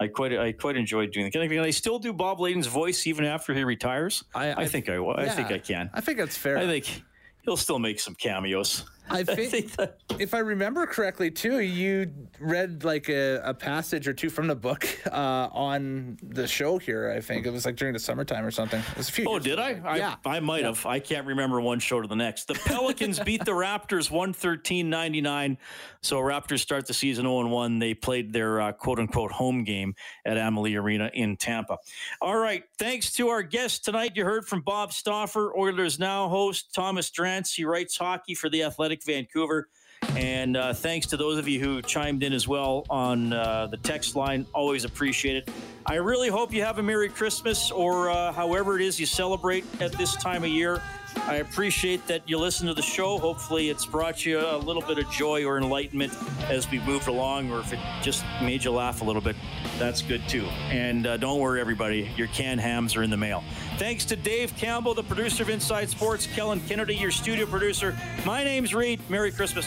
I 0.00 0.08
quite 0.08 0.36
I 0.36 0.50
quite 0.52 0.76
enjoyed 0.76 1.12
doing 1.12 1.26
it. 1.26 1.30
Can 1.30 1.42
I, 1.42 1.48
can 1.48 1.60
I 1.60 1.70
still 1.70 2.00
do 2.00 2.12
Bob 2.12 2.40
Layton's 2.40 2.66
voice 2.66 3.06
even 3.06 3.24
after 3.24 3.54
he 3.54 3.62
retires? 3.62 4.24
I- 4.34 4.48
I, 4.50 4.62
I- 4.62 4.66
think 4.66 4.88
I, 4.88 4.98
will. 4.98 5.14
I 5.16 5.28
think 5.28 5.52
I 5.52 5.58
can. 5.58 5.90
I 5.94 6.00
think 6.00 6.18
that's 6.18 6.36
fair. 6.36 6.58
I 6.58 6.66
think 6.66 7.02
he'll 7.44 7.56
still 7.56 7.78
make 7.78 8.00
some 8.00 8.14
cameos. 8.16 8.84
I 9.12 9.24
think, 9.24 9.50
think 9.50 9.72
that- 9.76 9.98
if 10.18 10.34
I 10.34 10.38
remember 10.38 10.86
correctly, 10.86 11.30
too, 11.30 11.60
you 11.60 12.12
read 12.40 12.84
like 12.84 13.08
a, 13.08 13.40
a 13.44 13.54
passage 13.54 14.06
or 14.08 14.12
two 14.12 14.30
from 14.30 14.46
the 14.46 14.54
book 14.54 14.86
uh, 15.06 15.48
on 15.52 16.18
the 16.22 16.46
show 16.46 16.78
here. 16.78 17.10
I 17.10 17.20
think 17.20 17.46
it 17.46 17.50
was 17.50 17.64
like 17.64 17.76
during 17.76 17.92
the 17.94 17.98
summertime 18.00 18.44
or 18.44 18.50
something. 18.50 18.80
It 18.80 18.96
was 18.96 19.08
a 19.08 19.12
few. 19.12 19.26
Oh, 19.28 19.38
did 19.38 19.58
I? 19.58 19.80
I, 19.84 19.96
yeah. 19.96 20.16
I 20.24 20.40
might 20.40 20.64
have. 20.64 20.84
I 20.86 20.98
can't 20.98 21.26
remember 21.26 21.60
one 21.60 21.78
show 21.78 22.00
to 22.00 22.08
the 22.08 22.16
next. 22.16 22.48
The 22.48 22.54
Pelicans 22.54 23.18
beat 23.24 23.44
the 23.44 23.52
Raptors 23.52 24.10
113-99. 24.10 25.56
So 26.02 26.18
Raptors 26.18 26.60
start 26.60 26.86
the 26.86 26.94
season 26.94 27.26
0-1. 27.26 27.80
They 27.80 27.94
played 27.94 28.32
their 28.32 28.60
uh, 28.60 28.72
quote-unquote 28.72 29.32
home 29.32 29.64
game 29.64 29.94
at 30.24 30.36
Amalie 30.36 30.76
Arena 30.76 31.10
in 31.14 31.36
Tampa. 31.36 31.78
All 32.20 32.36
right. 32.36 32.64
Thanks 32.78 33.12
to 33.14 33.28
our 33.28 33.42
guest 33.42 33.84
tonight. 33.84 34.12
You 34.14 34.24
heard 34.24 34.46
from 34.46 34.60
Bob 34.62 34.92
Stauffer, 34.92 35.56
Oilers 35.56 35.98
Now 35.98 36.28
host, 36.28 36.74
Thomas 36.74 37.10
Drance. 37.10 37.54
He 37.54 37.64
writes 37.64 37.96
hockey 37.96 38.34
for 38.34 38.48
the 38.48 38.62
Athletic 38.64 39.01
Vancouver. 39.04 39.68
And 40.16 40.56
uh, 40.56 40.74
thanks 40.74 41.06
to 41.08 41.16
those 41.16 41.38
of 41.38 41.48
you 41.48 41.60
who 41.60 41.80
chimed 41.80 42.22
in 42.22 42.32
as 42.32 42.46
well 42.46 42.84
on 42.90 43.32
uh, 43.32 43.68
the 43.68 43.76
text 43.78 44.16
line. 44.16 44.46
Always 44.52 44.84
appreciate 44.84 45.36
it. 45.36 45.50
I 45.86 45.94
really 45.94 46.28
hope 46.28 46.52
you 46.52 46.62
have 46.62 46.78
a 46.78 46.82
Merry 46.82 47.08
Christmas 47.08 47.70
or 47.70 48.10
uh, 48.10 48.32
however 48.32 48.76
it 48.76 48.82
is 48.82 49.00
you 49.00 49.06
celebrate 49.06 49.64
at 49.80 49.92
this 49.92 50.14
time 50.16 50.44
of 50.44 50.50
year. 50.50 50.82
I 51.16 51.36
appreciate 51.36 52.06
that 52.06 52.28
you 52.28 52.38
listen 52.38 52.66
to 52.66 52.74
the 52.74 52.82
show. 52.82 53.18
Hopefully, 53.18 53.70
it's 53.70 53.86
brought 53.86 54.24
you 54.26 54.40
a 54.40 54.56
little 54.56 54.82
bit 54.82 54.98
of 54.98 55.10
joy 55.10 55.44
or 55.44 55.58
enlightenment 55.58 56.12
as 56.48 56.70
we 56.70 56.80
moved 56.80 57.08
along, 57.08 57.50
or 57.52 57.60
if 57.60 57.72
it 57.72 57.78
just 58.02 58.24
made 58.42 58.64
you 58.64 58.72
laugh 58.72 59.02
a 59.02 59.04
little 59.04 59.22
bit, 59.22 59.36
that's 59.78 60.02
good 60.02 60.26
too. 60.28 60.44
And 60.70 61.06
uh, 61.06 61.16
don't 61.16 61.40
worry, 61.40 61.60
everybody, 61.60 62.10
your 62.16 62.28
canned 62.28 62.60
hams 62.60 62.96
are 62.96 63.02
in 63.02 63.10
the 63.10 63.16
mail. 63.16 63.44
Thanks 63.78 64.04
to 64.06 64.16
Dave 64.16 64.56
Campbell, 64.56 64.94
the 64.94 65.02
producer 65.02 65.42
of 65.42 65.48
Inside 65.48 65.88
Sports, 65.90 66.26
Kellen 66.26 66.60
Kennedy, 66.68 66.96
your 66.96 67.10
studio 67.10 67.46
producer. 67.46 67.96
My 68.24 68.44
name's 68.44 68.74
Reid. 68.74 69.00
Merry 69.08 69.32
Christmas. 69.32 69.66